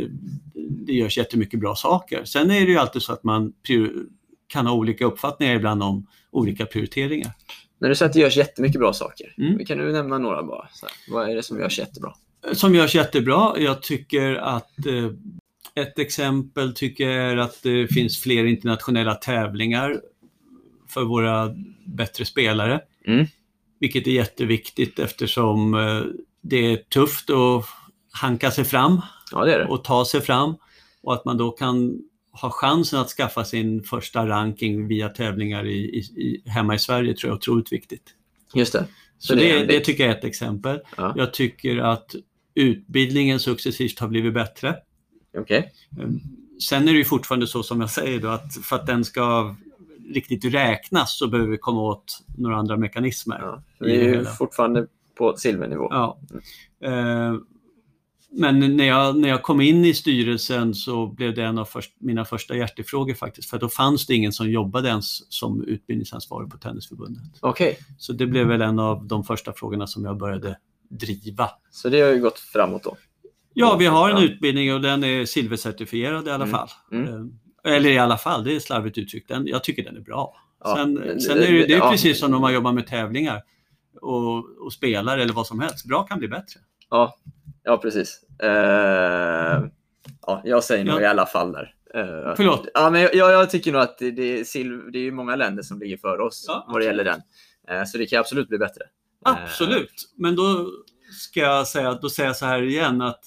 det 0.55 0.93
görs 0.93 1.19
jättemycket 1.19 1.61
bra 1.61 1.75
saker. 1.75 2.25
Sen 2.25 2.51
är 2.51 2.61
det 2.61 2.71
ju 2.73 2.79
alltid 2.79 3.03
så 3.03 3.13
att 3.13 3.25
man 3.25 3.53
kan 4.47 4.67
ha 4.67 4.75
olika 4.75 5.05
uppfattningar 5.05 5.55
ibland 5.55 5.83
om 5.83 6.07
olika 6.31 6.67
prioriteringar. 6.67 7.33
När 7.83 7.89
du 7.89 7.95
säger 7.95 8.09
att 8.09 8.13
det 8.15 8.21
görs 8.21 8.37
jättemycket 8.37 8.81
bra 8.81 8.93
saker, 8.93 9.35
Mm. 9.39 9.65
kan 9.67 9.79
du 9.79 9.93
nämna 9.93 10.19
några 10.19 10.43
bara? 10.43 10.69
Här, 10.83 10.91
vad 11.13 11.31
är 11.31 11.35
det 11.35 11.43
som 11.43 11.59
görs 11.59 11.79
jättebra? 11.79 12.13
Som 12.53 12.75
görs 12.75 12.95
jättebra. 12.95 13.53
Jag 13.59 13.83
tycker 13.83 14.35
att 14.35 14.87
eh, 14.87 15.11
ett 15.85 15.99
exempel 15.99 16.75
tycker 16.75 17.09
jag 17.11 17.33
är 17.33 17.37
att 17.37 17.63
det 17.63 17.89
finns 17.89 18.19
fler 18.19 18.45
internationella 18.45 19.15
tävlingar 19.15 20.01
för 20.89 21.05
våra 21.05 21.55
bättre 21.87 22.25
spelare. 22.25 22.81
Mm. 23.07 23.27
Vilket 23.81 24.07
är 24.07 24.11
jätteviktigt 24.11 24.99
eftersom 24.99 25.75
eh, 25.75 26.03
det 26.43 26.73
är 26.73 26.77
tufft 26.77 27.31
att 27.31 27.65
hanka 28.13 28.51
sig 28.51 28.65
fram 28.65 29.01
Ja, 29.33 29.45
det 29.45 29.55
är 29.55 29.59
det. 29.59 29.67
och 29.67 29.85
ta 29.85 30.05
sig 30.05 30.21
fram 30.21 30.55
och 31.03 31.15
att 31.15 31.25
man 31.25 31.37
då 31.37 31.51
kan 31.51 32.03
ha 32.33 32.51
chansen 32.51 33.01
att 33.01 33.09
skaffa 33.09 33.45
sin 33.45 33.83
första 33.83 34.27
ranking 34.29 34.89
via 34.89 35.09
tävlingar 35.09 35.67
i, 35.67 35.79
i, 35.99 36.43
hemma 36.47 36.75
i 36.75 36.79
Sverige 36.79 37.15
tror 37.15 37.29
jag 37.31 37.35
är 37.35 37.39
otroligt 37.39 37.73
viktigt. 37.73 38.03
Just 38.55 38.73
det. 38.73 38.87
Så, 39.19 39.27
Så 39.27 39.35
det 39.35 39.59
det, 39.59 39.65
det 39.65 39.81
tycker 39.81 40.05
jag 40.05 40.13
är 40.13 40.19
ett 40.19 40.25
exempel. 40.25 40.81
Ja. 40.97 41.15
Jag 41.17 41.35
tycker 41.35 41.79
att 41.79 42.15
utbildningen 42.55 43.41
successivt 43.41 43.99
har 43.99 44.09
blivit 44.09 44.35
bättre. 44.35 44.77
Okej. 45.39 45.73
Ehm, 46.01 46.21
Sen 46.69 46.89
är 46.89 46.93
det 46.93 46.99
ju 46.99 47.05
fortfarande 47.05 47.47
så 47.47 47.63
som 47.63 47.81
jag 47.81 47.91
säger 47.91 48.21
då 48.21 48.29
att 48.29 48.57
för 48.63 48.77
att 48.77 48.87
den 48.87 49.05
ska 49.05 49.57
riktigt 50.15 50.45
räknas 50.45 51.19
så 51.19 51.29
behöver 51.29 51.51
vi 51.51 51.59
komma 51.59 51.83
åt 51.83 52.25
några 52.39 52.57
andra 52.57 52.77
mekanismer. 52.77 53.39
Ja. 53.41 53.63
Vi 53.79 53.97
är 53.97 54.03
ju 54.05 54.11
hela. 54.11 54.31
fortfarande 54.31 54.87
på 55.15 55.37
silvernivå. 55.37 55.89
Ja. 55.91 56.19
Eh, 56.85 57.35
Men 58.35 58.77
när 58.77 58.85
jag, 58.85 59.17
när 59.19 59.29
jag 59.29 59.43
kom 59.43 59.61
in 59.61 59.85
i 59.85 59.95
styrelsen 59.95 60.75
så 60.75 61.07
blev 61.07 61.35
det 61.35 61.43
en 61.45 61.59
av 61.59 61.65
först, 61.65 61.93
mina 61.99 62.25
första 62.25 62.57
hjärtefrågor 62.57 63.15
faktiskt. 63.15 63.51
För 63.51 63.59
då 63.59 63.69
fanns 63.69 64.07
det 64.07 64.15
ingen 64.15 64.33
som 64.33 64.51
jobbade 64.51 64.89
ens 64.89 65.33
som 65.33 65.65
utbildningsansvarig 65.65 66.51
på 66.51 66.59
Tennisförbundet. 66.59 67.23
Okej, 67.41 67.79
Så 67.99 68.13
det 68.13 68.27
blev 68.27 68.47
väl 68.47 68.63
en 68.63 68.79
av 68.79 69.05
de 69.07 69.25
första 69.25 69.53
frågorna 69.53 69.87
som 69.87 70.05
jag 70.05 70.17
började 70.19 70.59
driva. 70.91 71.51
så 71.71 71.89
det 71.89 72.01
har 72.01 72.09
ju 72.13 72.21
gått 72.21 72.39
framåt 72.39 72.83
då. 72.83 72.97
Ja, 73.55 73.77
vi 73.77 73.87
har 73.87 74.11
en 74.11 74.23
utbildning 74.23 74.75
och 74.75 74.81
den 74.81 75.05
är 75.05 75.25
silvercertifierad 75.25 76.27
i 76.29 76.31
alla 76.31 76.45
Mm. 76.45 76.51
fall. 76.57 76.69
Mm. 76.93 77.09
Eh, 77.65 77.73
Eller 77.73 77.91
i 77.91 77.99
alla 77.99 78.19
fall, 78.19 78.45
det 78.45 78.57
är 78.57 78.61
slarvigt 78.61 78.99
uttryckt. 78.99 79.29
Den, 79.29 79.47
jag 79.47 79.65
tycker 79.65 79.85
den 79.85 79.97
är 79.97 80.01
bra. 80.01 80.37
Ja, 80.65 80.75
Sen, 80.77 81.21
sen 81.21 81.39
är 81.39 81.53
det, 81.53 81.67
det 81.67 81.75
är 81.75 81.91
precis 81.91 82.19
som 82.21 82.31
när 82.31 82.39
man 82.39 82.55
jobbar 82.55 82.73
med 82.73 82.87
tävlingar 82.87 83.43
och, 84.01 84.59
och 84.65 84.73
spelar 84.73 85.19
eller 85.19 85.33
vad 85.33 85.47
som 85.47 85.61
helst. 85.61 85.87
Bra 85.87 86.03
kan 86.03 86.19
bli 86.19 86.29
bättre. 86.29 86.61
Ja, 86.91 87.17
ja 87.65 87.77
precis. 87.77 88.21
Eh, 88.43 89.65
ja, 90.27 90.43
jag 90.45 90.65
säger 90.65 90.85
nog 90.85 90.95
Ja. 90.95 91.01
i 91.01 91.07
alla 91.07 91.27
fall 91.27 91.53
där. 91.53 91.75
Eh, 91.95 92.35
Förlåt. 92.37 92.69
Ja, 92.75 92.91
men 92.91 93.01
jag, 93.01 93.15
jag 93.15 93.51
tycker 93.51 93.73
nog 93.73 93.81
att 93.81 93.99
det, 93.99 94.11
det, 94.11 94.41
är 94.41 94.93
det 94.93 94.99
är 94.99 95.13
många 95.13 95.37
länder 95.37 95.63
som 95.63 95.79
ligger 95.79 95.97
före 95.97 96.23
oss 96.23 96.45
Ja, 96.49 96.67
vad 96.69 96.81
det 96.81 96.85
gäller 96.85 97.05
den. 97.05 97.21
Eh, 97.69 97.85
så 97.85 97.99
det 97.99 98.07
kan 98.07 98.21
absolut 98.21 98.49
bli 98.49 98.59
bättre. 98.59 98.83
Absolut, 99.25 100.13
men 100.17 100.37
då 100.37 100.69
ska 101.21 101.41
jag 101.41 101.67
säga, 101.69 101.99
då 102.03 102.11
säger 102.11 102.29
jag 102.29 102.37
så 102.37 102.47
här 102.47 102.63
igen 102.63 103.01
att 103.01 103.25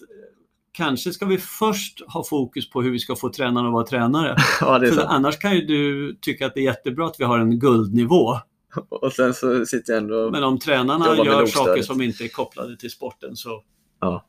kanske 0.71 1.11
ska 1.11 1.25
vi 1.25 1.37
först 1.37 2.01
ha 2.07 2.23
fokus 2.23 2.69
på 2.69 2.81
hur 2.81 2.91
vi 2.91 2.99
ska 2.99 3.15
få 3.15 3.29
tränarna 3.29 3.67
att 3.67 3.73
vara 3.73 3.85
tränare. 3.85 4.35
ja, 4.61 4.79
det 4.79 4.87
är 4.87 4.91
För 4.91 4.97
sant. 4.97 5.09
annars 5.11 5.39
kan 5.39 5.55
ju 5.55 5.61
du 5.61 6.15
tycka 6.21 6.45
att 6.45 6.53
det 6.53 6.59
är 6.59 6.63
jättebra 6.63 7.07
att 7.07 7.19
vi 7.19 7.23
har 7.23 7.39
en 7.39 7.59
guldnivå. 7.59 8.35
Och 8.89 9.13
sen 9.13 9.33
så 9.33 9.65
sitter 9.65 9.93
jag 9.93 10.01
ändå... 10.01 10.31
Men 10.31 10.43
om 10.43 10.59
tränarna 10.59 11.15
gör 11.25 11.45
saker 11.45 11.81
som 11.81 12.01
inte 12.01 12.23
är 12.23 12.27
kopplade 12.27 12.77
till 12.77 12.91
sporten 12.91 13.35
så... 13.35 13.63
Ja. 14.05 14.25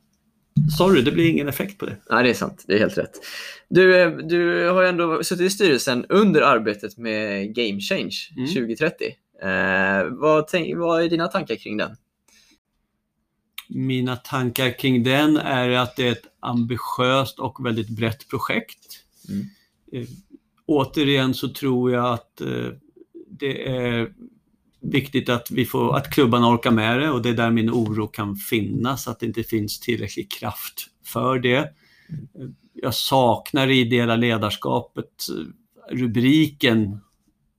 Sorry, 0.79 1.03
det 1.03 1.12
blir 1.12 1.31
ingen 1.31 1.49
effekt 1.49 1.79
på 1.79 1.87
det. 1.87 1.97
Nej, 2.11 2.24
det 2.24 2.31
är 2.31 2.35
sant. 2.35 2.64
Det 2.66 2.74
är 2.74 2.79
helt 2.79 2.99
rätt. 2.99 3.12
Du, 3.68 4.03
eh, 4.03 4.11
du 4.16 4.68
har 4.68 4.83
ändå 4.83 5.24
suttit 5.24 5.47
i 5.47 5.51
styrelsen 5.51 6.07
under 6.09 6.43
arbetet 6.43 6.99
med 6.99 7.55
Game 7.55 7.81
Change 7.81 8.14
Mm. 8.37 8.49
2030. 8.49 9.07
Eh, 9.43 10.05
vad, 10.11 10.49
tänk, 10.49 10.77
vad 10.77 11.03
är 11.03 11.09
dina 11.09 11.29
tankar 11.29 11.57
kring 11.57 11.77
den? 11.77 11.97
Mina 13.68 14.16
tankar 14.16 14.79
kring 14.79 15.03
den 15.03 15.37
är 15.37 15.70
att 15.70 15.97
det 15.97 16.09
är 16.09 16.12
ett 16.12 16.27
ambitiöst 16.41 17.39
och 17.39 17.66
väldigt 17.66 17.89
brett 17.89 18.29
projekt. 18.29 19.05
Mm. 19.29 19.47
Eh, 19.93 20.09
återigen 20.66 21.35
så 21.35 21.49
tror 21.49 21.93
jag 21.93 22.14
att 22.14 22.41
eh, 22.41 22.68
det 23.31 23.68
är 23.68 24.12
viktigt 24.81 25.29
att, 25.29 25.51
vi 25.51 25.64
får, 25.64 25.97
att 25.97 26.11
klubbarna 26.11 26.55
orkar 26.55 26.70
med 26.70 27.01
det 27.01 27.11
och 27.11 27.22
det 27.22 27.29
är 27.29 27.35
där 27.35 27.51
min 27.51 27.70
oro 27.70 28.07
kan 28.07 28.37
finnas, 28.37 29.09
att 29.09 29.20
det 29.20 29.27
inte 29.27 29.43
finns 29.43 29.81
tillräcklig 29.81 30.31
kraft 30.31 30.87
för 31.05 31.39
det. 31.39 31.72
Jag 32.72 32.95
saknar 32.95 33.66
det 33.66 33.74
ideella 33.74 34.16
ledarskapet, 34.16 35.27
rubriken 35.91 37.01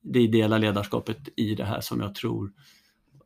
det 0.01 0.20
ideella 0.20 0.57
ledarskapet 0.57 1.18
i 1.36 1.55
det 1.55 1.65
här 1.65 1.82
som 1.82 2.01
jag 2.01 2.15
tror 2.15 2.51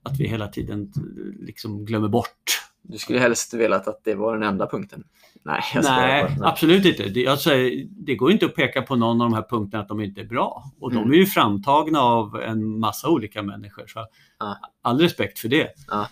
att 0.03 0.19
vi 0.19 0.27
hela 0.27 0.47
tiden 0.47 0.91
liksom 1.39 1.85
glömmer 1.85 2.07
bort. 2.07 2.70
Du 2.83 2.97
skulle 2.97 3.19
helst 3.19 3.53
velat 3.53 3.87
att 3.87 4.03
det 4.03 4.15
var 4.15 4.33
den 4.33 4.43
enda 4.49 4.67
punkten. 4.67 5.03
Nej, 5.43 5.61
jag 5.73 5.83
Nej, 5.83 6.35
bara. 6.39 6.49
absolut 6.49 6.85
inte. 6.85 7.03
Det, 7.09 7.39
säger, 7.39 7.87
det 7.89 8.15
går 8.15 8.31
inte 8.31 8.45
att 8.45 8.55
peka 8.55 8.81
på 8.81 8.95
någon 8.95 9.21
av 9.21 9.29
de 9.29 9.35
här 9.35 9.45
punkterna 9.49 9.83
att 9.83 9.87
de 9.89 10.01
inte 10.01 10.21
är 10.21 10.25
bra. 10.25 10.63
Och 10.79 10.91
Mm. 10.91 11.03
de 11.03 11.13
är 11.13 11.17
ju 11.19 11.25
framtagna 11.25 11.99
av 12.01 12.35
en 12.41 12.79
massa 12.79 13.09
olika 13.09 13.43
människor. 13.43 13.87
Så 13.87 14.05
Ja. 14.39 14.57
All 14.81 14.99
respekt 14.99 15.39
för 15.39 15.47
det. 15.49 15.67
Ja. 15.87 16.07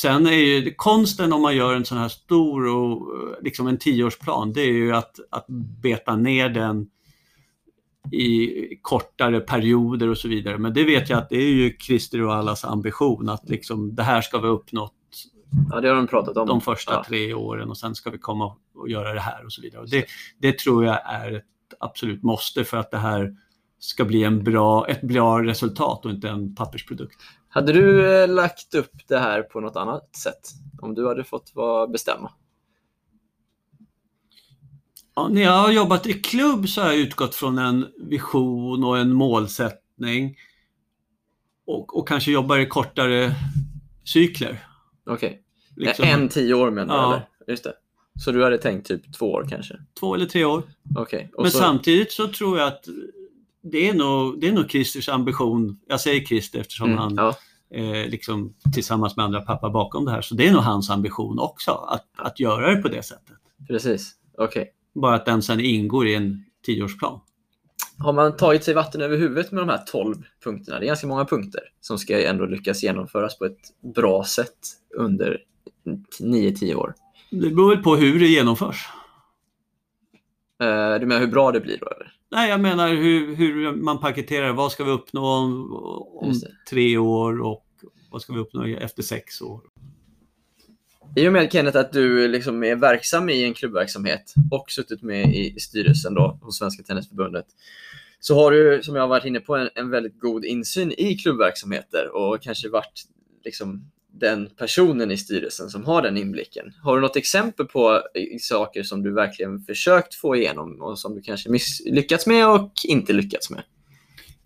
Sen 0.00 0.26
är 0.26 0.30
ju 0.32 0.74
konsten 0.76 1.32
om 1.32 1.42
man 1.42 1.56
gör 1.56 1.74
en 1.74 1.84
sån 1.84 1.98
här 1.98 2.08
stor 2.08 2.66
och 2.66 3.08
liksom 3.42 3.66
en 3.66 3.78
tioårsplan, 3.78 4.52
det 4.52 4.60
är 4.60 4.72
ju 4.72 4.94
att, 4.94 5.16
att 5.30 5.46
beta 5.82 6.16
ner 6.16 6.48
den 6.48 6.86
i 8.12 8.48
kortare 8.82 9.40
perioder 9.40 10.08
och 10.08 10.18
så 10.18 10.28
vidare. 10.28 10.58
Men 10.58 10.74
det 10.74 10.84
vet 10.84 11.10
jag 11.10 11.18
att 11.18 11.28
det 11.28 11.36
är 11.36 11.50
ju 11.52 11.76
Christer 11.78 12.22
och 12.22 12.34
allas 12.34 12.64
ambition 12.64 13.28
att 13.28 13.48
liksom 13.48 13.94
det 13.94 14.02
här 14.02 14.20
ska 14.20 14.38
vi 14.38 14.48
uppnått 14.48 14.92
Ja, 15.70 15.80
det 15.80 15.88
har 15.88 15.96
de 15.96 16.06
pratat 16.06 16.36
om. 16.36 16.48
de 16.48 16.60
första 16.60 16.92
ja. 16.92 17.04
tre 17.08 17.34
åren 17.34 17.70
och 17.70 17.78
sen 17.78 17.94
ska 17.94 18.10
vi 18.10 18.18
komma 18.18 18.56
och 18.74 18.88
göra 18.88 19.14
det 19.14 19.20
här 19.20 19.44
och 19.44 19.52
så 19.52 19.62
vidare. 19.62 19.82
Och 19.82 19.88
det, 19.88 20.04
det 20.38 20.58
tror 20.58 20.84
jag 20.84 21.00
är 21.04 21.32
ett 21.32 21.44
absolut 21.80 22.22
måste 22.22 22.64
för 22.64 22.76
att 22.76 22.90
det 22.90 22.98
här 22.98 23.36
ska 23.78 24.04
bli 24.04 24.24
en 24.24 24.44
bra, 24.44 24.88
ett 24.88 25.02
bra 25.02 25.42
resultat 25.42 26.04
och 26.04 26.10
inte 26.10 26.28
en 26.28 26.54
pappersprodukt. 26.54 27.16
Hade 27.48 27.72
du 27.72 28.14
eh, 28.22 28.28
lagt 28.28 28.74
upp 28.74 29.08
det 29.08 29.18
här 29.18 29.42
på 29.42 29.60
något 29.60 29.76
annat 29.76 30.16
sätt? 30.16 30.50
Om 30.80 30.94
du 30.94 31.08
hade 31.08 31.24
fått 31.24 31.52
bestämma? 31.92 32.32
Ja, 35.14 35.28
när 35.28 35.42
jag 35.42 35.58
har 35.58 35.70
jobbat 35.70 36.06
i 36.06 36.12
klubb 36.12 36.68
så 36.68 36.80
har 36.80 36.88
jag 36.88 36.96
utgått 36.96 37.34
från 37.34 37.58
en 37.58 37.86
vision 37.98 38.84
och 38.84 38.98
en 38.98 39.12
målsättning 39.12 40.36
och, 41.66 41.98
och 41.98 42.08
kanske 42.08 42.32
jobbar 42.32 42.58
i 42.58 42.66
kortare 42.66 43.34
cykler. 44.04 44.66
Okej. 45.06 45.42
Liksom 45.76 46.04
En 46.04 46.28
tio 46.28 46.54
år 46.54 46.70
menar? 46.70 46.94
Ja. 46.96 47.06
eller? 47.14 47.28
Just 47.46 47.64
det. 47.64 47.72
Så 48.24 48.32
du 48.32 48.44
hade 48.44 48.58
tänkt 48.58 48.86
typ 48.88 49.12
två 49.18 49.32
år 49.32 49.46
kanske? 49.50 49.74
Två 50.00 50.14
eller 50.14 50.26
tre 50.26 50.44
år. 50.44 50.62
Och 51.34 51.42
Men 51.42 51.50
så- 51.50 51.58
samtidigt 51.58 52.12
så 52.12 52.28
tror 52.28 52.58
jag 52.58 52.68
att 52.68 52.88
det 53.62 53.88
är 53.88 53.94
nog, 53.94 54.40
det 54.40 54.48
är 54.48 54.52
nog 54.52 54.70
Christers 54.70 55.08
ambition. 55.08 55.80
Jag 55.86 56.00
säger 56.00 56.24
Christer 56.24 56.60
eftersom 56.60 56.86
Mm, 56.86 56.98
han 56.98 57.14
ja. 57.14 57.34
eh, 57.78 58.08
liksom, 58.10 58.54
tillsammans 58.74 59.16
med 59.16 59.24
andra 59.24 59.40
pappa 59.40 59.70
bakom 59.70 60.04
det 60.04 60.10
här. 60.10 60.22
Så 60.22 60.34
det 60.34 60.48
är 60.48 60.52
nog 60.52 60.62
hans 60.62 60.90
ambition 60.90 61.38
också, 61.38 61.70
att, 61.70 62.06
att 62.16 62.40
göra 62.40 62.74
det 62.74 62.82
på 62.82 62.88
det 62.88 63.02
sättet. 63.02 63.36
Precis. 63.68 64.12
Okej. 64.38 64.72
Bara 64.94 65.14
att 65.14 65.26
den 65.26 65.42
sen 65.42 65.60
ingår 65.60 66.06
i 66.06 66.14
en 66.14 66.44
tioårsplan. 66.66 67.20
Har 68.02 68.12
man 68.12 68.36
tagit 68.36 68.64
sig 68.64 68.74
vatten 68.74 69.00
över 69.00 69.16
huvudet 69.16 69.52
med 69.52 69.62
de 69.62 69.68
här 69.68 69.84
12 69.86 70.14
punkterna? 70.44 70.78
Det 70.78 70.84
är 70.84 70.86
ganska 70.86 71.06
många 71.06 71.24
punkter 71.24 71.60
som 71.80 71.98
ska 71.98 72.28
ändå 72.28 72.46
lyckas 72.46 72.82
genomföras 72.82 73.38
på 73.38 73.44
ett 73.44 73.94
bra 73.94 74.24
sätt 74.24 74.58
under 74.96 75.38
9-10 76.20 76.74
år. 76.74 76.94
Det 77.30 77.50
beror 77.50 77.74
väl 77.74 77.82
på 77.82 77.96
hur 77.96 78.20
det 78.20 78.26
genomförs. 78.26 78.88
Eh, 80.62 81.00
du 81.00 81.06
menar 81.06 81.20
hur 81.20 81.26
bra 81.26 81.52
det 81.52 81.60
blir 81.60 81.78
då? 81.78 81.86
Eller? 81.86 82.12
Nej, 82.30 82.50
jag 82.50 82.60
menar 82.60 82.88
hur, 82.88 83.34
hur 83.34 83.72
man 83.72 83.98
paketerar. 83.98 84.52
Vad 84.52 84.72
ska 84.72 84.84
vi 84.84 84.90
uppnå 84.90 85.26
om, 85.26 85.72
om 86.14 86.32
tre 86.70 86.98
år 86.98 87.40
och 87.40 87.66
vad 88.10 88.22
ska 88.22 88.32
vi 88.32 88.38
uppnå 88.38 88.64
efter 88.66 89.02
sex 89.02 89.42
år? 89.42 89.60
I 91.16 91.28
och 91.28 91.32
med 91.32 91.52
Kenneth 91.52 91.78
att 91.78 91.92
du 91.92 92.28
liksom 92.28 92.64
är 92.64 92.76
verksam 92.76 93.28
i 93.28 93.44
en 93.44 93.54
klubbverksamhet 93.54 94.34
och 94.50 94.70
suttit 94.70 95.02
med 95.02 95.34
i 95.34 95.60
styrelsen 95.60 96.14
då, 96.14 96.38
hos 96.42 96.58
Svenska 96.58 96.82
Tennisförbundet 96.82 97.46
så 98.20 98.34
har 98.34 98.50
du, 98.50 98.82
som 98.82 98.94
jag 98.94 99.02
har 99.02 99.08
varit 99.08 99.24
inne 99.24 99.40
på, 99.40 99.56
en, 99.56 99.68
en 99.74 99.90
väldigt 99.90 100.20
god 100.20 100.44
insyn 100.44 100.92
i 100.92 101.14
klubbverksamheter 101.14 102.16
och 102.16 102.42
kanske 102.42 102.68
varit 102.68 103.02
liksom, 103.44 103.90
den 104.12 104.48
personen 104.58 105.10
i 105.10 105.16
styrelsen 105.16 105.70
som 105.70 105.84
har 105.84 106.02
den 106.02 106.16
inblicken. 106.16 106.72
Har 106.82 106.96
du 106.96 107.02
något 107.02 107.16
exempel 107.16 107.66
på 107.66 108.02
saker 108.40 108.82
som 108.82 109.02
du 109.02 109.12
verkligen 109.12 109.60
försökt 109.60 110.14
få 110.14 110.36
igenom 110.36 110.82
och 110.82 110.98
som 110.98 111.14
du 111.14 111.22
kanske 111.22 111.50
misslyckats 111.50 112.26
med 112.26 112.48
och 112.48 112.72
inte 112.84 113.12
lyckats 113.12 113.50
med? 113.50 113.62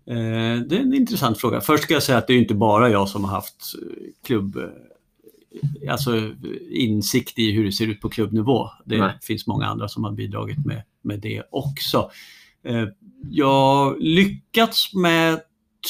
Eh, 0.09 0.61
det 0.61 0.75
är 0.75 0.79
en 0.79 0.93
intressant 0.93 1.37
fråga. 1.37 1.61
Först 1.61 1.83
ska 1.83 1.93
jag 1.93 2.03
säga 2.03 2.17
att 2.17 2.27
det 2.27 2.33
är 2.33 2.37
inte 2.37 2.53
bara 2.53 2.89
jag 2.89 3.09
som 3.09 3.23
har 3.23 3.31
haft 3.31 3.73
klubb, 4.25 4.57
eh, 4.57 4.63
alltså 5.89 6.31
insikt 6.71 7.39
i 7.39 7.51
hur 7.51 7.65
det 7.65 7.71
ser 7.71 7.87
ut 7.87 8.01
på 8.01 8.09
klubbnivå. 8.09 8.69
Det 8.85 8.97
Nej. 8.97 9.17
finns 9.21 9.47
många 9.47 9.65
andra 9.65 9.87
som 9.87 10.03
har 10.03 10.11
bidragit 10.11 10.65
med, 10.65 10.83
med 11.01 11.19
det 11.19 11.43
också. 11.51 12.11
Eh, 12.63 12.85
jag 13.29 13.47
har 13.47 13.97
lyckats 13.99 14.93
med, 14.93 15.39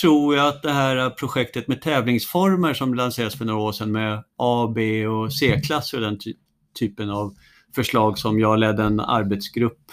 tror 0.02 0.36
jag, 0.36 0.48
att 0.48 0.64
det 0.64 0.72
här 0.72 1.10
projektet 1.10 1.68
med 1.68 1.82
tävlingsformer 1.82 2.74
som 2.74 2.94
lanserades 2.94 3.36
för 3.36 3.46
några 3.46 3.60
år 3.60 3.72
sedan 3.72 3.92
med 3.92 4.24
A, 4.38 4.72
B 4.76 5.08
och 5.08 5.34
C-klasser 5.34 5.98
och 5.98 6.04
den 6.04 6.20
ty- 6.20 6.34
typen 6.80 7.10
av 7.10 7.36
förslag 7.76 8.18
som 8.18 8.40
jag 8.40 8.60
ledde 8.60 8.84
en 8.84 9.00
arbetsgrupp 9.00 9.92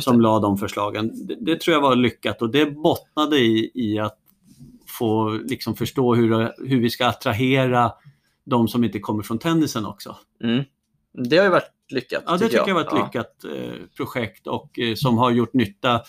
som 0.00 0.20
la 0.20 0.40
de 0.40 0.58
förslagen. 0.58 1.26
Det, 1.26 1.36
det 1.40 1.60
tror 1.60 1.74
jag 1.74 1.80
var 1.80 1.96
lyckat 1.96 2.42
och 2.42 2.50
det 2.50 2.66
bottnade 2.66 3.38
i, 3.38 3.70
i 3.74 3.98
att 3.98 4.18
få 4.86 5.30
liksom 5.30 5.76
förstå 5.76 6.14
hur, 6.14 6.50
hur 6.68 6.80
vi 6.80 6.90
ska 6.90 7.06
attrahera 7.06 7.92
de 8.46 8.68
som 8.68 8.84
inte 8.84 8.98
kommer 8.98 9.22
från 9.22 9.38
tennisen 9.38 9.86
också. 9.86 10.16
Mm. 10.42 10.64
Det 11.28 11.36
har 11.36 11.44
ju 11.44 11.50
varit 11.50 11.70
lyckat. 11.88 12.22
Ja, 12.26 12.32
det 12.32 12.48
tycker 12.48 12.68
jag 12.68 12.74
var 12.74 12.80
ett 12.80 12.88
Ja. 12.90 13.04
lyckat 13.04 13.44
eh, 13.44 13.86
projekt 13.96 14.46
och 14.46 14.78
eh, 14.78 14.94
som 14.94 15.18
har 15.18 15.30
gjort 15.30 15.54
nytta 15.54 16.00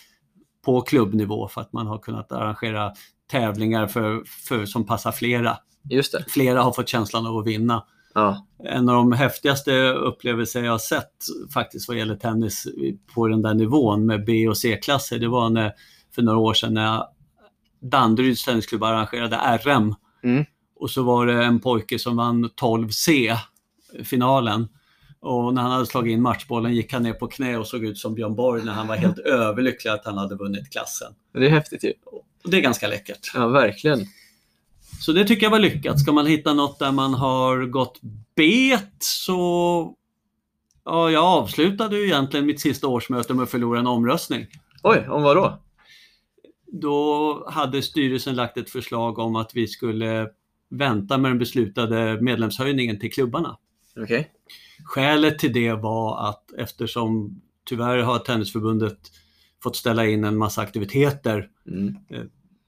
på 0.66 0.82
klubbnivå 0.82 1.48
för 1.48 1.62
att 1.62 1.74
man 1.74 1.88
har 1.88 1.98
kunnat 1.98 2.32
arrangera 2.32 2.92
tävlingar 3.32 3.88
för, 3.88 4.24
för, 4.48 4.66
som 4.66 4.86
passar 4.86 5.12
flera. 5.12 5.58
Just 5.90 6.12
det. 6.12 6.26
Flera 6.28 6.62
har 6.62 6.72
fått 6.72 6.88
känslan 6.90 7.26
av 7.28 7.38
att 7.38 7.48
vinna. 7.48 7.84
Ja. 8.14 8.48
En 8.64 8.90
av 8.90 8.96
de 8.96 9.12
häftigaste 9.12 9.90
upplevelser 9.90 10.64
jag 10.64 10.72
har 10.72 10.78
sett 10.78 11.14
faktiskt 11.54 11.88
vad 11.88 11.98
gäller 11.98 12.16
tennis 12.16 12.68
på 13.16 13.28
den 13.28 13.42
där 13.42 13.54
nivån 13.54 14.06
med 14.06 14.26
B 14.26 14.48
och 14.48 14.58
C-klasser, 14.58 15.20
det 15.20 15.28
var 15.28 15.50
när, 15.50 15.74
för 16.16 16.22
några 16.22 16.38
år 16.38 16.54
sedan 16.54 16.74
när 16.74 17.04
Danderyds 17.82 18.46
tennisklubb 18.46 18.84
arrangerade 18.84 19.60
RM. 19.64 19.96
Mm. 20.24 20.46
Och 20.76 20.92
så 20.92 21.04
var 21.04 21.26
det 21.26 21.44
en 21.44 21.60
pojke 21.60 22.00
som 22.00 22.16
vann 22.16 22.46
12C, 22.46 23.38
finalen. 24.04 24.68
Och 25.20 25.54
när 25.54 25.62
han 25.62 25.72
hade 25.72 25.86
slagit 25.86 26.12
in 26.12 26.22
matchbollen 26.22 26.76
gick 26.76 26.94
han 26.94 27.04
ner 27.04 27.14
på 27.14 27.28
knä 27.28 27.58
och 27.58 27.68
såg 27.68 27.84
ut 27.84 27.98
som 27.98 28.16
Björn 28.16 28.36
Borg 28.36 28.64
när 28.64 28.74
han 28.74 28.88
var 28.88 28.96
helt 28.96 29.20
överlycklig 29.26 29.92
att 29.92 30.06
han 30.06 30.18
hade 30.18 30.36
vunnit 30.36 30.72
klassen. 30.72 31.14
Det 31.34 31.46
är 31.46 31.50
häftigt 31.50 31.84
ju. 31.84 31.94
Och 32.44 32.50
det 32.52 32.58
är 32.58 32.62
ganska 32.62 32.88
läckert. 32.88 33.32
Ja, 33.34 33.48
verkligen. 33.48 34.06
Så 35.00 35.12
det 35.12 35.26
tycker 35.26 35.46
jag 35.46 35.52
var 35.52 35.60
lyckat. 35.60 36.00
Ska 36.00 36.12
man 36.12 36.28
hitta 36.28 36.54
något 36.54 36.80
där 36.80 36.92
man 36.92 37.14
har 37.14 37.66
gått 37.66 38.00
bet 38.36 38.96
så... 39.00 39.96
Ja, 40.86 41.12
jag 41.12 41.24
avslutade 41.24 41.98
ju 41.98 42.06
egentligen 42.06 42.46
mitt 42.46 42.62
sista 42.62 42.88
årsmöte 42.88 43.34
med 43.34 43.44
att 43.44 43.50
förlora 43.50 43.80
en 43.80 43.88
omröstning. 43.88 44.48
Oj, 44.84 45.08
om 45.10 45.24
vad 45.24 45.36
då? 45.36 45.60
Då 46.68 47.46
hade 47.50 47.82
styrelsen 47.82 48.36
lagt 48.36 48.58
ett 48.58 48.70
förslag 48.70 49.20
om 49.20 49.36
att 49.36 49.56
vi 49.56 49.68
skulle 49.68 50.28
vänta 50.78 51.18
med 51.18 51.32
den 51.32 51.40
beslutade 51.40 52.22
medlemshöjningen 52.22 53.00
till 53.00 53.12
klubbarna. 53.14 53.58
Okej. 54.00 54.32
Skälet 54.86 55.40
till 55.40 55.54
det 55.54 55.74
var 55.74 56.30
att 56.30 56.54
eftersom 56.58 57.42
tyvärr 57.66 57.98
har 57.98 58.20
Tennisförbundet 58.20 58.98
fått 59.64 59.76
ställa 59.76 60.06
in 60.08 60.24
en 60.24 60.38
massa 60.38 60.62
aktiviteter 60.62 61.50
Mm. 61.68 61.96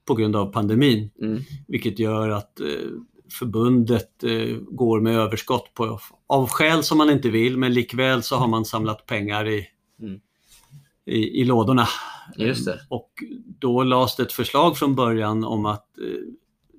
på 0.06 0.14
grund 0.14 0.36
av 0.36 0.52
pandemin, 0.52 1.10
Mm. 1.20 1.42
vilket 1.68 1.98
gör 1.98 2.28
att 2.28 2.60
eh, 2.60 2.66
förbundet 3.38 4.24
eh, 4.24 4.56
går 4.56 5.00
med 5.00 5.16
överskott 5.16 5.74
på, 5.74 6.00
av 6.26 6.48
skäl 6.48 6.82
som 6.82 6.98
man 6.98 7.10
inte 7.10 7.30
vill, 7.30 7.56
men 7.58 7.72
likväl 7.74 8.22
så 8.22 8.36
har 8.36 8.48
man 8.48 8.64
samlat 8.64 9.06
pengar 9.06 9.48
i, 9.48 9.66
Mm. 10.00 10.20
i, 11.04 11.40
i 11.40 11.44
lådorna. 11.44 11.86
Just 12.36 12.64
det. 12.64 12.80
Och 12.88 13.10
då 13.58 13.82
lades 13.82 14.16
det 14.16 14.22
ett 14.22 14.32
förslag 14.32 14.76
från 14.78 14.94
början 14.94 15.44
om 15.44 15.66
att 15.66 15.98
eh, 15.98 16.04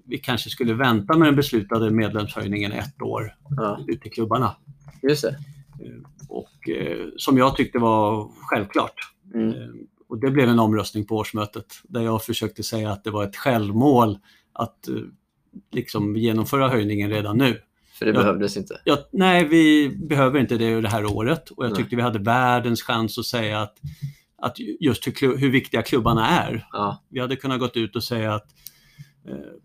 vi 0.10 0.18
kanske 0.18 0.50
skulle 0.50 0.74
vänta 0.74 1.18
med 1.18 1.28
den 1.28 1.36
beslutade 1.36 1.92
medlemshöjningen 1.92 2.72
ett 2.72 3.02
år 3.02 3.36
Ja, 3.58 3.80
ute 3.88 4.08
i 4.08 4.12
klubbarna. 4.12 4.56
just 5.02 5.22
det. 5.22 5.36
Och 6.30 6.70
eh, 6.70 7.08
som 7.18 7.38
jag 7.38 7.56
tyckte 7.56 7.80
var 7.80 8.30
självklart. 8.42 8.94
Mm. 9.34 9.50
Eh, 9.50 9.56
och 10.10 10.20
det 10.20 10.32
blev 10.32 10.50
en 10.50 10.60
omröstning 10.60 11.06
på 11.06 11.16
årsmötet 11.18 11.66
där 11.84 12.02
jag 12.02 12.24
försökte 12.24 12.64
säga 12.64 12.92
att 12.92 13.04
det 13.04 13.12
var 13.12 13.24
ett 13.24 13.36
självmål 13.36 14.18
att 14.54 14.88
eh, 14.88 14.96
liksom 15.72 16.16
genomföra 16.16 16.68
höjningen 16.70 17.10
redan 17.10 17.38
nu. 17.38 17.62
För 18.00 18.06
det 18.06 18.12
Ja. 18.12 18.18
behövdes 18.20 18.58
inte. 18.58 18.82
Ja, 18.84 18.98
nej, 19.12 19.48
vi 19.48 19.90
behöver 20.10 20.40
inte 20.40 20.58
det 20.58 20.82
det 20.82 20.90
här 20.90 21.06
året 21.06 21.50
och 21.50 21.66
jag 21.66 21.72
Nej. 21.72 21.78
tyckte 21.78 21.96
vi 21.96 22.02
hade 22.02 22.20
världens 22.20 22.82
chans 22.84 23.18
att 23.18 23.26
säga 23.26 23.62
att, 23.62 23.78
att 24.42 24.56
just 24.80 25.08
hur, 25.08 25.38
hur 25.38 25.52
viktiga 25.52 25.82
klubbarna 25.82 26.28
är. 26.28 26.68
Ja, 26.72 27.04
Vi 27.10 27.20
hade 27.20 27.36
kunnat 27.36 27.60
gått 27.60 27.78
ut 27.78 27.96
och 27.96 28.04
säga 28.04 28.34
att 28.34 28.46
eh, 28.46 28.50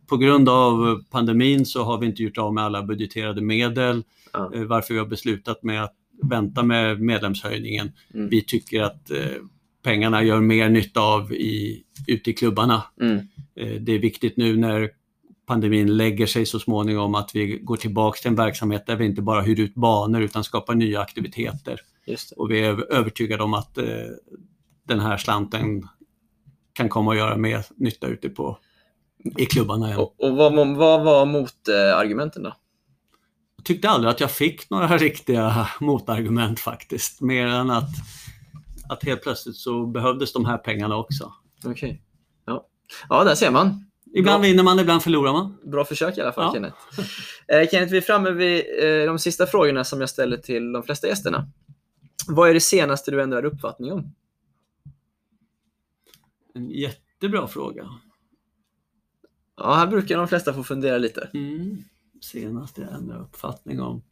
på 0.07 0.17
grund 0.17 0.49
av 0.49 1.03
pandemin 1.11 1.67
så 1.67 1.83
har 1.85 1.99
vi 1.99 2.07
inte 2.07 2.23
gjort 2.23 2.39
av 2.39 2.55
med 2.55 2.65
alla 2.65 2.83
budgeterade 2.83 3.41
medel, 3.41 4.05
eh, 4.35 4.63
varför 4.63 4.95
vi 4.95 5.01
har 5.01 5.07
beslutat 5.07 5.63
med 5.63 5.85
att 5.85 5.95
vänta 6.23 6.63
med 6.63 7.01
medlemshöjningen. 7.01 7.93
Mm. 8.15 8.29
Vi 8.29 8.43
tycker 8.43 8.83
att 8.83 9.11
eh, 9.11 9.19
pengarna 9.83 10.23
gör 10.23 10.41
mer 10.41 10.69
nytta 10.69 11.01
av 11.01 11.33
i, 11.33 11.83
ute 12.07 12.31
i 12.31 12.33
klubbarna. 12.33 12.83
mm. 13.01 13.17
Eh, 13.57 13.81
Det 13.81 13.93
är 13.93 13.99
viktigt 13.99 14.37
nu 14.37 14.57
när 14.57 14.91
pandemin 15.47 15.97
lägger 15.97 16.27
sig 16.27 16.47
så 16.47 16.59
småningom 16.59 17.15
att 17.15 17.31
vi 17.35 17.59
går 17.59 17.77
tillbaka 17.77 18.17
till 18.17 18.29
en 18.29 18.37
verksamhet 18.37 18.87
där 18.87 18.97
vi 18.97 19.05
inte 19.05 19.23
bara 19.23 19.41
hyr 19.43 19.61
ut 19.61 19.75
banor 19.75 20.23
utan 20.23 20.45
skapar 20.45 20.75
nya 20.75 21.01
aktiviteter. 21.01 21.81
Och 22.37 22.51
vi 22.51 22.61
är 22.61 22.93
övertygade 22.93 23.43
om 23.43 23.55
att 23.55 23.79
eh, 23.79 23.85
den 24.89 25.01
här 25.01 25.17
slanten 25.17 25.89
kan 26.73 26.89
komma 26.89 27.13
att 27.13 27.19
göra 27.19 27.37
mer 27.37 27.65
nytta 27.77 28.07
ute 28.07 28.29
på, 28.29 28.59
i 29.39 29.47
klubbarna 29.47 29.87
igen. 29.87 29.99
Och, 29.99 30.15
och 30.19 30.37
vad, 30.37 30.77
vad 30.77 31.05
var 31.05 31.27
motargumenten 31.27 32.43
då? 32.43 32.53
Jag 33.57 33.65
tyckte 33.65 33.89
aldrig 33.89 34.11
att 34.11 34.21
jag 34.21 34.31
fick 34.31 34.71
några 34.71 34.97
riktiga 34.99 35.69
motargument 35.81 36.61
faktiskt, 36.61 37.21
mer 37.21 37.47
än 37.47 37.71
att, 37.71 37.91
att 38.89 39.05
helt 39.05 39.23
plötsligt 39.23 39.57
så 39.57 39.87
behövdes 39.87 40.33
de 40.33 40.45
här 40.45 40.59
pengarna 40.59 40.97
också. 40.97 41.33
Okej. 41.65 42.03
Ja. 42.45 42.67
ja, 43.09 43.25
där 43.25 43.35
ser 43.35 43.51
man. 43.51 43.85
Ibland 44.17 44.41
Bra. 44.43 44.49
vinner 44.49 44.63
man, 44.63 44.79
ibland 44.79 45.03
förlorar 45.03 45.33
man. 45.33 45.57
Bra 45.65 45.85
försök 45.85 46.19
i 46.19 46.21
alla 46.21 46.33
fall, 46.33 46.45
Ja. 46.45 46.53
Kenneth. 46.53 46.77
Eh, 47.49 47.69
Kenneth, 47.71 47.93
vi 47.93 47.97
är 47.97 48.01
framme 48.01 48.31
vid 48.31 48.63
eh, 48.83 49.07
de 49.07 49.19
sista 49.19 49.47
frågorna 49.47 49.85
som 49.85 50.01
jag 50.01 50.11
ställer 50.11 50.37
till 50.37 50.73
de 50.73 50.83
flesta 50.83 51.07
gästerna. 51.07 51.49
Vad 52.29 52.51
är 52.51 52.55
det 52.55 52.61
senaste 52.61 53.11
du 53.11 53.23
ändrar 53.23 53.45
uppfattning 53.45 53.93
om? 53.93 54.15
En 56.55 56.71
jättebra 56.71 57.49
fråga. 57.49 57.89
Ja, 59.57 59.75
här 59.75 59.87
brukar 59.87 60.17
de 60.17 60.29
flesta 60.29 60.55
få 60.55 60.63
fundera 60.65 60.99
lite. 60.99 61.29
Mm. 61.35 61.85
Senast 62.21 62.79
jag 62.79 62.93
ändrade 62.93 63.21
uppfattning 63.21 63.81
om. 63.81 64.03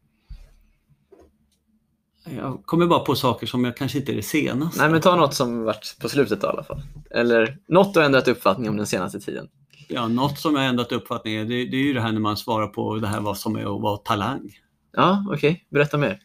Jag 2.24 2.62
kommer 2.64 2.86
bara 2.86 3.01
på 3.01 3.14
saker 3.14 3.47
som 3.47 3.64
jag 3.64 3.76
kanske 3.76 3.99
inte 3.99 4.12
är 4.12 4.16
det 4.16 4.22
senaste. 4.22 4.80
Nej, 4.80 4.90
men 4.90 5.01
ta 5.01 5.16
något 5.16 5.34
som 5.34 5.64
varit 5.64 5.97
på 6.01 6.09
slutet 6.09 6.40
då, 6.40 6.47
i 6.47 6.51
alla 6.51 6.64
fall. 6.64 6.82
Eller 7.11 7.59
något 7.68 7.95
du 7.95 8.01
har 8.01 8.07
ändrat 8.07 8.28
uppfattning 8.28 8.68
om 8.68 8.76
den 8.76 8.86
senaste 8.86 9.20
tiden. 9.20 9.49
Ja, 9.88 10.09
något 10.09 10.38
som 10.38 10.55
jag 10.55 10.66
ändrat 10.66 10.93
uppfattning 10.93 11.34
är, 11.34 11.45
det, 11.45 11.64
det 11.64 11.76
är 11.76 11.82
ju 11.82 11.93
det 11.93 12.01
här 12.01 12.12
när 12.12 12.20
man 12.20 12.36
svarar 12.36 12.66
på 12.66 12.97
det 12.97 13.07
här 13.07 13.20
vad 13.20 13.38
som 13.38 13.57
är 13.57 13.76
att 13.76 13.82
vara 13.82 13.97
talang. 13.97 14.51
Ja, 14.93 15.26
okej. 15.30 15.66
Berätta 15.70 15.99
mer. 15.99 16.20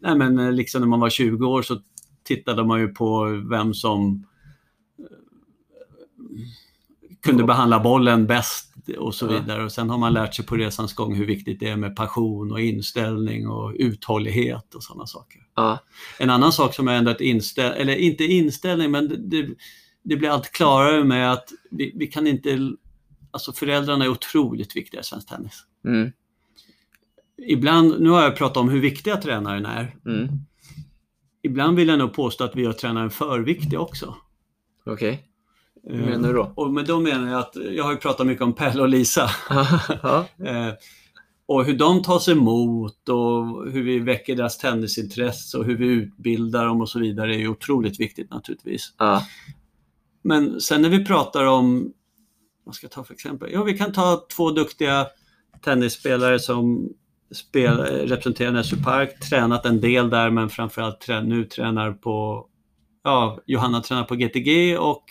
Nej 0.00 0.16
men 0.16 0.38
eh, 0.38 0.52
liksom 0.52 0.80
när 0.80 0.88
man 0.88 1.00
var 1.00 1.10
20 1.10 1.46
år 1.46 1.62
så 1.62 1.80
tittade 2.22 2.64
man 2.64 2.80
ju 2.80 2.88
på 2.88 3.24
vem 3.50 3.74
som 3.74 4.26
eh, 4.98 5.04
kunde 7.22 7.44
behandla 7.44 7.80
bollen 7.80 8.26
bäst 8.26 8.74
och 8.98 9.14
så 9.14 9.26
vidare. 9.26 9.64
Och 9.64 9.72
sen 9.72 9.90
har 9.90 9.98
man 9.98 10.12
lärt 10.12 10.34
sig 10.34 10.46
på 10.46 10.56
resans 10.56 10.94
gång 10.94 11.14
hur 11.14 11.26
viktigt 11.26 11.60
det 11.60 11.68
är 11.68 11.76
med 11.76 11.96
passion 11.96 12.52
och 12.52 12.60
inställning 12.60 13.48
och 13.48 13.72
uthållighet 13.78 14.74
och 14.74 14.82
sådana 14.82 15.06
saker. 15.06 15.40
Ja, 15.54 15.78
En 16.18 16.30
annan 16.30 16.52
sak 16.52 16.74
som 16.74 16.86
jag 16.86 16.96
ändrat 16.96 17.20
inställning, 17.20 17.80
eller 17.80 17.96
inte 17.96 18.24
inställning, 18.24 18.90
men 18.90 19.30
det, 19.30 19.48
det, 20.02 20.16
blir 20.16 20.28
allt 20.28 20.52
klarare 20.52 21.04
med 21.04 21.32
att 21.32 21.48
vi, 21.70 21.92
vi 21.94 22.06
kan 22.06 22.26
inte, 22.26 22.72
alltså 23.30 23.52
föräldrarna 23.52 24.04
är 24.04 24.08
otroligt 24.08 24.76
viktiga 24.76 25.00
i 25.00 25.04
svensk 25.04 25.28
tennis. 25.28 25.64
mm, 25.84 26.12
Ibland, 27.46 28.00
nu 28.00 28.10
har 28.10 28.22
jag 28.22 28.36
pratat 28.36 28.56
om 28.56 28.68
hur 28.68 28.80
viktiga 28.80 29.16
tränaren 29.16 29.66
är. 29.66 29.96
mm. 30.06 30.28
Ibland 31.42 31.76
vill 31.76 31.88
jag 31.88 31.98
nog 31.98 32.12
påstå 32.12 32.44
att 32.44 32.56
vi 32.56 32.62
gör 32.62 32.72
tränaren 32.72 33.10
för 33.10 33.40
viktig 33.40 33.80
också. 33.80 34.14
okej. 34.86 35.27
Hur 35.88 36.00
Eh, 36.02 36.06
menar 36.06 36.28
du 36.28 36.34
då? 36.34 36.52
Och 36.56 36.70
med 36.70 36.86
då 36.86 37.00
menar 37.00 37.30
jag 37.30 37.40
att, 37.40 37.56
jag 37.70 37.84
har 37.84 37.92
ju 37.92 37.96
pratat 37.98 38.26
mycket 38.26 38.44
om 38.44 38.52
Pelle 38.52 38.82
och 38.82 38.88
Lisa. 38.88 39.30
Eh, 40.44 40.72
och 41.46 41.64
hur 41.64 41.78
de 41.78 42.02
tas 42.02 42.28
emot 42.28 43.08
och 43.08 43.70
hur 43.72 43.82
vi 43.82 43.98
väcker 43.98 44.36
deras 44.36 44.58
tennisintresse 44.58 45.58
och 45.58 45.64
hur 45.64 45.76
vi 45.76 45.86
utbildar 45.86 46.66
dem 46.66 46.80
och 46.80 46.88
så 46.88 46.98
vidare 46.98 47.34
är 47.34 47.38
ju 47.38 47.48
otroligt 47.48 48.00
viktigt 48.00 48.30
naturligtvis. 48.30 48.94
ja, 48.98 49.22
Men 50.22 50.60
sen 50.60 50.82
när 50.82 50.88
vi 50.88 51.04
pratar 51.04 51.44
om, 51.44 51.92
vad 52.64 52.74
ska 52.74 52.84
jag 52.84 52.92
ta 52.92 53.04
för 53.04 53.14
exempel? 53.14 53.50
Ja, 53.52 53.62
vi 53.62 53.78
kan 53.78 53.92
ta 53.92 54.26
två 54.36 54.50
duktiga 54.50 55.06
tennisspelare 55.64 56.38
som 56.38 56.88
spel, 57.34 57.76
representerar 57.78 58.52
Nässjö 58.52 58.76
Park, 58.84 59.20
tränat 59.20 59.66
en 59.66 59.80
del 59.80 60.10
där 60.10 60.30
men 60.30 60.48
framförallt 60.48 61.00
trä, 61.00 61.20
nu 61.22 61.44
tränar 61.44 61.92
på, 61.92 62.46
ja, 63.04 63.38
Johanna 63.46 63.80
tränar 63.80 64.04
på 64.04 64.14
GTG 64.14 64.78
och 64.78 65.04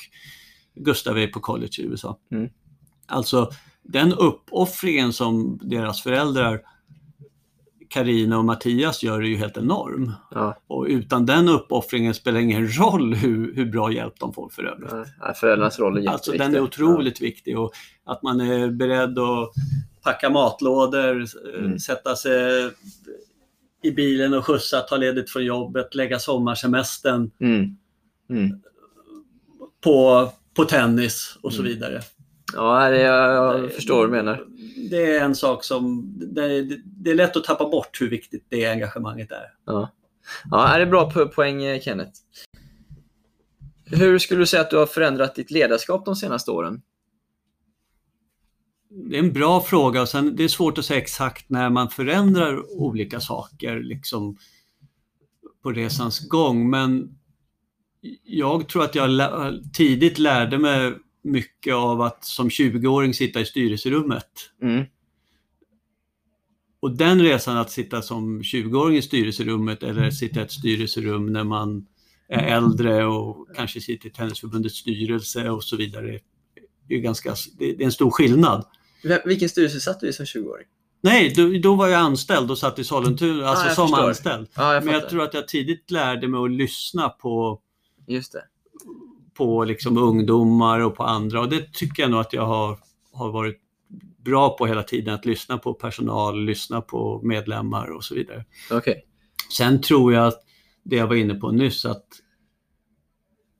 Gustav 0.80 1.18
är 1.18 1.28
på 1.28 1.40
college 1.40 1.72
i 1.80 1.82
USA. 1.84 2.18
Mm. 2.32 2.50
Alltså 3.06 3.50
den 3.84 4.14
uppoffringen 4.14 5.14
som 5.14 5.60
deras 5.64 6.02
föräldrar 6.04 6.62
Karina 7.90 8.38
och 8.38 8.46
Mattias 8.46 9.04
gör 9.04 9.22
är 9.22 9.28
ju 9.28 9.36
helt 9.36 9.58
enorm. 9.58 10.12
ja. 10.32 10.58
Och 10.68 10.86
utan 10.90 11.26
den 11.26 11.50
uppoffringen 11.50 12.14
spelar 12.14 12.40
ingen 12.40 12.68
roll 12.68 13.14
hur, 13.14 13.56
hur 13.56 13.66
bra 13.66 13.92
hjälp 13.92 14.14
de 14.20 14.34
får 14.34 14.50
för 14.50 14.64
övrigt. 14.64 14.92
ja. 15.20 15.34
Föräldrarnas 15.34 15.80
roll 15.80 15.98
är 15.98 16.02
jätteviktig. 16.02 16.32
Alltså 16.32 16.32
den 16.52 16.56
är 16.56 16.60
otroligt 16.62 17.22
viktig 17.22 17.60
och 17.60 17.72
att 18.06 18.24
man 18.24 18.42
är 18.42 18.72
beredd 18.72 19.20
att 19.20 19.52
packa 20.04 20.30
matlådor, 20.30 21.26
Mm. 21.60 21.80
sätta 21.80 22.16
sig 22.16 22.72
i 23.84 23.92
bilen 23.92 24.34
och 24.34 24.46
skjutsa, 24.46 24.80
ta 24.82 24.98
ledigt 24.98 25.30
från 25.30 25.46
jobbet, 25.46 25.96
lägga 25.96 26.20
sommarsemestern 26.20 27.32
Ja. 27.38 27.46
Mm. 27.48 27.78
Mm. 28.30 28.62
på, 29.84 30.30
på 30.58 30.66
tennis 30.66 31.38
och 31.42 31.54
så 31.54 31.60
Mm. 31.62 31.74
vidare. 31.74 32.02
Ja, 32.54 32.90
det, 32.90 33.00
jag, 33.02 33.34
jag 33.64 33.72
förstår 33.72 33.96
vad 33.98 34.08
du 34.08 34.12
menar. 34.12 34.46
Det 34.90 35.16
är 35.18 35.22
en 35.26 35.36
sak 35.36 35.64
som, 35.64 36.14
det, 36.34 36.62
det- 36.62 36.82
det 36.86 37.12
är 37.12 37.16
lätt 37.16 37.36
att 37.38 37.44
tappa 37.44 37.70
bort 37.70 38.02
hur 38.02 38.10
viktigt 38.10 38.46
det 38.50 38.66
engagemanget 38.66 39.32
är. 39.32 39.54
Ja, 39.66 39.90
ja 40.52 40.68
är 40.68 40.80
det 40.80 40.86
är 40.86 40.90
bra 40.90 41.12
po- 41.16 41.28
poäng 41.28 41.64
eh, 41.64 41.82
Kenneth. 41.82 42.20
Hur 43.86 44.20
skulle 44.20 44.40
du 44.42 44.46
säga 44.46 44.62
att 44.62 44.70
du 44.70 44.78
har 44.78 44.86
förändrat 44.86 45.36
ditt 45.36 45.52
ledarskap 45.52 46.06
de 46.06 46.16
senaste 46.16 46.52
åren? 46.52 46.82
Det 48.90 49.16
är 49.16 49.20
en 49.20 49.34
bra 49.34 49.62
fråga 49.62 50.02
och 50.02 50.10
sen 50.10 50.36
det 50.36 50.44
är 50.44 50.48
svårt 50.48 50.78
att 50.78 50.86
säga 50.86 51.00
exakt 51.02 51.50
när 51.50 51.70
man 51.70 51.90
förändrar 51.90 52.80
olika 52.82 53.20
saker 53.20 53.80
liksom 53.80 54.38
på 55.64 55.72
resans 55.72 56.20
gång. 56.30 56.70
Men 56.70 57.18
jag 58.24 58.70
tror 58.70 58.84
att 58.84 58.96
jag 58.96 59.10
tidigt 59.74 60.20
lärde 60.20 60.58
mig 60.58 60.94
mycket 61.24 61.74
av 61.74 62.02
att 62.02 62.26
som 62.26 62.50
20-åring 62.50 63.14
sitta 63.14 63.40
i 63.40 63.46
styrelserummet. 63.46 64.30
Mm. 64.62 64.86
Och 66.80 66.98
den 66.98 67.22
resan 67.22 67.58
att 67.58 67.72
sitta 67.72 68.02
som 68.02 68.42
20-åring 68.42 68.98
i 68.98 69.02
styrelserummet 69.02 69.84
eller 69.84 70.12
sitta 70.12 70.40
i 70.40 70.44
ett 70.44 70.52
styrelserum 70.52 71.34
när 71.34 71.44
man 71.44 71.86
är 72.30 72.58
äldre 72.58 73.06
och 73.06 73.48
kanske 73.56 73.82
sitter 73.82 74.08
i 74.08 74.12
Tennisförbundets 74.12 74.76
styrelse 74.76 75.50
och 75.50 75.64
så 75.64 75.76
vidare. 75.76 76.20
Det 76.88 76.96
är, 76.96 77.00
ganska, 77.00 77.36
det 77.58 77.70
är 77.70 77.82
en 77.82 77.92
stor 77.92 78.12
skillnad. 78.12 78.66
Vilken 79.26 79.50
styrelse 79.50 79.80
satt 79.80 80.00
du 80.00 80.08
i 80.08 80.14
som 80.14 80.26
20-åring? 80.26 80.68
Nej, 81.02 81.34
då, 81.36 81.70
då 81.70 81.76
var 81.76 81.88
jag 81.88 82.02
anställd 82.02 82.52
och 82.52 82.58
satt 82.58 82.80
i 82.80 82.84
Sollentuna, 82.84 83.48
alltså 83.48 83.66
jag 83.66 83.76
som 83.76 83.88
förstår. 83.88 84.08
anställd. 84.08 84.48
Ja, 84.56 84.74
jag 84.74 84.86
Men 84.86 84.94
jag 84.94 85.10
tror 85.10 85.24
att 85.24 85.34
jag 85.34 85.48
tidigt 85.48 85.92
lärde 85.92 86.28
mig 86.28 86.40
att 86.40 86.52
lyssna 86.52 87.10
på, 87.10 87.62
Just 88.08 88.32
det. 88.32 88.44
på 89.34 89.64
liksom 89.64 89.98
ungdomar 89.98 90.80
och 90.80 90.96
på 90.96 91.04
andra 91.04 91.42
och 91.42 91.50
det 91.50 91.74
tycker 91.74 92.04
jag 92.04 92.12
nog 92.12 92.20
att 92.20 92.34
jag 92.34 92.46
har, 92.46 92.80
har 93.14 93.32
varit 93.32 93.62
bra 94.18 94.58
på 94.58 94.66
hela 94.66 94.84
tiden, 94.84 95.14
att 95.14 95.26
lyssna 95.26 95.58
på 95.58 95.74
personal, 95.74 96.46
lyssna 96.46 96.82
på 96.82 97.22
medlemmar 97.24 97.88
och 97.88 98.04
så 98.04 98.16
vidare. 98.16 98.46
Okej. 98.72 99.06
Sen 99.52 99.82
tror 99.82 100.14
jag 100.14 100.28
att 100.28 100.44
det 100.84 100.96
jag 100.96 101.08
var 101.08 101.16
inne 101.16 101.36
på 101.36 101.52
nyss, 101.52 101.86
att 101.86 102.06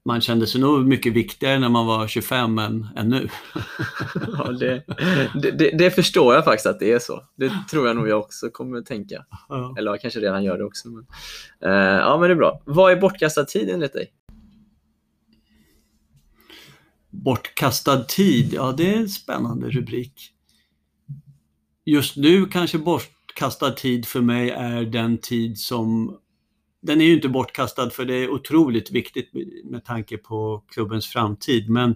man 0.06 0.22
kände 0.22 0.48
sig 0.48 0.62
nog 0.62 0.86
mycket 0.86 1.14
viktigare 1.14 1.60
när 1.60 1.70
man 1.70 1.86
var 1.86 2.08
25 2.08 2.58
än, 2.60 2.88
än 2.96 3.10
nu. 3.10 3.30
Ja, 4.38 4.52
det, 4.52 4.84
det, 5.52 5.78
det, 5.78 5.92
förstår 5.92 6.36
jag 6.36 6.46
faktiskt 6.46 6.66
att 6.66 6.80
det 6.80 6.92
är 6.92 7.00
så. 7.00 7.24
Det 7.36 7.52
tror 7.72 7.88
jag 7.88 7.96
nog 7.96 8.08
jag 8.08 8.20
också 8.20 8.50
kommer 8.50 8.78
att 8.78 8.86
tänka. 8.86 9.26
Ja. 9.50 9.76
Eller 9.78 9.92
jag 9.92 10.02
kanske 10.02 10.20
redan 10.20 10.44
gör 10.44 10.58
det 10.58 10.64
också. 10.64 10.90
Men... 10.90 11.06
Eh, 11.62 11.98
ja, 11.98 12.18
men 12.20 12.30
det 12.30 12.34
är 12.34 12.38
bra. 12.38 12.62
Vad 12.66 12.92
är 12.92 12.96
bortkastad 12.96 13.46
tid 13.46 13.70
enligt 13.70 13.94
dig? 13.94 14.12
Bortkastad 17.10 18.04
tid, 18.04 18.54
ja 18.54 18.72
det 18.72 18.94
är 18.94 18.98
en 18.98 19.10
spännande 19.10 19.70
rubrik. 19.70 20.34
Just 21.86 22.16
nu 22.16 22.46
kanske 22.46 22.78
bortkastad 22.78 23.72
tid 23.72 24.06
för 24.06 24.22
mig 24.22 24.50
är 24.50 24.82
den 24.82 25.18
tid 25.18 25.60
som 25.60 26.18
den 26.82 27.02
är 27.02 27.06
ju 27.06 27.14
inte 27.14 27.30
bortkastad 27.30 27.90
för 27.90 28.06
det 28.06 28.14
är 28.14 28.30
otroligt 28.30 28.92
viktigt 28.92 29.30
med 29.64 29.86
tanke 29.86 30.18
på 30.18 30.64
klubbens 30.68 31.08
framtid. 31.08 31.70
Men 31.70 31.96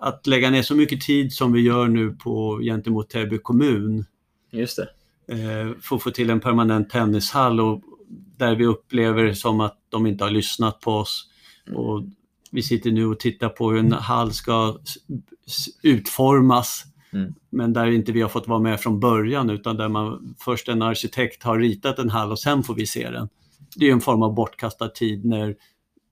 att 0.00 0.26
lägga 0.26 0.50
ner 0.50 0.62
så 0.62 0.74
mycket 0.74 1.00
tid 1.00 1.32
som 1.32 1.52
vi 1.52 1.60
gör 1.60 1.88
nu 1.88 2.10
på 2.10 2.60
gentemot 2.62 3.10
Täby 3.10 3.38
kommun 3.38 4.04
Just 4.50 4.76
det. 4.76 4.88
eh, 5.34 5.72
för 5.80 5.96
att 5.96 6.02
få 6.02 6.10
till 6.10 6.30
en 6.30 6.40
permanent 6.40 6.90
tennishall 6.90 7.60
och 7.60 7.82
där 8.36 8.54
vi 8.54 8.66
upplever 8.66 9.32
som 9.32 9.60
att 9.60 9.78
de 9.88 10.06
inte 10.06 10.24
har 10.24 10.30
lyssnat 10.30 10.80
på 10.80 10.92
oss. 10.92 11.30
Och 11.74 12.02
vi 12.50 12.62
sitter 12.62 12.90
nu 12.90 13.06
och 13.06 13.20
tittar 13.20 13.48
på 13.48 13.70
hur 13.70 13.78
en 13.78 13.92
hall 13.92 14.32
ska 14.32 14.78
utformas. 15.82 16.84
Mm. 17.12 17.34
Men 17.50 17.72
där 17.72 17.86
inte 17.86 18.12
vi 18.12 18.22
har 18.22 18.28
fått 18.28 18.48
vara 18.48 18.58
med 18.58 18.80
från 18.80 19.00
början 19.00 19.50
utan 19.50 19.76
där 19.76 19.88
man 19.88 20.34
först 20.38 20.68
en 20.68 20.82
arkitekt 20.82 21.42
har 21.42 21.58
ritat 21.58 21.98
en 21.98 22.10
hall 22.10 22.32
och 22.32 22.38
sen 22.38 22.62
får 22.62 22.74
vi 22.74 22.86
se 22.86 23.10
den. 23.10 23.28
Det 23.76 23.88
är 23.88 23.92
en 23.92 24.00
form 24.00 24.22
av 24.22 24.34
bortkastad 24.34 24.88
tid 24.88 25.24
när, 25.24 25.56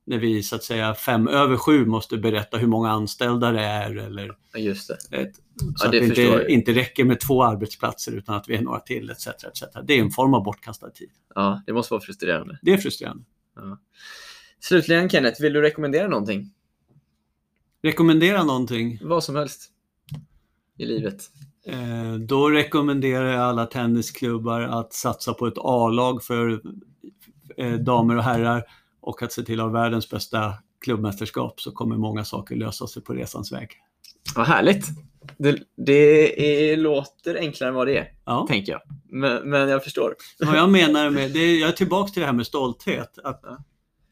när 0.07 0.19
vi 0.19 0.43
så 0.43 0.57
att 0.57 0.65
säga 0.65 0.95
fem 0.95 1.29
över 1.29 1.57
sju 1.57 1.87
måste 1.87 2.19
berätta 2.19 2.57
hur 2.57 2.67
många 2.67 2.91
anställda 2.91 3.53
det 3.53 3.65
är 3.65 3.97
eller 3.97 4.33
Ja, 4.53 4.59
Just 4.59 4.91
det. 5.11 5.17
ett, 5.17 5.33
Ja, 5.61 5.73
så 5.77 5.87
att 5.87 5.93
det 5.93 6.01
det 6.01 6.07
förstår 6.07 6.41
inte, 6.41 6.53
inte 6.53 6.73
räcker 6.75 7.05
med 7.05 7.21
två 7.21 7.45
arbetsplatser 7.45 8.13
utan 8.13 8.35
att 8.35 8.49
vi 8.49 8.57
är 8.57 8.63
några 8.63 8.81
till 8.81 9.11
etc. 9.11 9.27
etc. 9.27 9.63
Det 9.85 9.95
är 9.95 10.01
en 10.01 10.11
form 10.11 10.35
av 10.35 10.45
bortkastad 10.45 10.91
tid. 10.91 11.11
Ja, 11.35 11.63
det 11.67 11.73
måste 11.73 11.95
vara 11.95 12.01
frustrerande. 12.01 12.59
Det 12.63 12.73
är 12.73 12.77
frustrerande. 12.77 13.25
Slutligen 14.61 15.09
Kenneth, 15.09 15.43
vill 15.43 15.53
du 15.53 15.63
rekommendera 15.63 16.09
någonting? 16.09 16.51
Rekommendera 17.83 18.45
någonting. 18.45 18.99
Vad 19.03 19.25
som 19.25 19.37
helst 19.37 19.71
i 20.79 20.87
livet. 20.87 21.25
Eh, 21.67 22.15
då 22.15 22.51
rekommenderar 22.51 23.33
jag 23.33 23.41
alla 23.41 23.67
tennisklubbar 23.67 24.61
att 24.61 24.93
satsa 24.93 25.35
på 25.35 25.47
ett 25.47 25.55
A-lag 25.57 26.23
för 26.23 26.61
eh, 27.57 27.73
damer 27.73 28.17
och 28.17 28.23
herrar 28.23 28.65
och 29.01 29.23
att 29.23 29.33
se 29.33 29.43
till 29.43 29.61
att 29.61 29.67
ha 29.67 29.73
världens 29.73 30.11
bästa 30.11 30.55
klubbmästerskap 30.81 31.61
så 31.61 31.73
kommer 31.73 31.97
många 31.97 32.25
saker 32.25 32.57
lösa 32.57 32.87
sig 32.87 33.03
på 33.03 33.13
resans 33.15 33.53
väg. 33.53 33.69
Vad 34.37 34.47
härligt. 34.47 34.87
Det, 35.39 35.63
det 35.77 36.73
är, 36.73 36.77
låter 36.77 37.35
enklare 37.35 37.69
än 37.69 37.75
vad 37.75 37.87
det 37.87 37.99
är, 37.99 38.13
Ja. 38.25 38.47
tänker 38.49 38.73
jag. 38.73 38.81
Men, 39.09 39.51
men 39.51 39.69
jag 39.69 39.85
förstår. 39.85 40.15
Vad 40.39 40.57
jag 40.57 40.71
menar 40.71 41.11
med 41.11 41.33
det, 41.33 41.57
jag 41.59 41.69
är 41.69 41.73
tillbaka 41.73 42.13
till 42.13 42.21
det 42.21 42.27
här 42.27 42.33
med 42.33 42.47
stolthet. 42.47 43.19
Att. 43.25 43.43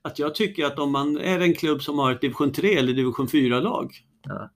Att 0.07 0.19
jag 0.19 0.35
tycker 0.35 0.65
att 0.65 0.79
om 0.79 0.93
man 0.93 1.17
är 1.19 1.41
en 1.41 1.55
klubb 1.55 1.83
som 1.83 1.99
har 1.99 2.13
ett 2.13 2.21
division 2.21 2.53
3 2.53 2.75
eller 2.79 2.93
division 2.93 3.27
4-lag, 3.27 3.93
Ja. 4.29 4.51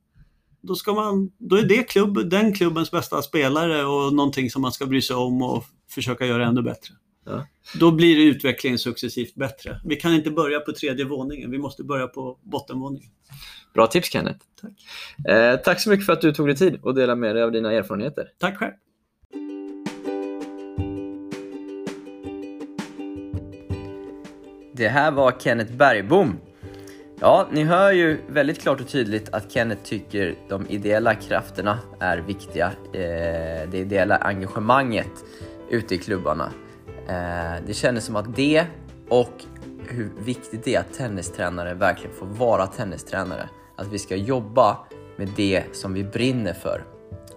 då, 0.63 0.75
ska 0.75 0.93
man, 0.93 1.31
då 1.39 1.57
är 1.57 1.63
det 1.63 1.83
klubb, 1.91 2.31
den 2.31 2.53
klubbens 2.55 2.91
bästa 2.91 3.23
spelare 3.23 3.85
och 3.85 4.15
någonting 4.15 4.51
som 4.51 4.63
man 4.63 4.73
ska 4.73 4.87
bry 4.87 5.03
sig 5.03 5.17
om 5.17 5.43
och 5.43 5.65
försöka 5.91 6.27
göra 6.27 6.47
ännu 6.47 6.63
bättre. 6.63 6.95
Ja. 7.27 7.47
Då 7.81 7.91
blir 7.91 8.17
utvecklingen 8.19 8.79
successivt 8.79 9.35
bättre. 9.35 9.81
Vi 9.85 9.97
kan 9.97 10.15
inte 10.15 10.31
börja 10.31 10.61
på 10.61 10.73
tredje 10.73 11.05
våningen, 11.05 11.51
vi 11.51 11.59
måste 11.59 11.85
börja 11.85 12.07
på 12.07 12.39
bottenvåningen. 12.43 13.11
Bra 13.75 13.87
tips 13.87 14.13
Kenneth. 14.13 14.39
Tack. 14.61 14.73
Eh, 15.35 15.57
tack 15.57 15.81
så 15.81 15.91
mycket 15.91 16.07
för 16.07 16.13
att 16.13 16.21
du 16.21 16.33
tog 16.33 16.47
dig 16.47 16.57
tid 16.57 16.79
och 16.83 16.95
delade 16.95 17.21
med 17.21 17.37
dig 17.37 17.43
av 17.43 17.53
dina 17.53 17.73
erfarenheter. 17.73 18.29
Tack 18.39 18.57
själv! 18.59 18.73
Det 24.81 24.89
här 24.89 25.11
var 25.11 25.33
Kenneth 25.39 25.72
Bergbom. 25.72 26.39
Ja, 27.20 27.47
ni 27.51 27.64
hör 27.64 27.93
ju 27.93 28.20
väldigt 28.28 28.61
klart 28.61 28.81
och 28.81 28.89
tydligt 28.89 29.28
att 29.33 29.53
Kenneth 29.53 29.83
tycker 29.83 30.35
de 30.49 30.66
ideella 30.68 31.14
krafterna 31.14 31.78
är 31.99 32.18
viktiga. 32.18 32.66
Eh, 32.93 33.70
det 33.70 33.78
ideella 33.78 34.16
engagemanget 34.16 35.11
ute 35.70 35.95
i 35.95 35.99
klubbarna. 35.99 36.51
Eh, 37.09 37.64
det 37.66 37.74
kändes 37.74 38.05
som 38.05 38.16
att 38.16 38.37
det 38.37 38.66
och 39.09 39.45
hur 39.89 40.11
viktigt 40.24 40.64
det 40.64 40.74
är 40.74 40.81
att 40.81 40.93
tennistränare 40.93 41.74
verkligen 41.74 42.16
får 42.16 42.26
vara 42.26 42.66
tennistränare. 42.66 43.49
Att 43.76 43.87
vi 43.93 43.99
ska 43.99 44.16
jobba 44.16 44.76
med 45.16 45.28
det 45.37 45.64
som 45.72 45.93
vi 45.93 46.05
brinner 46.05 46.53
för. 46.53 46.85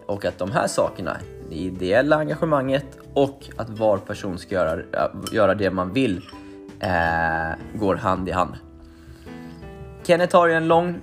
Och 0.05 0.25
att 0.25 0.37
de 0.37 0.51
här 0.51 0.67
sakerna, 0.67 1.17
det 1.49 1.55
ideella 1.55 2.15
engagemanget 2.15 2.87
och 3.13 3.39
att 3.55 3.69
var 3.69 3.97
person 3.97 4.37
ska 4.37 4.55
göra, 4.55 4.81
göra 5.31 5.55
det 5.55 5.71
man 5.71 5.93
vill, 5.93 6.21
eh, 6.83 7.79
går 7.79 7.95
hand 7.95 8.29
i 8.29 8.31
hand. 8.31 8.55
Kenneth 10.03 10.35
har 10.35 10.47
ju 10.47 10.53
en 10.53 10.67
lång, 10.67 11.01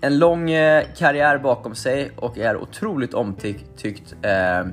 en 0.00 0.18
lång 0.18 0.50
eh, 0.50 0.84
karriär 0.96 1.38
bakom 1.38 1.74
sig 1.74 2.10
och 2.16 2.38
är 2.38 2.56
otroligt 2.56 3.14
omtyckt, 3.14 4.14
eh, 4.22 4.66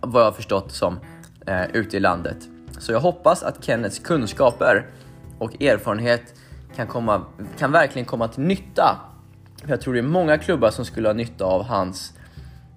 vad 0.00 0.22
jag 0.22 0.26
har 0.26 0.32
förstått 0.32 0.72
som, 0.72 0.98
eh, 1.46 1.70
ute 1.72 1.96
i 1.96 2.00
landet. 2.00 2.36
Så 2.78 2.92
jag 2.92 3.00
hoppas 3.00 3.42
att 3.42 3.64
Kennets 3.64 3.98
kunskaper 3.98 4.86
och 5.38 5.62
erfarenhet 5.62 6.34
kan, 6.76 6.86
komma, 6.86 7.24
kan 7.58 7.72
verkligen 7.72 8.06
komma 8.06 8.28
till 8.28 8.42
nytta. 8.42 9.00
För 9.62 9.70
Jag 9.70 9.80
tror 9.80 9.94
det 9.94 10.00
är 10.00 10.02
många 10.02 10.38
klubbar 10.38 10.70
som 10.70 10.84
skulle 10.84 11.08
ha 11.08 11.12
nytta 11.12 11.44
av 11.44 11.64
hans, 11.64 12.12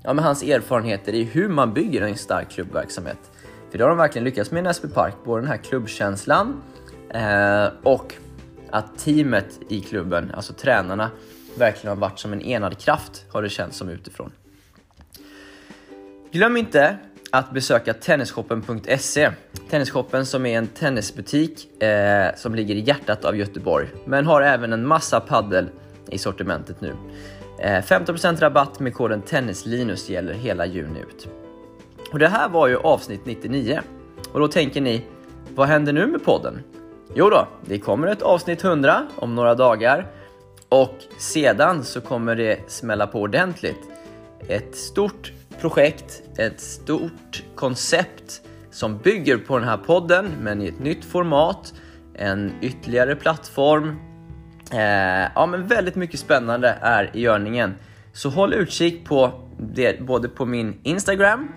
ja, 0.04 0.14
men 0.14 0.24
hans 0.24 0.44
erfarenheter 0.44 1.14
i 1.14 1.24
hur 1.24 1.50
man 1.50 1.74
bygger 1.74 2.02
en 2.02 2.16
stark 2.16 2.50
klubbverksamhet. 2.50 3.18
För 3.72 3.78
det 3.78 3.84
har 3.84 3.90
de 3.90 3.98
verkligen 3.98 4.26
lyckats 4.26 4.52
med 4.52 4.60
i 4.60 4.64
Näsby 4.64 4.88
Park, 4.88 5.14
både 5.26 5.42
den 5.42 5.50
här 5.50 5.58
klubbkänslan 5.58 6.62
eh, 7.10 7.68
och 7.84 8.14
att 8.70 8.98
teamet 8.98 9.60
i 9.70 9.82
klubben, 9.82 10.32
alltså 10.36 10.54
tränarna, 10.54 11.12
verkligen 11.58 11.98
har 11.98 12.02
varit 12.02 12.20
som 12.20 12.34
en 12.34 12.42
enad 12.42 12.78
kraft 12.78 13.26
har 13.32 13.42
det 13.42 13.50
känts 13.50 13.78
som 13.78 13.90
utifrån. 13.90 14.32
Glöm 16.32 16.58
inte 16.58 16.98
att 17.32 17.52
besöka 17.52 17.94
tennisshoppen.se. 17.94 19.32
Tennisshoppen 19.70 20.26
som 20.26 20.46
är 20.46 20.58
en 20.58 20.68
tennisbutik 20.68 21.84
eh, 21.84 22.36
som 22.36 22.56
ligger 22.56 22.76
i 22.76 22.80
hjärtat 22.80 23.26
av 23.26 23.36
Göteborg, 23.36 23.88
men 24.06 24.26
har 24.26 24.42
även 24.42 24.74
en 24.74 24.88
massa 24.88 25.20
paddel 25.20 25.70
i 26.12 26.18
sortimentet 26.18 26.82
nu. 26.82 26.94
Eh, 27.60 27.82
15% 27.84 28.40
rabatt 28.40 28.80
med 28.80 28.94
koden 28.94 29.22
TennisLinus 29.22 30.10
gäller 30.10 30.34
hela 30.34 30.66
juni 30.66 31.00
ut. 31.00 31.28
Och 32.12 32.20
det 32.20 32.28
här 32.28 32.50
var 32.50 32.68
ju 32.68 32.78
avsnitt 32.78 33.26
99. 33.26 33.82
Och 34.32 34.40
då 34.40 34.48
tänker 34.48 34.82
ni, 34.82 35.04
vad 35.56 35.68
händer 35.68 35.94
nu 35.94 36.08
med 36.08 36.24
podden? 36.24 36.64
Jo 37.14 37.30
då, 37.30 37.48
det 37.66 37.80
kommer 37.80 38.08
ett 38.08 38.22
avsnitt 38.22 38.64
100 38.64 39.08
om 39.16 39.36
några 39.36 39.56
dagar 39.56 40.08
och 40.70 40.96
sedan 41.20 41.84
så 41.84 42.02
kommer 42.02 42.36
det 42.36 42.72
smälla 42.72 43.08
på 43.08 43.22
ordentligt. 43.22 43.90
Ett 44.48 44.76
stort 44.76 45.32
projekt, 45.62 46.22
ett 46.38 46.62
stort 46.62 47.44
koncept 47.56 48.42
som 48.72 48.98
bygger 48.98 49.38
på 49.38 49.58
den 49.58 49.68
här 49.68 49.78
podden 49.78 50.32
men 50.42 50.62
i 50.62 50.68
ett 50.68 50.80
nytt 50.80 51.06
format, 51.06 51.74
en 52.14 52.52
ytterligare 52.62 53.16
plattform. 53.16 53.96
Eh, 54.72 55.32
ja 55.36 55.46
men 55.46 55.68
väldigt 55.68 55.96
mycket 55.96 56.20
spännande 56.20 56.78
är 56.82 57.12
i 57.14 57.22
görningen. 57.22 57.76
Så 58.14 58.30
håll 58.30 58.54
utkik 58.54 59.06
på 59.06 59.32
det 59.60 60.02
både 60.02 60.30
på 60.30 60.46
min 60.46 60.80
Instagram 60.84 61.48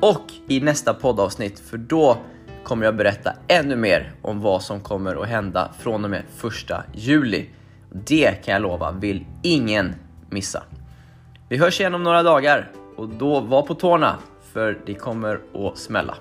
och 0.00 0.32
i 0.48 0.60
nästa 0.60 0.94
poddavsnitt 0.94 1.60
för 1.60 1.76
då 1.76 2.18
kommer 2.64 2.84
jag 2.84 2.96
berätta 2.96 3.32
ännu 3.48 3.76
mer 3.76 4.12
om 4.22 4.40
vad 4.40 4.62
som 4.62 4.80
kommer 4.80 5.22
att 5.22 5.28
hända 5.28 5.70
från 5.78 6.04
och 6.04 6.10
med 6.10 6.22
1 6.70 6.72
juli. 6.94 7.46
Det 7.92 8.44
kan 8.44 8.52
jag 8.52 8.62
lova 8.62 8.90
vill 8.92 9.26
ingen 9.42 9.94
missa. 10.30 10.62
Vi 11.48 11.56
hörs 11.56 11.80
igen 11.80 11.94
om 11.94 12.02
några 12.02 12.22
dagar 12.22 12.70
och 12.96 13.08
då 13.08 13.40
var 13.40 13.62
på 13.62 13.74
tårna 13.74 14.18
för 14.52 14.78
det 14.86 14.94
kommer 14.94 15.40
att 15.54 15.78
smälla. 15.78 16.14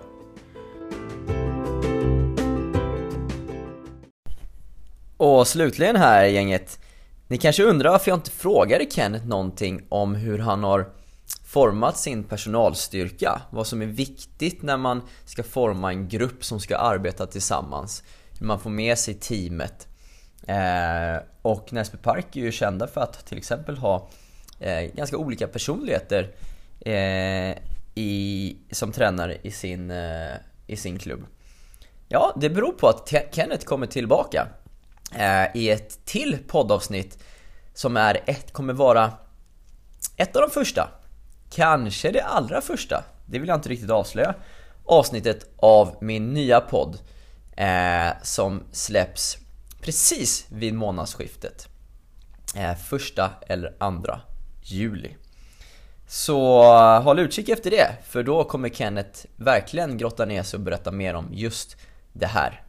Och 5.17 5.47
slutligen 5.47 5.95
här 5.95 6.23
gänget. 6.25 6.79
Ni 7.27 7.37
kanske 7.37 7.63
undrar 7.63 7.91
varför 7.91 8.11
jag 8.11 8.17
inte 8.17 8.31
frågade 8.31 8.85
Kenneth 8.91 9.25
någonting 9.25 9.81
om 9.89 10.15
hur 10.15 10.39
han 10.39 10.63
har 10.63 10.85
format 11.51 11.97
sin 11.97 12.23
personalstyrka. 12.23 13.41
Vad 13.49 13.67
som 13.67 13.81
är 13.81 13.85
viktigt 13.85 14.61
när 14.61 14.77
man 14.77 15.01
ska 15.25 15.43
forma 15.43 15.91
en 15.91 16.07
grupp 16.07 16.45
som 16.45 16.59
ska 16.59 16.77
arbeta 16.77 17.27
tillsammans. 17.27 18.03
Hur 18.39 18.45
man 18.45 18.59
får 18.59 18.69
med 18.69 18.97
sig 18.97 19.13
teamet. 19.13 19.87
Eh, 20.47 21.23
och 21.41 21.73
Näsby 21.73 21.97
Park 21.97 22.35
är 22.35 22.41
ju 22.41 22.51
kända 22.51 22.87
för 22.87 23.01
att 23.01 23.25
till 23.25 23.37
exempel 23.37 23.77
ha 23.77 24.09
eh, 24.59 24.81
ganska 24.81 25.17
olika 25.17 25.47
personligheter 25.47 26.35
eh, 26.79 27.57
i, 27.95 28.57
som 28.71 28.91
tränare 28.91 29.37
i 29.41 29.51
sin, 29.51 29.91
eh, 29.91 30.35
i 30.67 30.75
sin 30.75 30.99
klubb. 30.99 31.25
Ja, 32.07 32.33
det 32.35 32.49
beror 32.49 32.71
på 32.71 32.87
att 32.87 33.13
Kenneth 33.31 33.65
kommer 33.65 33.87
tillbaka. 33.87 34.47
eh, 35.15 35.45
i 35.57 35.69
ett 35.69 36.05
till 36.05 36.37
poddavsnitt 36.47 37.23
som 37.73 37.97
är 37.97 38.23
ett, 38.25 38.53
kommer 38.53 38.73
vara 38.73 39.11
ett 40.17 40.35
av 40.35 40.41
de 40.41 40.49
första, 40.49 40.89
kanske 41.51 42.11
det 42.11 42.21
allra 42.21 42.61
första, 42.61 43.03
det 43.25 43.39
vill 43.39 43.49
jag 43.49 43.57
inte 43.57 43.69
riktigt 43.69 43.89
avslöja, 43.89 44.35
avsnittet 44.85 45.49
av 45.57 45.95
min 46.01 46.33
nya 46.33 46.61
podd 46.61 46.97
eh, 47.57 48.09
som 48.23 48.63
släpps 48.71 49.37
precis 49.81 50.45
vid 50.49 50.73
månadsskiftet. 50.73 51.67
Eh, 52.55 52.75
första 52.75 53.31
eller 53.47 53.75
andra 53.79 54.21
juli. 54.61 55.15
Så 56.07 56.63
eh, 56.63 57.03
håll 57.03 57.19
utkik 57.19 57.49
efter 57.49 57.71
det, 57.71 57.87
för 58.07 58.23
då 58.23 58.43
kommer 58.43 58.69
Kenneth 58.69 59.25
verkligen 59.35 59.97
grotta 59.97 60.25
ner 60.25 60.43
sig 60.43 60.57
och 60.57 60.63
berätta 60.63 60.91
mer 60.91 61.13
om 61.13 61.27
just 61.31 61.77
det 62.13 62.27
här. 62.27 62.63